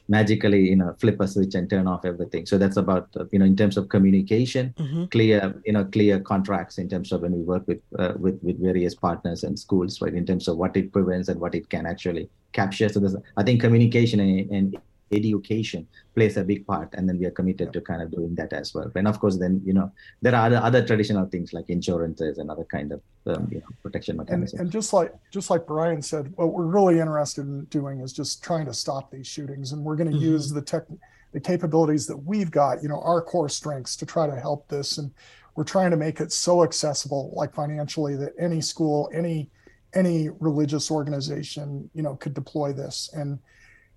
magically 0.08 0.68
you 0.68 0.76
know 0.76 0.94
flip 0.98 1.20
a 1.20 1.28
switch 1.28 1.54
and 1.54 1.68
turn 1.68 1.86
off 1.86 2.04
everything 2.04 2.46
so 2.46 2.56
that's 2.56 2.78
about 2.78 3.08
uh, 3.16 3.24
you 3.30 3.38
know 3.38 3.44
in 3.44 3.56
terms 3.56 3.76
of 3.76 3.88
communication 3.88 4.74
mm-hmm. 4.78 5.04
clear 5.06 5.54
you 5.66 5.72
know 5.72 5.84
clear 5.84 6.18
contracts 6.18 6.78
in 6.78 6.88
terms 6.88 7.12
of 7.12 7.20
when 7.20 7.32
we 7.32 7.42
work 7.42 7.66
with 7.66 7.80
uh, 7.98 8.14
with 8.18 8.38
with 8.42 8.60
various 8.60 8.94
partners 8.94 9.44
and 9.44 9.58
schools 9.58 10.00
right 10.00 10.14
in 10.14 10.24
terms 10.24 10.48
of 10.48 10.56
what 10.56 10.76
it 10.76 10.92
prevents 10.92 11.28
and 11.28 11.38
what 11.38 11.54
it 11.54 11.68
can 11.68 11.86
actually 11.86 12.28
capture 12.52 12.88
so 12.88 12.98
there's 12.98 13.16
i 13.36 13.42
think 13.42 13.60
communication 13.60 14.20
and, 14.20 14.50
and 14.50 14.78
education 15.12 15.86
plays 16.14 16.36
a 16.36 16.44
big 16.44 16.66
part 16.66 16.88
and 16.94 17.08
then 17.08 17.18
we 17.18 17.26
are 17.26 17.30
committed 17.30 17.72
to 17.72 17.80
kind 17.80 18.02
of 18.02 18.10
doing 18.10 18.34
that 18.34 18.52
as 18.52 18.74
well. 18.74 18.90
And 18.94 19.08
of 19.08 19.18
course 19.20 19.36
then 19.36 19.60
you 19.64 19.72
know 19.72 19.90
there 20.22 20.34
are 20.34 20.46
other, 20.46 20.56
other 20.56 20.86
traditional 20.86 21.26
things 21.26 21.52
like 21.52 21.70
insurances 21.70 22.38
and 22.38 22.50
other 22.50 22.64
kind 22.64 22.92
of 22.92 23.00
um, 23.26 23.48
you 23.50 23.60
know 23.60 23.66
protection 23.82 24.16
mechanisms. 24.16 24.52
and, 24.54 24.60
and, 24.62 24.72
just 24.72 24.92
like 24.92 25.14
just 25.30 25.50
like 25.50 25.66
brian 25.66 26.00
said 26.00 26.32
what 26.36 26.52
we're 26.52 26.64
really 26.64 26.98
interested 26.98 27.42
in 27.42 27.64
doing 27.66 28.00
is 28.00 28.12
just 28.12 28.42
trying 28.42 28.66
to 28.66 28.74
stop 28.74 29.10
these 29.10 29.26
shootings. 29.26 29.72
And 29.72 29.84
we're 29.84 29.96
going 29.96 30.10
to 30.10 30.16
mm-hmm. 30.16 30.24
use 30.24 30.50
the 30.50 30.62
tech 30.62 30.84
the 31.32 31.40
capabilities 31.40 32.06
that 32.06 32.16
we've 32.16 32.50
got 32.50 32.82
you 32.82 32.88
know 32.88 33.00
our 33.02 33.20
core 33.20 33.48
strengths 33.48 33.96
to 33.96 34.06
try 34.06 34.26
to 34.26 34.36
help 34.36 34.68
this. 34.68 34.98
And 34.98 35.12
we're 35.54 35.64
trying 35.64 35.90
to 35.90 35.96
make 35.96 36.20
it 36.20 36.32
so 36.32 36.62
accessible 36.62 37.32
like 37.34 37.52
financially 37.54 38.14
that 38.16 38.32
any 38.38 38.60
school 38.60 39.10
any 39.12 39.50
any 39.94 40.28
religious 40.40 40.90
organization 40.90 41.90
you 41.94 42.02
know 42.02 42.16
could 42.16 42.34
deploy 42.34 42.72
this. 42.72 43.10
And 43.12 43.38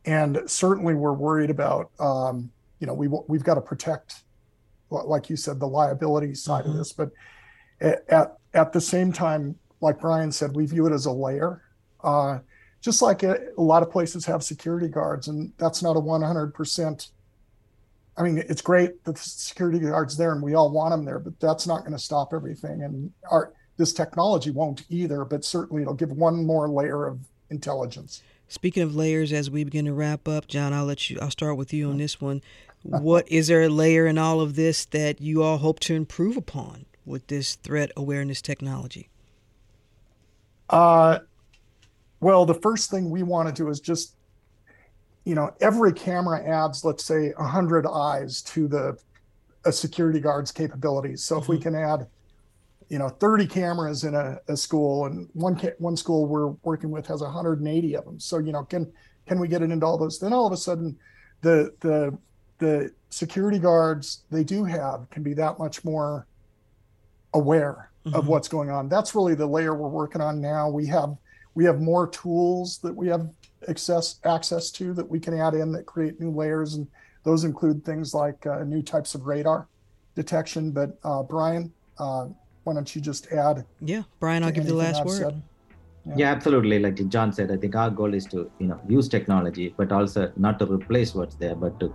and 0.05 0.41
certainly 0.47 0.93
we're 0.95 1.13
worried 1.13 1.49
about 1.49 1.91
um, 1.99 2.51
you 2.79 2.87
know 2.87 2.93
we 2.93 3.07
we've 3.27 3.43
got 3.43 3.55
to 3.55 3.61
protect 3.61 4.23
like 4.89 5.29
you 5.29 5.37
said 5.37 5.59
the 5.59 5.67
liability 5.67 6.33
side 6.33 6.63
mm-hmm. 6.63 6.71
of 6.71 6.77
this 6.77 6.91
but 6.91 7.11
at 7.81 8.37
at 8.53 8.73
the 8.73 8.81
same 8.81 9.11
time 9.11 9.55
like 9.79 9.99
brian 9.99 10.31
said 10.31 10.55
we 10.55 10.65
view 10.65 10.85
it 10.85 10.93
as 10.93 11.05
a 11.05 11.11
layer. 11.11 11.61
Uh, 12.03 12.39
just 12.81 13.03
like 13.03 13.21
a, 13.21 13.37
a, 13.59 13.61
lot 13.61 13.83
of 13.83 13.91
places 13.91 14.25
have 14.25 14.43
security 14.43 14.87
guards 14.87 15.27
and 15.27 15.53
that's 15.57 15.83
not 15.83 15.95
a 15.95 16.01
100% 16.01 17.09
i 18.17 18.23
mean 18.23 18.39
it's 18.39 18.61
great 18.61 19.03
that 19.03 19.15
the 19.15 19.21
security 19.21 19.77
guards 19.77 20.17
there 20.17 20.33
and 20.33 20.41
we 20.41 20.55
all 20.55 20.71
want 20.71 20.91
them 20.91 21.05
there 21.05 21.19
but 21.19 21.39
that's 21.39 21.67
not 21.67 21.81
going 21.81 21.91
to 21.91 21.99
stop 21.99 22.33
everything. 22.33 22.81
And 22.81 23.11
our 23.29 23.53
this 23.77 23.93
technology 23.93 24.49
won't 24.49 24.83
either 24.89 25.23
but 25.25 25.45
certainly 25.45 25.83
it'll 25.83 25.93
give 25.93 26.11
one 26.11 26.43
more 26.45 26.67
layer 26.67 27.05
of 27.07 27.19
intelligence 27.51 28.23
Speaking 28.51 28.83
of 28.83 28.93
layers, 28.93 29.31
as 29.31 29.49
we 29.49 29.63
begin 29.63 29.85
to 29.85 29.93
wrap 29.93 30.27
up, 30.27 30.45
Jon, 30.45 30.73
I'll 30.73 30.83
let 30.83 31.09
you. 31.09 31.17
I'll 31.21 31.31
start 31.31 31.55
with 31.55 31.71
you 31.71 31.89
on 31.89 31.99
this 31.99 32.19
one. 32.19 32.41
What 32.83 33.25
is 33.31 33.47
there 33.47 33.61
a 33.61 33.69
layer 33.69 34.05
in 34.05 34.17
all 34.17 34.41
of 34.41 34.55
this 34.55 34.83
that 34.87 35.21
you 35.21 35.41
all 35.41 35.59
hope 35.59 35.79
to 35.81 35.95
improve 35.95 36.35
upon 36.35 36.85
with 37.05 37.27
this 37.27 37.55
threat 37.55 37.91
awareness 37.95 38.41
technology? 38.41 39.07
Uh, 40.69 41.19
well, 42.19 42.45
the 42.45 42.55
first 42.55 42.91
thing 42.91 43.09
we 43.09 43.23
want 43.23 43.47
to 43.47 43.53
do 43.53 43.69
is 43.69 43.79
just, 43.79 44.15
you 45.23 45.33
know, 45.33 45.55
every 45.61 45.93
camera 45.93 46.43
adds, 46.45 46.83
let's 46.83 47.05
say, 47.05 47.31
hundred 47.39 47.87
eyes 47.87 48.41
to 48.41 48.67
the 48.67 48.97
a 49.63 49.71
security 49.71 50.19
guard's 50.19 50.51
capabilities. 50.51 51.23
So 51.23 51.35
mm-hmm. 51.35 51.43
if 51.43 51.47
we 51.47 51.55
mm-hmm. 51.55 51.63
can 51.63 51.75
add 51.75 52.07
you 52.91 52.99
know 52.99 53.07
30 53.07 53.47
cameras 53.47 54.03
in 54.03 54.13
a, 54.15 54.37
a 54.49 54.57
school 54.57 55.05
and 55.05 55.29
one 55.31 55.57
ca- 55.57 55.77
one 55.77 55.95
school 55.95 56.27
we're 56.27 56.49
working 56.63 56.91
with 56.91 57.07
has 57.07 57.21
180 57.21 57.95
of 57.95 58.03
them. 58.03 58.19
So 58.19 58.37
you 58.37 58.51
know 58.51 58.65
can 58.65 58.91
can 59.25 59.39
we 59.39 59.47
get 59.47 59.61
it 59.61 59.71
into 59.71 59.85
all 59.85 59.97
those? 59.97 60.19
Then 60.19 60.33
all 60.33 60.45
of 60.45 60.51
a 60.51 60.57
sudden 60.57 60.99
the 61.39 61.73
the 61.79 62.17
the 62.57 62.91
security 63.09 63.59
guards 63.59 64.25
they 64.29 64.43
do 64.43 64.65
have 64.65 65.09
can 65.09 65.23
be 65.23 65.33
that 65.35 65.57
much 65.57 65.85
more 65.85 66.27
aware 67.33 67.91
mm-hmm. 68.05 68.13
of 68.13 68.27
what's 68.27 68.49
going 68.49 68.69
on. 68.69 68.89
That's 68.89 69.15
really 69.15 69.35
the 69.35 69.47
layer 69.47 69.73
we're 69.73 69.87
working 69.87 70.21
on 70.21 70.41
now. 70.41 70.69
We 70.69 70.85
have 70.87 71.15
we 71.55 71.63
have 71.63 71.79
more 71.79 72.07
tools 72.07 72.79
that 72.79 72.93
we 72.93 73.07
have 73.07 73.29
access 73.69 74.19
access 74.25 74.69
to 74.71 74.93
that 74.95 75.09
we 75.09 75.21
can 75.21 75.39
add 75.39 75.53
in 75.53 75.71
that 75.71 75.85
create 75.85 76.19
new 76.19 76.29
layers. 76.29 76.73
And 76.73 76.85
those 77.23 77.45
include 77.45 77.85
things 77.85 78.13
like 78.13 78.45
uh, 78.45 78.65
new 78.65 78.81
types 78.81 79.15
of 79.15 79.27
radar 79.27 79.69
detection. 80.13 80.71
But 80.71 80.99
uh, 81.05 81.23
brian 81.23 81.71
uh, 81.97 82.27
why 82.63 82.73
don't 82.73 82.95
you 82.95 83.01
just 83.01 83.31
add? 83.31 83.65
Yeah, 83.79 84.03
Brian, 84.19 84.43
I'll 84.43 84.51
give 84.51 84.65
you 84.65 84.71
the 84.71 84.75
last 84.75 85.01
I've 85.01 85.05
word. 85.05 85.41
Yeah. 86.05 86.15
yeah. 86.17 86.31
absolutely. 86.31 86.79
Like 86.79 87.07
Jon 87.09 87.31
said, 87.33 87.51
I 87.51 87.57
think 87.57 87.75
our 87.75 87.89
goal 87.89 88.13
is 88.13 88.25
to 88.27 88.51
you 88.59 88.67
know 88.67 88.79
use 88.87 89.07
technology, 89.07 89.73
but 89.77 89.91
also 89.91 90.31
not 90.35 90.59
to 90.59 90.65
replace 90.65 91.15
what's 91.15 91.35
there, 91.35 91.55
but 91.55 91.79
to 91.79 91.93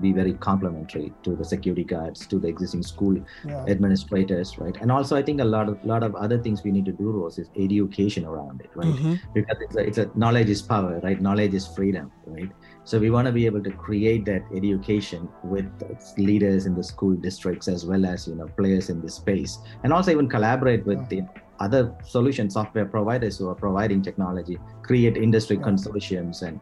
be 0.00 0.12
very 0.12 0.32
complementary 0.34 1.12
to 1.24 1.34
the 1.34 1.44
security 1.44 1.84
guards, 1.84 2.26
to 2.26 2.38
the 2.38 2.46
existing 2.48 2.82
school 2.82 3.20
yeah. 3.44 3.64
administrators, 3.66 4.58
right? 4.58 4.76
And 4.80 4.92
also, 4.92 5.16
I 5.16 5.22
think 5.22 5.40
a 5.40 5.44
lot 5.44 5.68
of 5.68 5.84
lot 5.84 6.02
of 6.02 6.14
other 6.14 6.38
things 6.38 6.62
we 6.62 6.70
need 6.70 6.84
to 6.86 6.92
do, 6.92 7.10
Rose, 7.10 7.38
is 7.38 7.50
education 7.56 8.24
around 8.24 8.60
it, 8.60 8.70
right? 8.74 8.86
Mm-hmm. 8.86 9.14
Because 9.34 9.56
it's 9.60 9.76
a, 9.76 9.80
it's 9.80 9.98
a 9.98 10.10
knowledge 10.14 10.48
is 10.48 10.62
power, 10.62 11.00
right? 11.02 11.20
Knowledge 11.20 11.54
is 11.54 11.66
freedom, 11.66 12.12
right? 12.26 12.50
So 12.88 12.98
we 12.98 13.10
want 13.10 13.26
to 13.26 13.32
be 13.32 13.44
able 13.44 13.62
to 13.64 13.70
create 13.70 14.24
that 14.24 14.44
education 14.56 15.28
with 15.44 15.68
leaders 16.16 16.64
in 16.64 16.74
the 16.74 16.82
school 16.82 17.14
districts 17.16 17.68
as 17.68 17.84
well 17.84 18.06
as 18.06 18.26
you 18.26 18.34
know 18.34 18.48
players 18.56 18.88
in 18.88 19.02
this 19.02 19.16
space, 19.16 19.58
and 19.82 19.92
also 19.92 20.10
even 20.10 20.26
collaborate 20.26 20.86
with 20.86 21.06
the 21.10 21.20
other 21.60 21.94
solution 22.02 22.48
software 22.48 22.86
providers 22.86 23.36
who 23.36 23.46
are 23.50 23.54
providing 23.54 24.00
technology, 24.00 24.56
create 24.80 25.18
industry 25.18 25.58
consortiums 25.58 26.40
and 26.40 26.60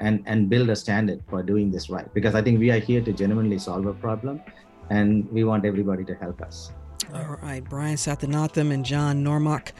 and 0.00 0.24
and 0.26 0.50
build 0.50 0.68
a 0.68 0.74
standard 0.74 1.22
for 1.30 1.44
doing 1.44 1.70
this 1.70 1.88
right. 1.88 2.12
Because 2.12 2.34
I 2.34 2.42
think 2.42 2.58
we 2.58 2.72
are 2.72 2.80
here 2.80 3.00
to 3.00 3.12
genuinely 3.12 3.60
solve 3.60 3.86
a 3.86 3.94
problem, 3.94 4.42
and 4.90 5.30
we 5.30 5.44
want 5.44 5.64
everybody 5.64 6.04
to 6.06 6.14
help 6.16 6.42
us. 6.42 6.72
All 7.14 7.38
right, 7.40 7.62
Brian 7.62 7.94
Sathianathan 7.94 8.72
and 8.72 8.84
Jon 8.84 9.22
Nordmark, 9.22 9.70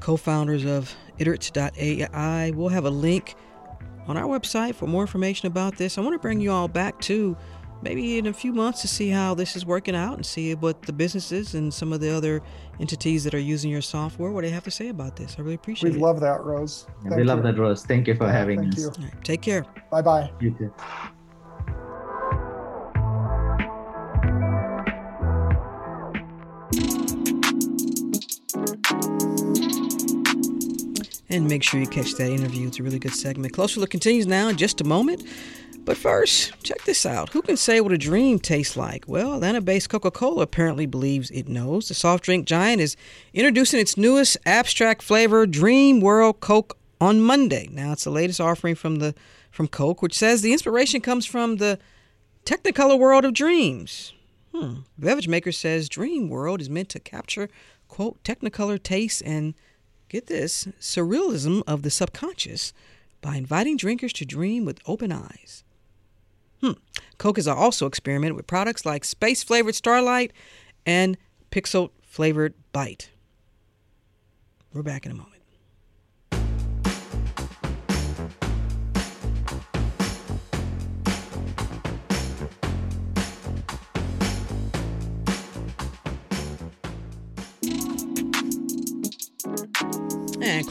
co-founders 0.00 0.64
of 0.64 0.92
Iterate.ai. 1.18 2.50
We'll 2.56 2.70
have 2.70 2.86
a 2.86 2.96
link 3.08 3.36
on 4.06 4.16
our 4.16 4.38
website 4.38 4.74
for 4.74 4.86
more 4.86 5.02
information 5.02 5.46
about 5.46 5.76
this. 5.76 5.98
I 5.98 6.00
want 6.00 6.14
to 6.14 6.18
bring 6.18 6.40
you 6.40 6.50
all 6.50 6.68
back 6.68 7.00
to 7.02 7.36
maybe 7.82 8.18
in 8.18 8.26
a 8.26 8.32
few 8.32 8.52
months 8.52 8.80
to 8.80 8.88
see 8.88 9.10
how 9.10 9.34
this 9.34 9.56
is 9.56 9.66
working 9.66 9.94
out 9.94 10.14
and 10.14 10.24
see 10.24 10.54
what 10.54 10.82
the 10.82 10.92
businesses 10.92 11.54
and 11.54 11.72
some 11.72 11.92
of 11.92 12.00
the 12.00 12.10
other 12.10 12.42
entities 12.80 13.24
that 13.24 13.34
are 13.34 13.38
using 13.38 13.70
your 13.70 13.82
software 13.82 14.30
what 14.30 14.42
they 14.42 14.50
have 14.50 14.64
to 14.64 14.70
say 14.70 14.88
about 14.88 15.16
this. 15.16 15.36
I 15.38 15.42
really 15.42 15.54
appreciate 15.54 15.90
we 15.90 15.96
it. 15.96 16.00
We 16.00 16.02
love 16.02 16.20
that, 16.20 16.42
Rose. 16.42 16.86
we 17.04 17.24
love 17.24 17.42
that, 17.42 17.58
Rose. 17.58 17.84
Thank 17.84 18.08
you 18.08 18.14
for 18.14 18.30
having 18.30 18.60
Thank 18.60 18.74
us. 18.74 18.98
You. 18.98 19.04
Right, 19.04 19.24
take 19.24 19.42
care. 19.42 19.64
Bye 19.90 20.02
bye. 20.02 20.30
You 20.40 20.50
too. 20.52 20.72
And 31.34 31.48
make 31.48 31.64
sure 31.64 31.80
you 31.80 31.88
catch 31.88 32.14
that 32.14 32.30
interview. 32.30 32.68
It's 32.68 32.78
a 32.78 32.84
really 32.84 33.00
good 33.00 33.12
segment. 33.12 33.52
Closer 33.52 33.80
Look 33.80 33.90
continues 33.90 34.24
now 34.24 34.46
in 34.46 34.56
just 34.56 34.80
a 34.80 34.84
moment. 34.84 35.24
But 35.84 35.96
first, 35.96 36.52
check 36.62 36.80
this 36.84 37.04
out. 37.04 37.30
Who 37.30 37.42
can 37.42 37.56
say 37.56 37.80
what 37.80 37.90
a 37.90 37.98
dream 37.98 38.38
tastes 38.38 38.76
like? 38.76 39.08
Well, 39.08 39.34
Atlanta 39.34 39.60
based 39.60 39.88
Coca 39.88 40.12
Cola 40.12 40.42
apparently 40.42 40.86
believes 40.86 41.32
it 41.32 41.48
knows. 41.48 41.88
The 41.88 41.94
soft 41.94 42.22
drink 42.22 42.46
giant 42.46 42.80
is 42.80 42.96
introducing 43.32 43.80
its 43.80 43.96
newest 43.96 44.36
abstract 44.46 45.02
flavor, 45.02 45.44
Dreamworld 45.44 46.38
Coke, 46.38 46.78
on 47.00 47.20
Monday. 47.20 47.68
Now, 47.72 47.90
it's 47.90 48.04
the 48.04 48.10
latest 48.10 48.40
offering 48.40 48.76
from, 48.76 49.00
the, 49.00 49.12
from 49.50 49.66
Coke, 49.66 50.02
which 50.02 50.14
says 50.16 50.40
the 50.40 50.52
inspiration 50.52 51.00
comes 51.00 51.26
from 51.26 51.56
the 51.56 51.80
Technicolor 52.46 52.96
world 52.96 53.24
of 53.24 53.34
dreams. 53.34 54.12
Hmm. 54.54 54.82
Beverage 54.96 55.26
maker 55.26 55.50
says 55.50 55.88
Dreamworld 55.88 56.60
is 56.60 56.70
meant 56.70 56.90
to 56.90 57.00
capture, 57.00 57.48
quote, 57.88 58.22
Technicolor 58.22 58.80
tastes 58.80 59.20
and 59.20 59.54
get 60.14 60.28
this, 60.28 60.68
surrealism 60.80 61.62
of 61.66 61.82
the 61.82 61.90
subconscious 61.90 62.72
by 63.20 63.34
inviting 63.34 63.76
drinkers 63.76 64.12
to 64.12 64.24
dream 64.24 64.64
with 64.64 64.78
open 64.86 65.10
eyes. 65.10 65.64
Hmm. 66.60 66.72
Coke 67.18 67.36
has 67.36 67.48
also 67.48 67.86
experimented 67.86 68.36
with 68.36 68.46
products 68.46 68.86
like 68.86 69.04
space 69.04 69.42
flavored 69.42 69.74
Starlight 69.74 70.32
and 70.86 71.18
pixel 71.50 71.90
flavored 72.00 72.54
Byte. 72.72 73.08
We're 74.72 74.82
back 74.82 75.04
in 75.04 75.10
a 75.10 75.14
moment. 75.14 75.33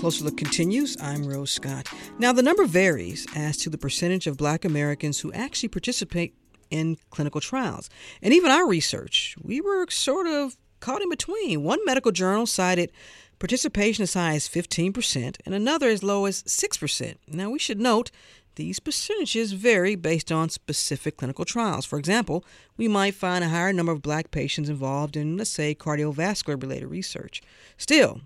Closer 0.03 0.25
Look 0.25 0.35
continues. 0.35 0.97
I'm 1.01 1.25
Rose 1.25 1.51
Scott. 1.51 1.87
Now, 2.19 2.33
the 2.33 2.43
number 2.43 2.65
varies 2.65 3.25
as 3.37 3.55
to 3.59 3.69
the 3.69 3.77
percentage 3.77 4.27
of 4.27 4.35
black 4.35 4.65
Americans 4.65 5.21
who 5.21 5.31
actually 5.31 5.69
participate 5.69 6.35
in 6.69 6.97
clinical 7.09 7.39
trials. 7.39 7.89
And 8.21 8.33
even 8.33 8.51
our 8.51 8.67
research, 8.67 9.37
we 9.41 9.61
were 9.61 9.89
sort 9.89 10.27
of 10.27 10.57
caught 10.81 11.01
in 11.01 11.09
between. 11.09 11.63
One 11.63 11.79
medical 11.85 12.11
journal 12.11 12.45
cited 12.45 12.91
participation 13.39 14.03
as 14.03 14.13
high 14.13 14.33
as 14.33 14.49
15% 14.49 15.37
and 15.45 15.55
another 15.55 15.87
as 15.87 16.03
low 16.03 16.25
as 16.25 16.43
6%. 16.43 17.15
Now, 17.29 17.49
we 17.49 17.57
should 17.57 17.79
note 17.79 18.11
these 18.55 18.81
percentages 18.81 19.53
vary 19.53 19.95
based 19.95 20.33
on 20.33 20.49
specific 20.49 21.15
clinical 21.15 21.45
trials. 21.45 21.85
For 21.85 21.97
example, 21.97 22.43
we 22.75 22.89
might 22.89 23.15
find 23.15 23.41
a 23.41 23.47
higher 23.47 23.71
number 23.71 23.93
of 23.93 24.01
black 24.01 24.31
patients 24.31 24.67
involved 24.67 25.15
in, 25.15 25.37
let's 25.37 25.49
say, 25.49 25.73
cardiovascular 25.73 26.61
related 26.61 26.89
research. 26.89 27.41
Still, 27.77 28.19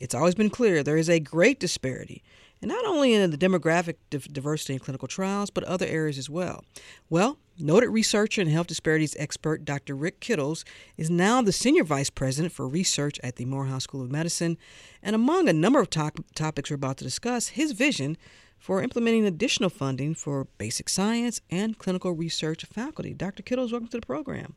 it's 0.00 0.14
always 0.14 0.34
been 0.34 0.50
clear 0.50 0.82
there 0.82 0.96
is 0.96 1.10
a 1.10 1.20
great 1.20 1.60
disparity 1.60 2.22
and 2.62 2.68
not 2.68 2.84
only 2.84 3.14
in 3.14 3.30
the 3.30 3.38
demographic 3.38 3.96
diversity 4.10 4.74
in 4.74 4.78
clinical 4.78 5.08
trials, 5.08 5.50
but 5.50 5.64
other 5.64 5.86
areas 5.86 6.18
as 6.18 6.28
well. 6.28 6.64
Well, 7.08 7.38
noted 7.58 7.88
researcher 7.88 8.40
and 8.42 8.50
health 8.50 8.66
disparities 8.66 9.16
expert 9.18 9.64
Dr. 9.64 9.94
Rick 9.94 10.20
Kittles 10.20 10.64
is 10.96 11.08
now 11.08 11.40
the 11.40 11.52
Senior 11.52 11.84
Vice 11.84 12.10
President 12.10 12.52
for 12.52 12.68
Research 12.68 13.18
at 13.22 13.36
the 13.36 13.46
Morehouse 13.46 13.84
School 13.84 14.02
of 14.02 14.10
Medicine. 14.10 14.58
And 15.02 15.14
among 15.14 15.48
a 15.48 15.54
number 15.54 15.80
of 15.80 15.88
to- 15.90 16.24
topics 16.34 16.70
we're 16.70 16.76
about 16.76 16.98
to 16.98 17.04
discuss, 17.04 17.48
his 17.48 17.72
vision 17.72 18.18
for 18.58 18.82
implementing 18.82 19.24
additional 19.24 19.70
funding 19.70 20.14
for 20.14 20.44
basic 20.58 20.90
science 20.90 21.40
and 21.50 21.78
clinical 21.78 22.12
research 22.12 22.66
faculty. 22.66 23.14
Dr. 23.14 23.42
Kittles, 23.42 23.72
welcome 23.72 23.88
to 23.88 24.00
the 24.00 24.06
program. 24.06 24.54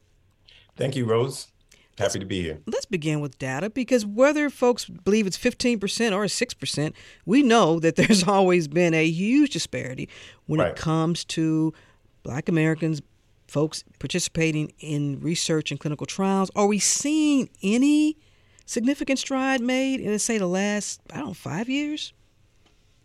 Thank 0.76 0.98
you, 0.98 1.06
Rose. 1.06 1.53
Happy 1.98 2.18
to 2.20 2.26
be 2.26 2.42
here. 2.42 2.60
Let's 2.66 2.86
begin 2.86 3.20
with 3.20 3.38
data 3.38 3.70
because 3.70 4.06
whether 4.06 4.50
folks 4.50 4.86
believe 4.86 5.28
it's 5.28 5.38
15% 5.38 5.78
or 6.12 6.26
6%, 6.26 6.94
we 7.26 7.44
know 7.44 7.80
that 7.80 7.96
there's 7.98 8.28
always 8.28 8.68
been 8.68 8.94
a 8.94 9.06
huge 9.06 9.52
disparity 9.52 10.10
when 10.48 10.60
right. 10.60 10.70
it 10.70 10.76
comes 10.76 11.24
to 11.26 11.74
Black 12.24 12.50
Americans, 12.50 13.02
folks 13.48 13.84
participating 14.00 14.72
in 14.80 15.20
research 15.20 15.70
and 15.70 15.80
clinical 15.80 16.08
trials. 16.08 16.50
Are 16.56 16.66
we 16.66 16.80
seeing 16.80 17.50
any 17.62 18.18
significant 18.66 19.20
stride 19.20 19.62
made 19.62 20.00
in, 20.00 20.18
say, 20.18 20.38
the 20.38 20.48
last, 20.48 21.02
I 21.12 21.18
don't 21.18 21.28
know, 21.28 21.34
five 21.34 21.70
years? 21.70 22.14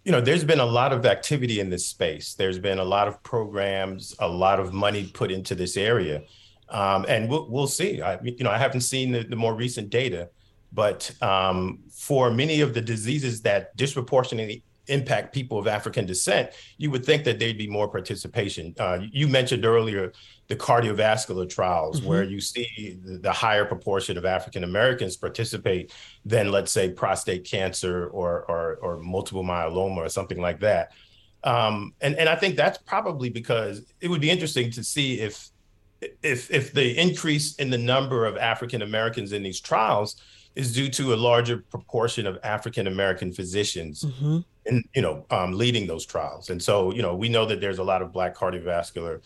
You 0.04 0.12
know, 0.12 0.22
there's 0.22 0.44
been 0.44 0.60
a 0.60 0.64
lot 0.64 0.94
of 0.94 1.04
activity 1.04 1.60
in 1.60 1.68
this 1.68 1.84
space. 1.84 2.32
There's 2.32 2.58
been 2.58 2.78
a 2.78 2.84
lot 2.84 3.08
of 3.08 3.22
programs, 3.22 4.14
a 4.18 4.28
lot 4.28 4.58
of 4.58 4.72
money 4.72 5.10
put 5.12 5.30
into 5.30 5.54
this 5.54 5.76
area. 5.76 6.22
Um, 6.70 7.06
and 7.08 7.28
we'll, 7.28 7.48
we'll 7.50 7.66
see. 7.66 8.02
I, 8.02 8.18
you 8.22 8.44
know, 8.44 8.50
I 8.50 8.58
haven't 8.58 8.82
seen 8.82 9.12
the, 9.12 9.22
the 9.22 9.36
more 9.36 9.54
recent 9.54 9.90
data, 9.90 10.28
but 10.72 11.10
um, 11.22 11.80
for 11.90 12.30
many 12.30 12.60
of 12.60 12.74
the 12.74 12.80
diseases 12.80 13.42
that 13.42 13.76
disproportionately 13.76 14.62
impact 14.88 15.34
people 15.34 15.58
of 15.58 15.66
African 15.66 16.06
descent, 16.06 16.50
you 16.78 16.90
would 16.90 17.04
think 17.04 17.24
that 17.24 17.38
there'd 17.38 17.58
be 17.58 17.68
more 17.68 17.88
participation. 17.88 18.74
Uh, 18.78 19.00
you 19.12 19.28
mentioned 19.28 19.64
earlier 19.64 20.12
the 20.48 20.56
cardiovascular 20.56 21.48
trials, 21.48 22.00
mm-hmm. 22.00 22.08
where 22.08 22.22
you 22.22 22.40
see 22.40 22.98
the, 23.02 23.32
higher 23.32 23.64
proportion 23.64 24.16
of 24.16 24.24
African 24.24 24.64
Americans 24.64 25.16
participate 25.16 25.92
than, 26.24 26.50
let's 26.50 26.72
say, 26.72 26.90
prostate 26.90 27.44
cancer 27.44 28.08
or, 28.08 28.44
or, 28.44 28.76
or 28.76 28.98
multiple 28.98 29.44
myeloma 29.44 29.98
or 29.98 30.08
something 30.08 30.40
like 30.40 30.60
that. 30.60 30.92
Um, 31.44 31.94
and, 32.00 32.16
and 32.16 32.28
I 32.28 32.34
think 32.34 32.56
that's 32.56 32.78
probably 32.78 33.28
because 33.28 33.82
it 34.00 34.08
would 34.08 34.20
be 34.20 34.30
interesting 34.30 34.70
to 34.72 34.82
see 34.82 35.20
if 35.20 35.50
if 36.22 36.50
if 36.50 36.72
the 36.72 36.98
increase 36.98 37.54
in 37.56 37.70
the 37.70 37.78
number 37.78 38.26
of 38.26 38.36
African 38.36 38.82
Americans 38.82 39.32
in 39.32 39.42
these 39.42 39.60
trials 39.60 40.16
is 40.54 40.74
due 40.74 40.88
to 40.88 41.14
a 41.14 41.16
larger 41.16 41.58
proportion 41.58 42.26
of 42.26 42.38
African 42.42 42.86
American 42.86 43.32
physicians 43.32 44.04
mm-hmm. 44.04 44.38
in 44.66 44.84
you 44.94 45.02
know 45.02 45.26
um, 45.30 45.52
leading 45.52 45.86
those 45.86 46.06
trials, 46.06 46.50
and 46.50 46.62
so 46.62 46.92
you 46.92 47.02
know 47.02 47.14
we 47.14 47.28
know 47.28 47.46
that 47.46 47.60
there's 47.60 47.78
a 47.78 47.84
lot 47.84 48.02
of 48.02 48.12
Black 48.12 48.36
cardiovascular 48.36 49.20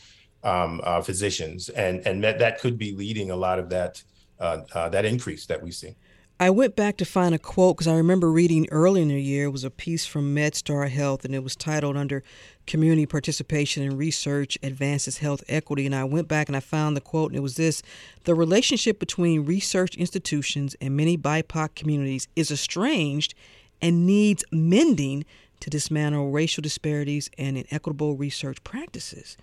um, 0.44 0.80
uh, 0.84 1.00
physicians, 1.00 1.68
and 1.70 2.06
and 2.06 2.22
that, 2.24 2.38
that 2.38 2.60
could 2.60 2.78
be 2.78 2.92
leading 2.92 3.30
a 3.30 3.36
lot 3.36 3.58
of 3.58 3.68
that 3.70 4.02
uh, 4.40 4.58
uh, 4.74 4.88
that 4.88 5.04
increase 5.04 5.46
that 5.46 5.62
we 5.62 5.70
see. 5.70 5.94
I 6.40 6.50
went 6.50 6.74
back 6.74 6.96
to 6.96 7.04
find 7.04 7.36
a 7.36 7.38
quote 7.38 7.76
because 7.76 7.86
I 7.86 7.94
remember 7.94 8.28
reading 8.28 8.66
early 8.72 9.00
in 9.00 9.08
the 9.08 9.22
year 9.22 9.44
it 9.44 9.50
was 9.50 9.62
a 9.62 9.70
piece 9.70 10.06
from 10.06 10.34
MedStar 10.34 10.88
Health 10.88 11.24
and 11.24 11.36
it 11.36 11.44
was 11.44 11.54
titled 11.54 11.96
under 11.96 12.24
Community 12.66 13.06
Participation 13.06 13.82
and 13.82 13.98
Research 13.98 14.56
Advances 14.62 15.18
Health 15.18 15.42
Equity. 15.48 15.86
And 15.86 15.94
I 15.94 16.04
went 16.04 16.28
back 16.28 16.48
and 16.48 16.56
I 16.56 16.60
found 16.60 16.96
the 16.96 17.00
quote 17.00 17.30
and 17.30 17.38
it 17.38 17.42
was 17.42 17.56
this 17.56 17.82
The 18.24 18.34
relationship 18.34 18.98
between 18.98 19.44
research 19.44 19.96
institutions 19.96 20.76
and 20.80 20.96
many 20.96 21.16
BIPOC 21.16 21.74
communities 21.74 22.28
is 22.36 22.50
estranged 22.50 23.34
and 23.80 24.06
needs 24.06 24.44
mending 24.52 25.24
to 25.60 25.70
dismantle 25.70 26.30
racial 26.30 26.62
disparities 26.62 27.30
and 27.38 27.56
inequitable 27.56 28.16
research 28.16 28.62
practices. 28.64 29.36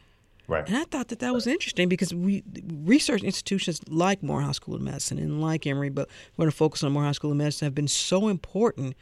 Right. 0.49 0.67
And 0.67 0.75
I 0.75 0.83
thought 0.85 1.09
that 1.09 1.19
that 1.19 1.33
was 1.33 1.45
interesting 1.45 1.89
because 1.89 2.11
we 2.11 2.43
research 2.83 3.21
institutions 3.21 3.81
like 3.87 4.23
Morehouse 4.23 4.55
School 4.55 4.75
of 4.75 4.81
Medicine 4.81 5.19
and 5.19 5.41
like 5.41 5.67
Emory, 5.67 5.89
but 5.89 6.09
we're 6.35 6.43
going 6.43 6.51
to 6.51 6.57
focus 6.57 6.83
on 6.83 6.91
Morehouse 6.91 7.17
School 7.17 7.31
of 7.31 7.37
Medicine 7.37 7.67
have 7.67 7.75
been 7.75 7.87
so 7.87 8.27
important. 8.27 8.95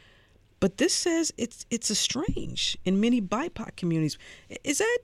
But 0.60 0.78
this 0.78 0.92
says 0.92 1.32
it's 1.36 1.66
it's 1.70 1.90
estranged 1.90 2.78
in 2.84 3.00
many 3.00 3.20
BIPOC 3.20 3.76
communities. 3.76 4.18
Is 4.64 4.78
that 4.78 4.98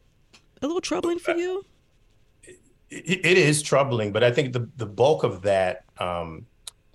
a 0.62 0.66
little 0.66 0.80
troubling 0.80 1.18
for 1.18 1.32
you? 1.32 1.64
it, 2.94 3.26
it 3.26 3.38
is 3.38 3.62
troubling, 3.62 4.12
but 4.12 4.22
I 4.22 4.30
think 4.30 4.52
the 4.52 4.68
the 4.76 4.86
bulk 4.86 5.24
of 5.24 5.42
that 5.42 5.84
um, 5.98 6.46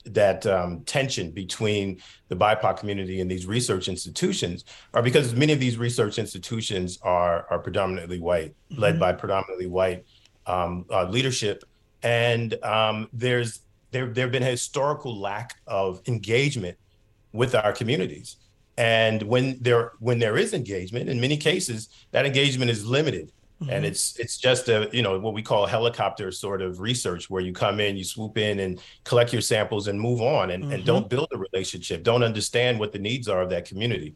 that 0.05 0.45
um, 0.45 0.82
tension 0.82 1.32
between 1.32 2.01
the 2.30 2.36
BIPOC 2.36 2.78
community 2.78 3.22
and 3.22 3.30
these 3.30 3.45
research 3.45 3.88
institutions 3.88 4.64
are 4.93 5.03
because 5.03 5.36
many 5.36 5.53
of 5.53 5.60
these 5.60 5.78
research 5.78 6.18
institutions 6.18 6.99
are 7.01 7.45
are 7.49 7.60
predominantly 7.60 8.20
white, 8.20 8.51
mm-hmm. 8.72 8.82
led 8.82 8.99
by 8.99 9.12
predominantly 9.14 9.68
white 9.68 10.05
um, 10.45 10.86
uh, 10.91 11.05
leadership, 11.05 11.64
and 12.03 12.62
um, 12.64 13.10
there's 13.14 13.62
there 13.91 14.07
there 14.07 14.26
have 14.26 14.32
been 14.32 14.43
a 14.43 14.51
historical 14.51 15.20
lack 15.20 15.55
of 15.68 16.01
engagement 16.07 16.78
with 17.34 17.53
our 17.55 17.74
communities. 17.74 18.38
And 18.80 19.21
when 19.23 19.61
there 19.61 19.91
when 19.99 20.17
there 20.17 20.38
is 20.38 20.53
engagement, 20.53 21.09
in 21.09 21.21
many 21.21 21.38
cases, 21.38 21.89
that 22.11 22.25
engagement 22.25 22.71
is 22.71 22.86
limited 22.86 23.32
Mm-hmm. 23.61 23.71
And 23.71 23.86
it's 23.86 24.17
it's 24.17 24.38
just 24.38 24.69
a 24.69 24.89
you 24.93 25.01
know 25.01 25.19
what 25.19 25.34
we 25.34 25.41
call 25.41 25.65
helicopter 25.65 26.32
sort 26.32 26.61
of 26.61 26.80
research 26.80 27.30
where 27.30 27.41
you 27.41 27.51
come 27.51 27.82
in, 27.82 27.97
you 27.97 28.05
swoop 28.05 28.38
in 28.38 28.59
and 28.59 28.80
collect 29.03 29.34
your 29.34 29.41
samples 29.41 29.88
and 29.88 29.99
move 29.99 30.21
on 30.21 30.51
and, 30.51 30.63
mm-hmm. 30.63 30.73
and 30.73 30.86
don't 30.86 31.09
build 31.09 31.27
a 31.34 31.38
relationship, 31.38 32.03
don't 32.03 32.23
understand 32.23 32.80
what 32.80 32.93
the 32.93 32.99
needs 32.99 33.27
are 33.27 33.41
of 33.41 33.49
that 33.49 33.65
community. 33.65 34.15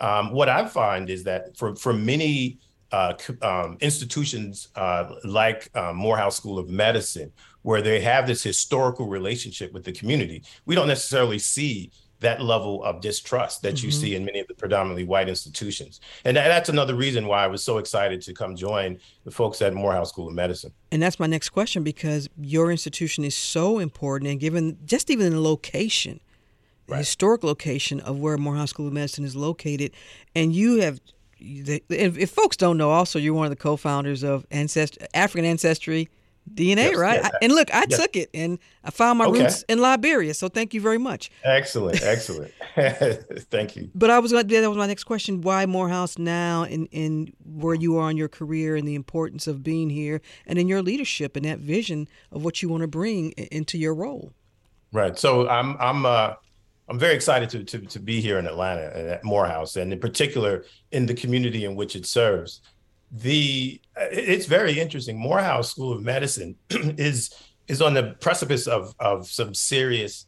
Um, 0.00 0.32
what 0.32 0.50
I 0.50 0.66
find 0.66 1.08
is 1.08 1.24
that 1.24 1.56
for 1.56 1.74
for 1.76 1.94
many 1.94 2.58
uh, 2.92 3.14
um, 3.40 3.78
institutions 3.80 4.68
uh, 4.76 5.14
like 5.24 5.70
uh, 5.74 5.94
Morehouse 5.94 6.36
School 6.36 6.58
of 6.58 6.68
Medicine, 6.68 7.32
where 7.62 7.80
they 7.80 8.00
have 8.00 8.26
this 8.26 8.42
historical 8.42 9.08
relationship 9.08 9.72
with 9.72 9.84
the 9.84 9.92
community, 9.92 10.44
we 10.66 10.74
don't 10.74 10.88
necessarily 10.88 11.38
see 11.38 11.90
that 12.24 12.40
level 12.40 12.82
of 12.84 13.00
distrust 13.00 13.62
that 13.62 13.82
you 13.82 13.88
mm-hmm. 13.88 14.00
see 14.00 14.14
in 14.14 14.24
many 14.24 14.40
of 14.40 14.48
the 14.48 14.54
predominantly 14.54 15.04
white 15.04 15.28
institutions. 15.28 16.00
And 16.24 16.36
that's 16.36 16.68
another 16.68 16.94
reason 16.94 17.26
why 17.26 17.44
I 17.44 17.46
was 17.46 17.62
so 17.62 17.78
excited 17.78 18.20
to 18.22 18.34
come 18.34 18.56
join 18.56 18.98
the 19.24 19.30
folks 19.30 19.62
at 19.62 19.72
Morehouse 19.72 20.10
School 20.10 20.28
of 20.28 20.34
Medicine. 20.34 20.72
And 20.90 21.02
that's 21.02 21.18
my 21.18 21.26
next 21.26 21.50
question 21.50 21.82
because 21.82 22.28
your 22.40 22.70
institution 22.70 23.24
is 23.24 23.34
so 23.34 23.78
important 23.78 24.30
and 24.30 24.40
given 24.40 24.78
just 24.84 25.10
even 25.10 25.32
the 25.32 25.40
location, 25.40 26.20
right. 26.88 26.96
the 26.96 26.98
historic 26.98 27.42
location 27.42 28.00
of 28.00 28.18
where 28.18 28.36
Morehouse 28.36 28.70
School 28.70 28.88
of 28.88 28.92
Medicine 28.92 29.24
is 29.24 29.36
located, 29.36 29.92
and 30.34 30.54
you 30.54 30.80
have 30.80 31.00
if 31.40 32.30
folks 32.30 32.56
don't 32.56 32.78
know, 32.78 32.90
also 32.90 33.18
you're 33.18 33.34
one 33.34 33.44
of 33.44 33.50
the 33.50 33.56
co-founders 33.56 34.22
of 34.22 34.46
Ancestry, 34.50 35.06
African 35.12 35.44
Ancestry 35.44 36.08
DNA, 36.52 36.76
yes, 36.76 36.96
right? 36.96 37.20
Yes, 37.22 37.32
and 37.40 37.52
look, 37.52 37.74
I 37.74 37.86
yes. 37.88 37.98
took 37.98 38.16
it 38.16 38.30
and 38.34 38.58
I 38.84 38.90
found 38.90 39.18
my 39.18 39.26
okay. 39.26 39.44
roots 39.44 39.64
in 39.68 39.80
Liberia. 39.80 40.34
So 40.34 40.48
thank 40.48 40.74
you 40.74 40.80
very 40.80 40.98
much. 40.98 41.30
Excellent, 41.42 42.02
excellent. 42.02 42.52
thank 43.50 43.76
you. 43.76 43.90
But 43.94 44.10
I 44.10 44.18
was 44.18 44.32
going 44.32 44.46
to, 44.46 44.60
that 44.60 44.68
was 44.68 44.76
my 44.76 44.86
next 44.86 45.04
question. 45.04 45.40
Why 45.40 45.64
Morehouse 45.66 46.18
now 46.18 46.64
and 46.64 46.86
in, 46.92 47.26
in 47.26 47.32
where 47.44 47.74
you 47.74 47.96
are 47.96 48.10
in 48.10 48.16
your 48.16 48.28
career 48.28 48.76
and 48.76 48.86
the 48.86 48.94
importance 48.94 49.46
of 49.46 49.62
being 49.62 49.90
here 49.90 50.20
and 50.46 50.58
in 50.58 50.68
your 50.68 50.82
leadership 50.82 51.34
and 51.34 51.44
that 51.46 51.60
vision 51.60 52.08
of 52.30 52.44
what 52.44 52.62
you 52.62 52.68
want 52.68 52.82
to 52.82 52.88
bring 52.88 53.30
into 53.32 53.78
your 53.78 53.94
role? 53.94 54.32
Right. 54.92 55.18
So 55.18 55.48
I'm, 55.48 55.76
I'm, 55.80 56.04
uh, 56.04 56.34
I'm 56.88 56.98
very 56.98 57.14
excited 57.14 57.48
to, 57.50 57.64
to, 57.64 57.86
to 57.86 57.98
be 57.98 58.20
here 58.20 58.38
in 58.38 58.46
Atlanta 58.46 59.12
at 59.12 59.24
Morehouse 59.24 59.76
and 59.76 59.92
in 59.92 59.98
particular 59.98 60.64
in 60.92 61.06
the 61.06 61.14
community 61.14 61.64
in 61.64 61.74
which 61.74 61.96
it 61.96 62.04
serves 62.04 62.60
the 63.14 63.80
it's 63.96 64.46
very 64.46 64.78
interesting. 64.78 65.16
Morehouse 65.16 65.70
School 65.70 65.92
of 65.92 66.02
Medicine 66.02 66.56
is 66.70 67.32
is 67.68 67.80
on 67.80 67.94
the 67.94 68.16
precipice 68.20 68.66
of 68.66 68.94
of 68.98 69.28
some 69.28 69.54
serious 69.54 70.26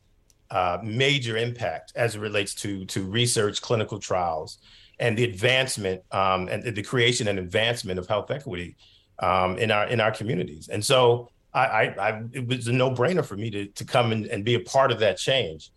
uh, 0.51 0.79
major 0.83 1.37
impact 1.37 1.93
as 1.97 2.15
it 2.15 2.21
relates 2.21 2.55
to 2.55 2.85
to 2.87 3.03
research, 3.03 3.61
clinical 3.61 3.99
trials, 3.99 4.59
and 5.01 5.19
the 5.19 5.25
advancement 5.25 6.01
um, 6.13 6.47
and 6.49 6.63
the 6.63 6.83
creation 6.83 7.27
and 7.27 7.41
advancement 7.41 7.99
of 7.99 8.07
health 8.07 8.31
equity 8.31 8.77
um, 9.19 9.59
in 9.59 9.73
our 9.73 9.89
in 9.89 10.01
our 10.01 10.13
communities. 10.13 10.69
And 10.69 10.85
so 10.85 11.29
I, 11.53 11.67
I, 11.67 11.83
I 12.09 12.23
it 12.33 12.47
was 12.47 12.69
a 12.69 12.73
no 12.73 12.93
brainer 12.93 13.25
for 13.25 13.37
me 13.37 13.51
to 13.51 13.67
to 13.67 13.85
come 13.85 14.13
and, 14.13 14.27
and 14.27 14.45
be 14.45 14.55
a 14.55 14.61
part 14.61 14.93
of 14.93 15.01
that 15.01 15.17
change. 15.17 15.73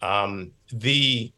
Um, 0.00 0.52
the 0.72 1.32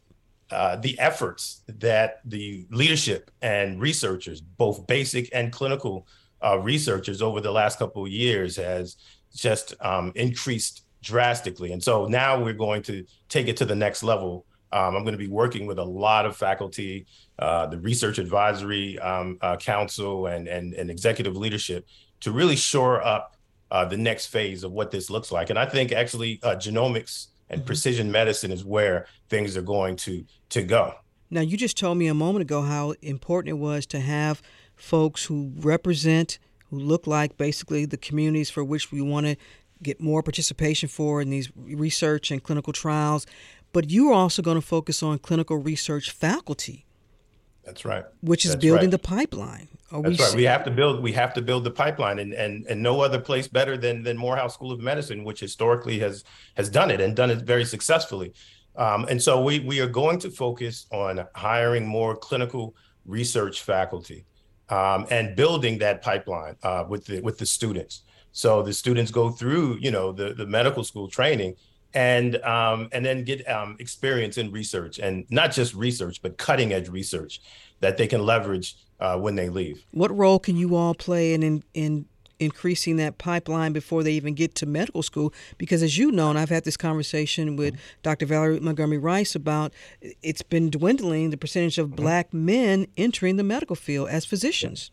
uh, 0.51 0.75
the 0.77 0.97
efforts 0.99 1.61
that 1.67 2.19
the 2.25 2.67
leadership 2.69 3.31
and 3.41 3.81
researchers, 3.81 4.41
both 4.41 4.85
basic 4.87 5.29
and 5.33 5.51
clinical 5.51 6.07
uh, 6.43 6.59
researchers 6.59 7.21
over 7.21 7.41
the 7.41 7.51
last 7.51 7.79
couple 7.79 8.05
of 8.05 8.11
years 8.11 8.55
has 8.55 8.97
just 9.33 9.73
um, 9.81 10.11
increased 10.15 10.83
drastically. 11.01 11.71
And 11.71 11.83
so 11.83 12.05
now 12.05 12.41
we're 12.41 12.53
going 12.53 12.83
to 12.83 13.05
take 13.27 13.47
it 13.47 13.57
to 13.57 13.65
the 13.65 13.75
next 13.75 14.03
level. 14.03 14.45
Um, 14.71 14.95
I'm 14.95 15.03
going 15.03 15.13
to 15.13 15.17
be 15.17 15.27
working 15.27 15.65
with 15.65 15.79
a 15.79 15.83
lot 15.83 16.25
of 16.25 16.35
faculty, 16.35 17.07
uh, 17.39 17.67
the 17.67 17.79
Research 17.79 18.19
Advisory 18.19 18.99
um, 18.99 19.37
uh, 19.41 19.55
Council, 19.57 20.27
and, 20.27 20.47
and, 20.47 20.73
and 20.73 20.91
executive 20.91 21.35
leadership 21.35 21.87
to 22.21 22.31
really 22.31 22.55
shore 22.55 23.03
up 23.05 23.35
uh, 23.71 23.85
the 23.85 23.97
next 23.97 24.27
phase 24.27 24.63
of 24.63 24.71
what 24.71 24.91
this 24.91 25.09
looks 25.09 25.31
like. 25.31 25.49
And 25.49 25.57
I 25.57 25.65
think 25.65 25.91
actually 25.91 26.37
genomics 26.39 27.27
and 27.49 27.59
mm-hmm. 27.59 27.67
precision 27.67 28.11
medicine 28.11 28.51
is 28.51 28.63
where 28.63 29.07
things 29.29 29.55
are 29.57 29.61
going 29.61 29.95
to 29.97 30.25
to 30.49 30.63
go. 30.63 30.93
Now, 31.29 31.41
you 31.41 31.57
just 31.57 31.77
told 31.77 31.97
me 31.97 32.07
a 32.07 32.13
moment 32.13 32.43
ago 32.43 32.61
how 32.61 32.93
important 33.01 33.49
it 33.49 33.59
was 33.59 33.85
to 33.87 33.99
have 33.99 34.41
folks 34.75 35.25
who 35.25 35.51
represent, 35.57 36.37
who 36.69 36.79
look 36.79 37.07
like 37.07 37.37
basically 37.37 37.85
the 37.85 37.97
communities 37.97 38.49
for 38.49 38.63
which 38.63 38.91
we 38.91 39.01
want 39.01 39.25
to 39.25 39.35
get 39.81 39.99
more 39.99 40.23
participation 40.23 40.87
for 40.87 41.21
in 41.21 41.29
these 41.29 41.51
research 41.55 42.31
and 42.31 42.43
clinical 42.43 42.73
trials. 42.73 43.25
But 43.73 43.89
you 43.89 44.09
are 44.11 44.13
also 44.13 44.41
going 44.41 44.55
to 44.55 44.65
focus 44.65 45.03
on 45.03 45.19
clinical 45.19 45.57
research 45.57 46.11
faculty. 46.11 46.84
That's 47.65 47.83
right. 47.83 48.05
Which 48.21 48.45
is 48.45 48.51
That's 48.51 48.61
building 48.61 48.85
right. 48.85 48.91
the 48.91 48.99
pipeline. 48.99 49.67
Are 49.91 50.01
That's 50.01 50.19
we 50.19 50.25
right. 50.25 50.35
We 50.35 50.43
have 50.43 50.63
to 50.65 50.71
build. 50.71 51.01
We 51.01 51.11
have 51.13 51.33
to 51.33 51.41
build 51.41 51.63
the 51.63 51.71
pipeline, 51.71 52.19
and 52.19 52.33
and 52.33 52.65
and 52.67 52.81
no 52.81 53.01
other 53.01 53.19
place 53.19 53.47
better 53.47 53.75
than 53.77 54.03
than 54.03 54.17
Morehouse 54.17 54.53
School 54.53 54.71
of 54.71 54.79
Medicine, 54.79 55.23
which 55.23 55.39
historically 55.39 55.99
has 55.99 56.23
has 56.55 56.69
done 56.69 56.91
it 56.91 57.01
and 57.01 57.15
done 57.15 57.31
it 57.31 57.39
very 57.39 57.65
successfully. 57.65 58.33
Um, 58.75 59.05
and 59.09 59.21
so 59.21 59.41
we 59.41 59.59
we 59.59 59.79
are 59.79 59.87
going 59.87 60.19
to 60.19 60.29
focus 60.29 60.85
on 60.91 61.25
hiring 61.33 61.85
more 61.85 62.15
clinical 62.15 62.75
research 63.05 63.61
faculty 63.61 64.25
um, 64.69 65.05
and 65.09 65.35
building 65.35 65.77
that 65.79 66.01
pipeline 66.01 66.55
uh, 66.63 66.85
with 66.87 67.05
the 67.05 67.21
with 67.21 67.37
the 67.37 67.45
students. 67.45 68.01
So 68.31 68.61
the 68.61 68.73
students 68.73 69.11
go 69.11 69.29
through, 69.29 69.77
you 69.79 69.91
know, 69.91 70.11
the 70.11 70.33
the 70.33 70.45
medical 70.45 70.83
school 70.83 71.07
training, 71.07 71.55
and 71.95 72.35
um, 72.43 72.89
and 72.91 73.03
then 73.03 73.23
get 73.23 73.49
um, 73.49 73.77
experience 73.79 74.37
in 74.37 74.51
research, 74.51 74.99
and 74.99 75.25
not 75.29 75.51
just 75.51 75.73
research, 75.73 76.21
but 76.21 76.37
cutting 76.37 76.73
edge 76.73 76.89
research 76.89 77.41
that 77.79 77.97
they 77.97 78.05
can 78.05 78.23
leverage 78.23 78.75
uh, 78.99 79.17
when 79.17 79.35
they 79.35 79.49
leave. 79.49 79.83
What 79.91 80.15
role 80.15 80.37
can 80.37 80.57
you 80.57 80.75
all 80.75 80.93
play 80.93 81.33
in 81.33 81.41
in, 81.41 81.63
in 81.73 82.05
increasing 82.37 82.97
that 82.97 83.17
pipeline 83.17 83.71
before 83.71 84.03
they 84.03 84.11
even 84.11 84.33
get 84.33 84.55
to 84.55 84.65
medical 84.65 85.01
school? 85.01 85.33
Because 85.57 85.81
as 85.81 85.97
you 85.97 86.11
know 86.11 86.29
and 86.29 86.37
i've 86.37 86.49
had 86.49 86.65
this 86.65 86.75
conversation 86.75 87.55
with 87.55 87.75
dr 88.03 88.25
valerie 88.25 88.59
montgomery 88.59 88.97
rice 88.97 89.35
about 89.35 89.71
it's 90.21 90.41
been 90.41 90.69
dwindling 90.69 91.29
the 91.29 91.37
percentage 91.37 91.77
of 91.77 91.95
black 91.95 92.33
men 92.33 92.87
entering 92.97 93.37
the 93.37 93.43
medical 93.43 93.75
field 93.75 94.09
as 94.09 94.25
physicians. 94.25 94.91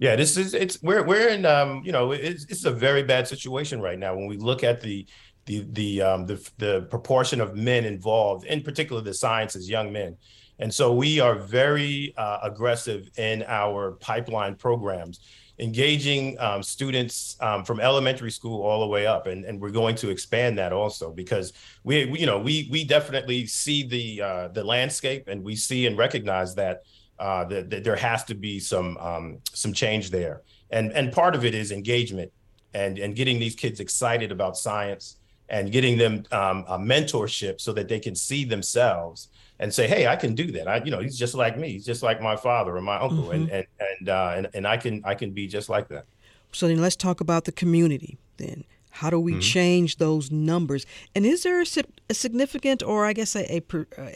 Yeah 0.00 0.16
this 0.16 0.36
is 0.36 0.52
it's 0.52 0.82
we're 0.82 1.04
we're 1.04 1.28
in 1.28 1.46
um 1.46 1.82
you 1.84 1.92
know 1.92 2.10
it's, 2.10 2.44
it's 2.48 2.64
a 2.64 2.72
very 2.72 3.04
bad 3.04 3.28
situation 3.28 3.80
right 3.80 3.98
now. 3.98 4.16
When 4.16 4.26
we 4.26 4.36
look 4.36 4.64
at 4.64 4.80
the 4.80 5.06
the 5.46 5.66
the 5.72 6.02
um 6.02 6.26
the, 6.26 6.50
the 6.58 6.82
proportion 6.90 7.40
of 7.40 7.56
men 7.56 7.84
involved 7.84 8.44
in 8.46 8.62
particular 8.62 9.02
the 9.02 9.14
sciences 9.14 9.68
young 9.68 9.92
men. 9.92 10.16
And 10.58 10.72
so 10.72 10.92
we 10.92 11.20
are 11.20 11.36
very 11.36 12.12
uh, 12.18 12.40
aggressive 12.42 13.08
in 13.16 13.42
our 13.46 13.92
pipeline 13.92 14.56
programs 14.56 15.20
engaging 15.60 16.38
um, 16.40 16.62
students 16.62 17.36
um, 17.40 17.64
from 17.64 17.80
elementary 17.80 18.30
school 18.30 18.62
all 18.62 18.80
the 18.80 18.86
way 18.86 19.06
up. 19.06 19.26
And, 19.26 19.44
and 19.44 19.60
we're 19.60 19.70
going 19.70 19.94
to 19.96 20.08
expand 20.10 20.58
that 20.58 20.72
also 20.72 21.12
because 21.12 21.52
we, 21.84 22.06
we 22.06 22.20
you 22.20 22.26
know 22.26 22.38
we 22.38 22.68
we 22.70 22.84
definitely 22.84 23.46
see 23.46 23.86
the 23.86 24.22
uh, 24.22 24.48
the 24.48 24.64
landscape 24.64 25.28
and 25.28 25.42
we 25.42 25.54
see 25.56 25.86
and 25.86 25.96
recognize 25.96 26.54
that 26.56 26.82
uh, 27.18 27.44
that, 27.44 27.70
that 27.70 27.84
there 27.84 27.96
has 27.96 28.24
to 28.24 28.34
be 28.34 28.58
some 28.58 28.96
um, 28.96 29.38
some 29.52 29.72
change 29.72 30.10
there. 30.10 30.42
And 30.70 30.92
and 30.92 31.12
part 31.12 31.34
of 31.34 31.44
it 31.44 31.54
is 31.54 31.70
engagement 31.72 32.32
and 32.74 32.98
and 32.98 33.14
getting 33.14 33.38
these 33.38 33.54
kids 33.54 33.80
excited 33.80 34.32
about 34.32 34.56
science 34.56 35.16
and 35.50 35.70
getting 35.70 35.98
them 35.98 36.24
um, 36.32 36.64
a 36.68 36.78
mentorship 36.78 37.60
so 37.60 37.72
that 37.72 37.88
they 37.88 38.00
can 38.00 38.14
see 38.14 38.44
themselves 38.44 39.28
and 39.58 39.74
say, 39.74 39.86
"Hey, 39.86 40.06
I 40.06 40.16
can 40.16 40.34
do 40.34 40.50
that. 40.52 40.68
I, 40.68 40.82
you 40.84 40.90
know, 40.90 41.00
he's 41.00 41.18
just 41.18 41.34
like 41.34 41.58
me. 41.58 41.72
He's 41.72 41.84
just 41.84 42.02
like 42.02 42.22
my 42.22 42.36
father 42.36 42.76
or 42.76 42.80
my 42.80 42.98
uncle, 42.98 43.24
mm-hmm. 43.24 43.32
and 43.32 43.50
and 43.50 43.66
and, 43.80 44.08
uh, 44.08 44.32
and 44.36 44.48
and 44.54 44.66
I 44.66 44.76
can 44.76 45.02
I 45.04 45.14
can 45.14 45.32
be 45.32 45.46
just 45.46 45.68
like 45.68 45.88
that." 45.88 46.06
So 46.52 46.66
then, 46.68 46.80
let's 46.80 46.96
talk 46.96 47.20
about 47.20 47.44
the 47.44 47.52
community. 47.52 48.16
Then, 48.38 48.64
how 48.90 49.10
do 49.10 49.20
we 49.20 49.32
mm-hmm. 49.32 49.40
change 49.40 49.96
those 49.96 50.30
numbers? 50.30 50.86
And 51.14 51.26
is 51.26 51.42
there 51.42 51.60
a, 51.60 51.66
a 52.08 52.14
significant, 52.14 52.82
or 52.82 53.06
I 53.06 53.12
guess 53.12 53.36
a, 53.36 53.44
a, 53.56 53.62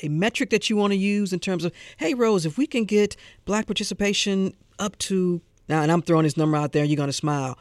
a 0.02 0.08
metric 0.08 0.50
that 0.50 0.70
you 0.70 0.76
want 0.76 0.92
to 0.92 0.96
use 0.96 1.32
in 1.32 1.40
terms 1.40 1.64
of, 1.64 1.72
hey, 1.98 2.14
Rose, 2.14 2.46
if 2.46 2.56
we 2.58 2.66
can 2.66 2.84
get 2.84 3.16
black 3.44 3.66
participation 3.66 4.54
up 4.78 4.96
to 4.98 5.40
now, 5.68 5.82
and 5.82 5.92
I'm 5.92 6.02
throwing 6.02 6.24
this 6.24 6.36
number 6.36 6.56
out 6.56 6.72
there, 6.72 6.84
you're 6.84 6.96
going 6.96 7.08
to 7.08 7.12
smile, 7.12 7.58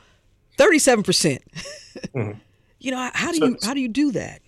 thirty-seven 0.57 1.03
percent. 1.03 1.41
You 2.83 2.91
know, 2.91 3.09
how 3.13 3.31
do 3.31 3.37
so, 3.37 3.45
you 3.45 3.57
how 3.63 3.73
do 3.73 3.79
you 3.79 3.87
do 3.87 4.11
that? 4.11 4.41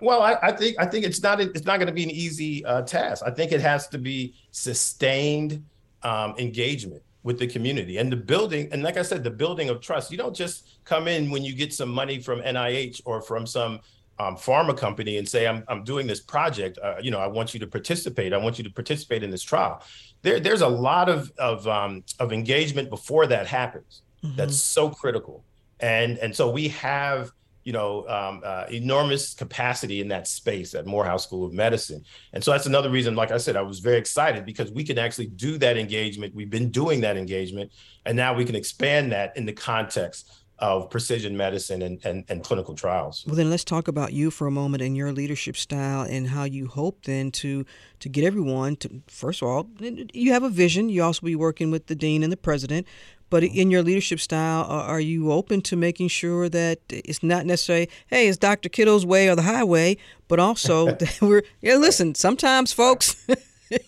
Well, 0.00 0.22
I, 0.22 0.36
I, 0.42 0.52
think 0.52 0.76
I 0.78 0.86
think 0.86 1.04
it's 1.04 1.22
not 1.22 1.40
it's 1.40 1.66
not 1.66 1.76
going 1.76 1.88
to 1.88 1.92
be 1.92 2.02
an 2.02 2.10
easy 2.10 2.64
uh, 2.64 2.82
task. 2.82 3.22
I 3.24 3.30
think 3.30 3.52
it 3.52 3.60
has 3.60 3.86
to 3.88 3.98
be 3.98 4.34
sustained 4.50 5.62
um, 6.02 6.34
engagement 6.38 7.02
with 7.22 7.38
the 7.38 7.46
community 7.46 7.98
and 7.98 8.10
the 8.10 8.16
building. 8.16 8.68
And 8.72 8.82
like 8.82 8.96
I 8.96 9.02
said, 9.02 9.22
the 9.22 9.30
building 9.30 9.68
of 9.68 9.80
trust. 9.80 10.10
You 10.10 10.16
don't 10.16 10.34
just 10.34 10.68
come 10.84 11.06
in 11.06 11.30
when 11.30 11.42
you 11.44 11.54
get 11.54 11.74
some 11.74 11.90
money 11.90 12.18
from 12.18 12.40
NIH 12.40 13.02
or 13.04 13.20
from 13.20 13.46
some 13.46 13.80
um, 14.18 14.36
pharma 14.36 14.76
company 14.76 15.18
and 15.18 15.28
say, 15.28 15.46
"I'm 15.46 15.64
I'm 15.68 15.84
doing 15.84 16.06
this 16.06 16.20
project. 16.20 16.78
Uh, 16.82 16.96
you 17.02 17.10
know, 17.10 17.18
I 17.18 17.26
want 17.26 17.52
you 17.52 17.60
to 17.60 17.66
participate. 17.66 18.32
I 18.32 18.38
want 18.38 18.56
you 18.56 18.64
to 18.64 18.70
participate 18.70 19.22
in 19.22 19.30
this 19.30 19.42
trial." 19.42 19.82
There, 20.22 20.40
there's 20.40 20.62
a 20.62 20.68
lot 20.68 21.10
of 21.10 21.30
of 21.36 21.68
um, 21.68 22.04
of 22.20 22.32
engagement 22.32 22.88
before 22.88 23.26
that 23.26 23.46
happens. 23.46 24.02
Mm-hmm. 24.22 24.36
That's 24.36 24.56
so 24.56 24.88
critical. 24.88 25.44
And 25.80 26.18
and 26.18 26.34
so 26.34 26.50
we 26.50 26.68
have 26.68 27.32
you 27.64 27.72
know, 27.72 28.06
um, 28.08 28.42
uh, 28.44 28.66
enormous 28.70 29.32
capacity 29.34 30.00
in 30.00 30.08
that 30.08 30.28
space 30.28 30.74
at 30.74 30.86
Morehouse 30.86 31.24
School 31.24 31.46
of 31.46 31.52
Medicine. 31.52 32.04
And 32.34 32.44
so 32.44 32.50
that's 32.50 32.66
another 32.66 32.90
reason, 32.90 33.16
like 33.16 33.30
I 33.30 33.38
said, 33.38 33.56
I 33.56 33.62
was 33.62 33.80
very 33.80 33.96
excited 33.96 34.44
because 34.44 34.70
we 34.70 34.84
can 34.84 34.98
actually 34.98 35.28
do 35.28 35.56
that 35.58 35.78
engagement. 35.78 36.34
We've 36.34 36.50
been 36.50 36.70
doing 36.70 37.00
that 37.00 37.16
engagement, 37.16 37.72
and 38.04 38.16
now 38.16 38.34
we 38.34 38.44
can 38.44 38.54
expand 38.54 39.12
that 39.12 39.34
in 39.36 39.46
the 39.46 39.52
context 39.52 40.30
of 40.60 40.88
precision 40.88 41.36
medicine 41.36 41.82
and, 41.82 42.04
and, 42.04 42.24
and 42.28 42.44
clinical 42.44 42.74
trials. 42.74 43.24
Well, 43.26 43.34
then 43.34 43.50
let's 43.50 43.64
talk 43.64 43.88
about 43.88 44.12
you 44.12 44.30
for 44.30 44.46
a 44.46 44.52
moment 44.52 44.82
and 44.82 44.96
your 44.96 45.10
leadership 45.10 45.56
style 45.56 46.02
and 46.02 46.28
how 46.28 46.44
you 46.44 46.68
hope 46.68 47.04
then 47.04 47.32
to 47.32 47.66
to 47.98 48.08
get 48.08 48.24
everyone 48.24 48.76
to 48.76 49.02
first 49.08 49.42
of 49.42 49.48
all, 49.48 49.68
you 49.80 50.32
have 50.32 50.42
a 50.42 50.48
vision. 50.48 50.90
You 50.90 51.02
also 51.02 51.26
be 51.26 51.34
working 51.34 51.70
with 51.70 51.86
the 51.86 51.94
dean 51.94 52.22
and 52.22 52.30
the 52.30 52.36
president, 52.36 52.86
but 53.34 53.42
in 53.42 53.68
your 53.68 53.82
leadership 53.82 54.20
style, 54.20 54.62
are 54.70 55.00
you 55.00 55.32
open 55.32 55.60
to 55.62 55.74
making 55.74 56.06
sure 56.06 56.48
that 56.48 56.78
it's 56.88 57.20
not 57.20 57.46
necessarily, 57.46 57.90
hey, 58.06 58.28
it's 58.28 58.38
Dr. 58.38 58.68
Kittle's 58.68 59.04
way 59.04 59.28
or 59.28 59.34
the 59.34 59.42
highway, 59.42 59.96
but 60.28 60.38
also 60.38 60.96
we're, 61.20 61.42
yeah, 61.60 61.74
listen, 61.74 62.14
sometimes 62.14 62.72
folks 62.72 63.26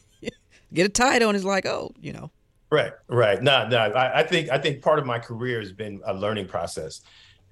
get 0.75 0.87
a 0.87 0.89
title 0.89 1.29
and 1.29 1.37
it's 1.37 1.45
like, 1.45 1.65
oh, 1.65 1.93
you 2.01 2.13
know. 2.13 2.33
Right, 2.73 2.91
right. 3.07 3.41
No, 3.41 3.69
no. 3.69 3.79
I, 3.79 4.19
I, 4.19 4.23
think 4.25 4.51
I 4.51 4.59
think 4.59 4.83
part 4.83 4.99
of 4.99 5.07
my 5.07 5.21
career 5.21 5.61
has 5.61 5.71
been 5.71 6.01
a 6.05 6.13
learning 6.13 6.49
process, 6.49 7.03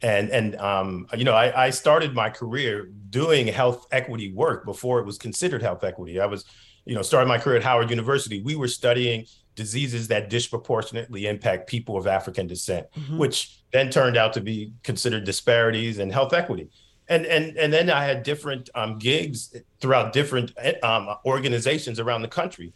and 0.02 0.30
and 0.30 0.56
um, 0.56 1.06
you 1.16 1.22
know, 1.22 1.34
I, 1.34 1.66
I 1.66 1.70
started 1.70 2.12
my 2.12 2.28
career 2.28 2.90
doing 3.10 3.46
health 3.46 3.86
equity 3.92 4.32
work 4.32 4.64
before 4.64 4.98
it 4.98 5.06
was 5.06 5.16
considered 5.16 5.62
health 5.62 5.84
equity. 5.84 6.18
I 6.18 6.26
was, 6.26 6.44
you 6.86 6.96
know, 6.96 7.02
started 7.02 7.28
my 7.28 7.38
career 7.38 7.58
at 7.58 7.62
Howard 7.62 7.88
University. 7.88 8.42
We 8.42 8.56
were 8.56 8.66
studying 8.66 9.26
diseases 9.54 10.08
that 10.08 10.30
disproportionately 10.30 11.26
impact 11.26 11.68
people 11.68 11.96
of 11.96 12.06
African 12.06 12.46
descent, 12.46 12.86
mm-hmm. 12.96 13.18
which 13.18 13.60
then 13.72 13.90
turned 13.90 14.16
out 14.16 14.32
to 14.34 14.40
be 14.40 14.72
considered 14.82 15.24
disparities 15.24 15.98
and 15.98 16.12
health 16.12 16.32
equity. 16.32 16.70
And 17.08 17.26
and 17.26 17.56
and 17.58 17.72
then 17.72 17.90
I 17.90 18.04
had 18.04 18.22
different 18.22 18.70
um, 18.74 18.98
gigs 18.98 19.54
throughout 19.80 20.12
different 20.12 20.52
um, 20.82 21.14
organizations 21.26 22.00
around 22.00 22.22
the 22.22 22.28
country, 22.28 22.72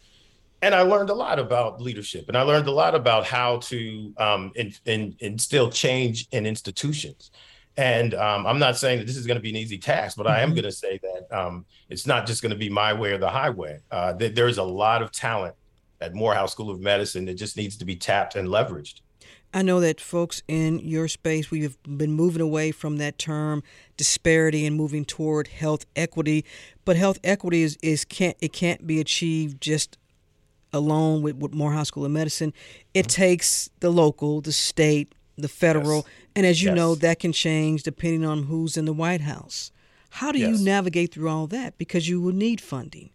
and 0.61 0.75
I 0.75 0.81
learned 0.81 1.09
a 1.09 1.15
lot 1.15 1.39
about 1.39 1.81
leadership, 1.81 2.25
and 2.27 2.37
I 2.37 2.43
learned 2.43 2.67
a 2.67 2.71
lot 2.71 2.93
about 2.93 3.25
how 3.25 3.57
to 3.57 4.13
um, 4.17 4.51
in, 4.55 4.71
in, 4.85 5.15
instill 5.19 5.71
change 5.71 6.27
in 6.31 6.45
institutions. 6.45 7.31
And 7.75 8.13
um, 8.13 8.45
I'm 8.45 8.59
not 8.59 8.77
saying 8.77 8.99
that 8.99 9.07
this 9.07 9.15
is 9.15 9.25
going 9.25 9.37
to 9.37 9.41
be 9.41 9.49
an 9.49 9.55
easy 9.55 9.77
task, 9.77 10.17
but. 10.17 10.27
I 10.27 10.41
am 10.41 10.49
mm-hmm. 10.49 10.55
going 10.55 10.65
to 10.65 10.71
say 10.71 10.99
that 11.01 11.37
um, 11.37 11.65
it's 11.89 12.05
not 12.05 12.27
just 12.27 12.41
going 12.41 12.51
to 12.51 12.57
be 12.57 12.69
my 12.69 12.93
way 12.93 13.13
or 13.13 13.17
the 13.17 13.29
highway. 13.29 13.79
Uh, 13.89 14.13
th- 14.13 14.35
there's 14.35 14.57
a 14.57 14.63
lot 14.63 15.01
of 15.01 15.11
talent 15.11 15.55
at 16.01 16.13
Morehouse 16.13 16.51
School 16.51 16.69
of 16.69 16.79
Medicine 16.79 17.25
that 17.25 17.35
just 17.35 17.57
needs 17.57 17.77
to 17.77 17.85
be 17.85 17.95
tapped 17.95 18.35
and 18.35 18.47
leveraged. 18.47 19.01
I 19.53 19.63
know 19.63 19.79
that 19.79 19.99
folks 19.99 20.43
in 20.47 20.79
your 20.79 21.07
space, 21.07 21.49
we've 21.49 21.75
been 21.83 22.11
moving 22.11 22.41
away 22.41 22.71
from 22.71 22.97
that 22.97 23.17
term 23.17 23.63
disparity 23.97 24.65
and 24.65 24.75
moving 24.75 25.05
toward 25.05 25.47
health 25.47 25.85
equity. 25.95 26.45
But 26.85 26.97
health 26.97 27.19
equity 27.23 27.63
is, 27.63 27.77
is 27.81 28.05
can't 28.05 28.37
it 28.41 28.53
can't 28.53 28.85
be 28.85 28.99
achieved 28.99 29.59
just 29.59 29.97
alone 30.71 31.23
with, 31.23 31.37
with 31.37 31.53
Morehouse 31.53 31.87
School 31.87 32.05
of 32.05 32.11
Medicine. 32.11 32.53
It 32.93 33.07
mm-hmm. 33.07 33.21
takes 33.21 33.71
the 33.79 33.89
local, 33.89 34.39
the 34.41 34.51
state, 34.51 35.13
the 35.35 35.47
federal, 35.47 35.97
yes. 35.97 36.05
and 36.35 36.45
as 36.45 36.61
you 36.61 36.69
yes. 36.69 36.75
know, 36.75 36.95
that 36.95 37.19
can 37.19 37.31
change 37.31 37.81
depending 37.81 38.25
on 38.25 38.43
who's 38.43 38.77
in 38.77 38.85
the 38.85 38.93
White 38.93 39.21
House. 39.21 39.71
How 40.11 40.31
do 40.31 40.37
yes. 40.37 40.59
you 40.59 40.65
navigate 40.65 41.13
through 41.13 41.29
all 41.29 41.47
that? 41.47 41.77
Because 41.77 42.07
you 42.07 42.21
will 42.21 42.33
need 42.33 42.61
funding. 42.61 43.11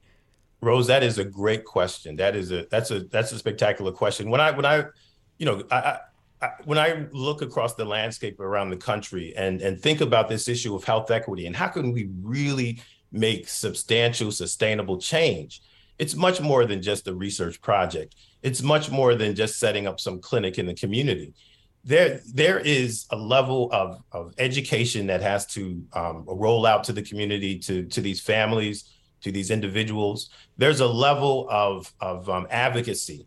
Rose, 0.64 0.86
that 0.86 1.02
is 1.02 1.18
a 1.18 1.24
great 1.24 1.64
question. 1.64 2.16
That 2.16 2.34
is 2.34 2.50
a 2.50 2.66
that's 2.70 2.90
a 2.90 3.00
that's 3.00 3.32
a 3.32 3.38
spectacular 3.38 3.92
question. 3.92 4.30
When 4.30 4.40
I 4.40 4.50
when 4.50 4.64
I, 4.64 4.84
you 5.38 5.46
know, 5.46 5.62
I, 5.70 5.98
I, 6.40 6.48
when 6.64 6.78
I 6.78 7.06
look 7.12 7.42
across 7.42 7.74
the 7.74 7.84
landscape 7.84 8.40
around 8.40 8.70
the 8.70 8.76
country 8.76 9.34
and 9.36 9.60
and 9.60 9.80
think 9.80 10.00
about 10.00 10.28
this 10.28 10.48
issue 10.48 10.74
of 10.74 10.84
health 10.84 11.10
equity 11.10 11.46
and 11.46 11.54
how 11.54 11.68
can 11.68 11.92
we 11.92 12.10
really 12.22 12.80
make 13.12 13.48
substantial, 13.48 14.32
sustainable 14.32 14.98
change, 14.98 15.62
it's 15.98 16.14
much 16.14 16.40
more 16.40 16.66
than 16.66 16.82
just 16.82 17.06
a 17.06 17.14
research 17.14 17.60
project. 17.60 18.16
It's 18.42 18.62
much 18.62 18.90
more 18.90 19.14
than 19.14 19.34
just 19.34 19.58
setting 19.58 19.86
up 19.86 20.00
some 20.00 20.20
clinic 20.20 20.58
in 20.58 20.66
the 20.66 20.74
community. 20.74 21.32
There, 21.84 22.20
there 22.32 22.58
is 22.58 23.06
a 23.10 23.16
level 23.16 23.70
of, 23.72 24.02
of 24.10 24.34
education 24.38 25.06
that 25.06 25.20
has 25.20 25.46
to 25.48 25.82
um, 25.92 26.24
roll 26.26 26.66
out 26.66 26.82
to 26.84 26.92
the 26.92 27.02
community, 27.02 27.58
to, 27.60 27.84
to 27.84 28.00
these 28.00 28.20
families, 28.20 28.93
to 29.24 29.32
these 29.32 29.50
individuals. 29.50 30.30
There's 30.56 30.80
a 30.80 30.86
level 30.86 31.48
of, 31.50 31.92
of 32.00 32.28
um, 32.30 32.46
advocacy 32.50 33.26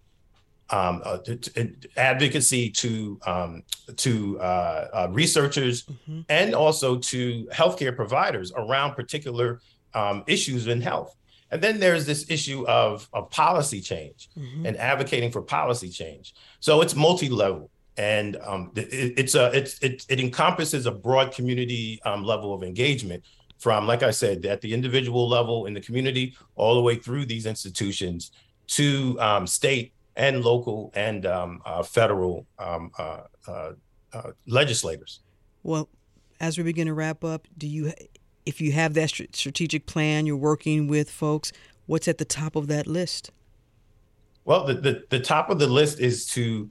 um, 0.70 1.02
uh, 1.06 1.18
to, 1.20 1.36
to, 1.36 1.74
advocacy 1.96 2.70
to 2.72 3.20
um, 3.26 3.64
to 3.96 4.40
uh, 4.40 4.88
uh, 4.94 5.08
researchers 5.12 5.84
mm-hmm. 5.84 6.22
and 6.30 6.54
also 6.54 6.98
to 6.98 7.48
healthcare 7.54 7.96
providers 7.96 8.52
around 8.56 8.96
particular 8.96 9.62
um, 9.94 10.24
issues 10.28 10.68
in 10.68 10.82
health. 10.82 11.16
And 11.52 11.62
then 11.62 11.80
there's 11.80 12.06
this 12.06 12.30
issue 12.30 12.68
of, 12.68 13.08
of 13.14 13.30
policy 13.30 13.80
change 13.80 14.30
mm-hmm. 14.38 14.66
and 14.66 14.76
advocating 14.76 15.32
for 15.32 15.42
policy 15.42 15.90
change. 15.90 16.36
So 16.60 16.82
it's 16.82 16.94
multi-level, 16.94 17.70
and 17.96 18.36
um, 18.46 18.72
it, 18.76 19.14
it's 19.18 19.36
a 19.36 19.46
it's 19.58 19.80
it, 19.82 20.06
it 20.10 20.20
encompasses 20.20 20.86
a 20.86 20.92
broad 20.92 21.34
community 21.34 22.02
um, 22.04 22.26
level 22.26 22.54
of 22.54 22.64
engagement 22.64 23.24
from, 23.58 23.88
like 23.88 24.04
I 24.04 24.12
said, 24.12 24.46
at 24.46 24.62
the 24.62 24.74
individual 24.74 25.28
level 25.28 25.66
in 25.66 25.74
the 25.74 25.82
community, 25.82 26.36
all 26.56 26.76
the 26.76 26.82
way 26.82 26.96
through 26.96 27.26
these 27.26 27.46
institutions 27.46 28.32
to 28.68 29.18
um, 29.20 29.48
state 29.48 29.94
and 30.16 30.44
local 30.44 30.92
and 30.96 31.26
um, 31.26 31.62
uh, 31.66 31.84
federal 31.84 32.46
um, 32.60 32.92
uh, 32.98 33.22
uh, 33.48 33.72
uh, 34.14 34.32
legislators. 34.48 35.22
Well, 35.64 35.90
as 36.40 36.58
we 36.58 36.64
begin 36.64 36.88
to 36.88 36.94
wrap 36.94 37.24
up, 37.24 37.48
do 37.58 37.68
you, 37.68 37.94
if 38.46 38.62
you 38.62 38.72
have 38.72 38.94
that 38.96 39.10
strategic 39.10 39.86
plan, 39.86 40.26
you're 40.26 40.38
working 40.38 40.88
with 40.88 41.10
folks, 41.10 41.52
what's 41.86 42.08
at 42.08 42.18
the 42.18 42.26
top 42.26 42.56
of 42.56 42.68
that 42.68 42.88
list? 42.88 43.32
Well, 44.46 44.66
the, 44.66 44.74
the, 44.76 45.04
the 45.10 45.20
top 45.20 45.50
of 45.50 45.60
the 45.60 45.68
list 45.68 46.00
is 46.00 46.26
to 46.28 46.70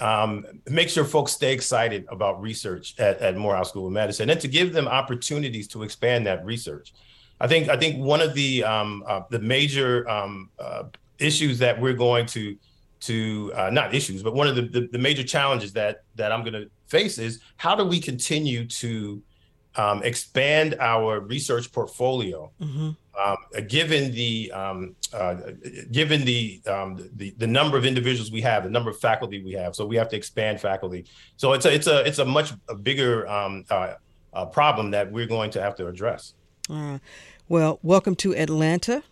um, 0.00 0.44
make 0.68 0.88
sure 0.88 1.04
folks 1.04 1.32
stay 1.32 1.52
excited 1.52 2.04
about 2.10 2.40
research 2.40 2.94
at, 2.98 3.18
at 3.20 3.36
Morehouse 3.36 3.70
School 3.70 3.86
of 3.86 3.92
Medicine 3.92 4.30
and 4.30 4.40
to 4.40 4.48
give 4.48 4.72
them 4.72 4.86
opportunities 4.86 5.66
to 5.68 5.82
expand 5.82 6.26
that 6.26 6.44
research. 6.44 6.92
I 7.40 7.46
think 7.46 7.68
I 7.68 7.76
think 7.76 8.02
one 8.02 8.20
of 8.20 8.34
the 8.34 8.64
um, 8.64 9.04
uh, 9.06 9.22
the 9.30 9.38
major 9.38 10.08
um, 10.08 10.50
uh, 10.58 10.84
issues 11.18 11.58
that 11.58 11.80
we're 11.80 11.94
going 11.94 12.26
to 12.26 12.56
to 13.00 13.52
uh, 13.54 13.70
not 13.70 13.94
issues, 13.94 14.22
but 14.22 14.34
one 14.34 14.48
of 14.48 14.56
the, 14.56 14.62
the, 14.62 14.88
the, 14.92 14.98
major 14.98 15.22
challenges 15.22 15.72
that 15.74 16.04
that 16.14 16.32
I'm 16.32 16.40
going 16.40 16.54
to 16.54 16.70
face 16.86 17.18
is 17.18 17.40
how 17.56 17.74
do 17.74 17.84
we 17.84 18.00
continue 18.00 18.66
to 18.66 19.22
um, 19.76 20.02
expand 20.02 20.76
our 20.80 21.20
research 21.20 21.70
portfolio, 21.72 22.50
mm-hmm. 22.60 22.90
um, 23.20 23.66
given 23.68 24.12
the 24.12 24.50
um, 24.52 24.96
uh, 25.12 25.34
given 25.90 26.24
the, 26.24 26.60
um, 26.66 27.08
the 27.16 27.34
the 27.38 27.46
number 27.46 27.76
of 27.76 27.84
individuals 27.84 28.30
we 28.30 28.40
have, 28.40 28.64
the 28.64 28.70
number 28.70 28.90
of 28.90 28.98
faculty 28.98 29.42
we 29.42 29.52
have. 29.52 29.74
So 29.74 29.86
we 29.86 29.96
have 29.96 30.08
to 30.10 30.16
expand 30.16 30.60
faculty. 30.60 31.04
So 31.36 31.52
it's 31.52 31.66
a 31.66 31.74
it's 31.74 31.86
a 31.86 32.06
it's 32.06 32.18
a 32.18 32.24
much 32.24 32.52
a 32.68 32.74
bigger 32.74 33.28
um, 33.28 33.64
uh, 33.70 33.94
uh, 34.32 34.46
problem 34.46 34.90
that 34.92 35.10
we're 35.10 35.26
going 35.26 35.50
to 35.52 35.62
have 35.62 35.74
to 35.76 35.86
address. 35.86 36.34
well, 37.48 37.78
welcome 37.82 38.16
to 38.16 38.34
Atlanta. 38.34 39.02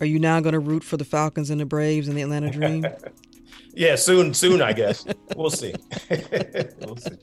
Are 0.00 0.06
you 0.06 0.18
now 0.18 0.40
going 0.40 0.54
to 0.54 0.58
root 0.58 0.82
for 0.82 0.96
the 0.96 1.04
Falcons 1.04 1.50
and 1.50 1.60
the 1.60 1.64
Braves 1.64 2.08
and 2.08 2.16
the 2.16 2.22
Atlanta 2.22 2.50
Dream? 2.50 2.84
yeah, 3.74 3.96
soon, 3.96 4.34
soon, 4.34 4.62
I 4.62 4.72
guess. 4.72 5.06
we'll 5.36 5.50
see. 5.50 5.74
we'll 6.80 6.96
see. 6.96 7.16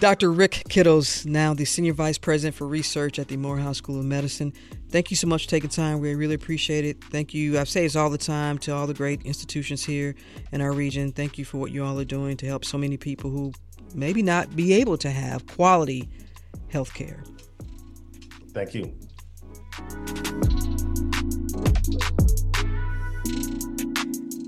Dr. 0.00 0.32
Rick 0.32 0.64
Kittles, 0.68 1.24
now 1.24 1.54
the 1.54 1.64
Senior 1.64 1.92
Vice 1.92 2.18
President 2.18 2.54
for 2.54 2.66
Research 2.66 3.18
at 3.18 3.28
the 3.28 3.36
Morehouse 3.36 3.78
School 3.78 3.98
of 3.98 4.04
Medicine. 4.04 4.52
Thank 4.90 5.10
you 5.10 5.16
so 5.16 5.26
much 5.26 5.44
for 5.44 5.50
taking 5.50 5.70
time. 5.70 6.00
We 6.00 6.14
really 6.14 6.34
appreciate 6.34 6.84
it. 6.84 7.02
Thank 7.04 7.34
you. 7.34 7.58
I 7.58 7.64
say 7.64 7.82
this 7.82 7.96
all 7.96 8.10
the 8.10 8.18
time 8.18 8.58
to 8.58 8.74
all 8.74 8.86
the 8.86 8.94
great 8.94 9.22
institutions 9.22 9.84
here 9.84 10.14
in 10.52 10.60
our 10.60 10.72
region. 10.72 11.12
Thank 11.12 11.38
you 11.38 11.44
for 11.44 11.58
what 11.58 11.70
you 11.70 11.84
all 11.84 11.98
are 11.98 12.04
doing 12.04 12.36
to 12.38 12.46
help 12.46 12.64
so 12.64 12.78
many 12.78 12.96
people 12.96 13.30
who 13.30 13.52
maybe 13.94 14.22
not 14.22 14.54
be 14.54 14.74
able 14.74 14.98
to 14.98 15.10
have 15.10 15.46
quality 15.46 16.08
health 16.68 16.92
care. 16.94 17.22
Thank 18.52 18.74
you. 18.74 18.94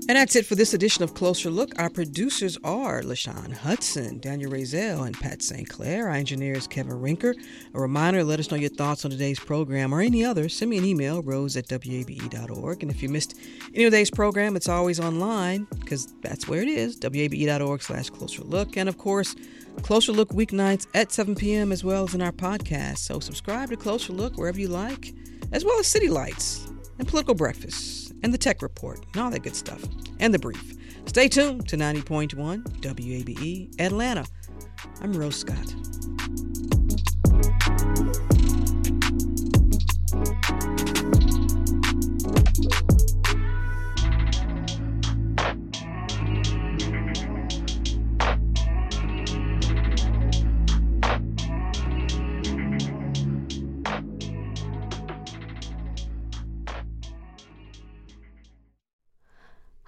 And 0.09 0.15
that's 0.15 0.37
it 0.37 0.45
for 0.45 0.55
this 0.55 0.73
edition 0.73 1.03
of 1.03 1.13
Closer 1.13 1.49
Look. 1.49 1.77
Our 1.77 1.89
producers 1.89 2.57
are 2.63 3.01
LaShawn 3.01 3.51
Hudson, 3.51 4.19
Daniel 4.19 4.49
Razel, 4.49 5.05
and 5.05 5.19
Pat 5.19 5.41
St. 5.41 5.67
Clair. 5.67 6.07
Our 6.07 6.13
engineer 6.13 6.53
is 6.53 6.65
Kevin 6.65 6.93
Rinker. 6.93 7.33
A 7.73 7.81
reminder, 7.81 8.23
let 8.23 8.39
us 8.39 8.49
know 8.49 8.55
your 8.55 8.69
thoughts 8.69 9.03
on 9.03 9.11
today's 9.11 9.37
program 9.37 9.93
or 9.93 9.99
any 9.99 10.23
other. 10.23 10.47
Send 10.47 10.71
me 10.71 10.77
an 10.77 10.85
email, 10.85 11.21
rose 11.21 11.57
at 11.57 11.69
wabe.org. 11.69 12.83
And 12.83 12.89
if 12.89 13.03
you 13.03 13.09
missed 13.09 13.37
any 13.75 13.83
of 13.83 13.91
today's 13.91 14.09
program, 14.09 14.55
it's 14.55 14.69
always 14.69 14.97
online 14.97 15.67
because 15.77 16.13
that's 16.21 16.47
where 16.47 16.61
it 16.61 16.69
is, 16.69 16.97
wabe.org 17.03 17.81
slash 17.81 18.09
closer 18.09 18.43
look. 18.43 18.77
And 18.77 18.87
of 18.87 18.97
course, 18.97 19.35
Closer 19.81 20.13
Look 20.13 20.29
weeknights 20.29 20.87
at 20.93 21.11
7 21.11 21.35
p.m. 21.35 21.73
as 21.73 21.83
well 21.83 22.05
as 22.05 22.15
in 22.15 22.21
our 22.21 22.31
podcast. 22.31 22.99
So 22.99 23.19
subscribe 23.19 23.71
to 23.71 23.75
Closer 23.75 24.13
Look 24.13 24.37
wherever 24.37 24.59
you 24.59 24.69
like, 24.69 25.13
as 25.51 25.65
well 25.65 25.77
as 25.81 25.87
City 25.87 26.07
Lights 26.07 26.65
and 26.97 27.07
Political 27.07 27.35
Breakfast 27.35 28.06
and 28.23 28.33
the 28.33 28.37
Tech 28.37 28.61
Report 28.61 29.05
and 29.13 29.21
all 29.21 29.29
that 29.31 29.43
good 29.43 29.55
stuff, 29.55 29.83
and 30.19 30.33
the 30.33 30.39
brief. 30.39 30.73
Stay 31.05 31.27
tuned 31.27 31.67
to 31.69 31.77
90.1 31.77 32.63
WABE 32.81 33.79
Atlanta. 33.79 34.25
I'm 35.01 35.13
Rose 35.13 35.37
Scott. 35.37 35.73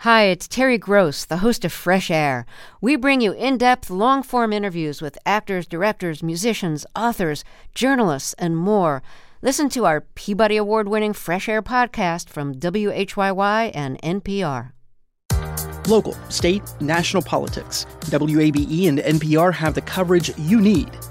Hi, 0.04 0.28
it's 0.32 0.48
Terry 0.48 0.78
Gross, 0.78 1.26
the 1.26 1.40
host 1.40 1.66
of 1.66 1.74
Fresh 1.74 2.10
Air. 2.10 2.46
We 2.80 2.96
bring 2.96 3.20
you 3.20 3.34
in 3.34 3.58
depth, 3.58 3.90
long 3.90 4.24
form 4.24 4.54
interviews 4.54 5.02
with 5.02 5.18
actors, 5.26 5.68
directors, 5.68 6.24
musicians, 6.24 6.86
authors, 6.96 7.44
journalists, 7.76 8.34
and 8.40 8.56
more. 8.56 9.04
Listen 9.42 9.68
to 9.68 9.86
our 9.86 10.00
Peabody 10.00 10.56
Award 10.56 10.88
winning 10.88 11.12
Fresh 11.12 11.50
Air 11.50 11.62
podcast 11.62 12.30
from 12.30 12.56
WHYY 12.56 13.72
and 13.74 14.02
NPR. 14.02 14.72
Local, 15.90 16.14
state, 16.30 16.64
national 16.80 17.22
politics. 17.24 17.86
WABE 18.04 18.88
and 18.88 19.00
NPR 19.00 19.54
have 19.54 19.74
the 19.74 19.82
coverage 19.82 20.32
you 20.38 20.62
need. 20.62 20.98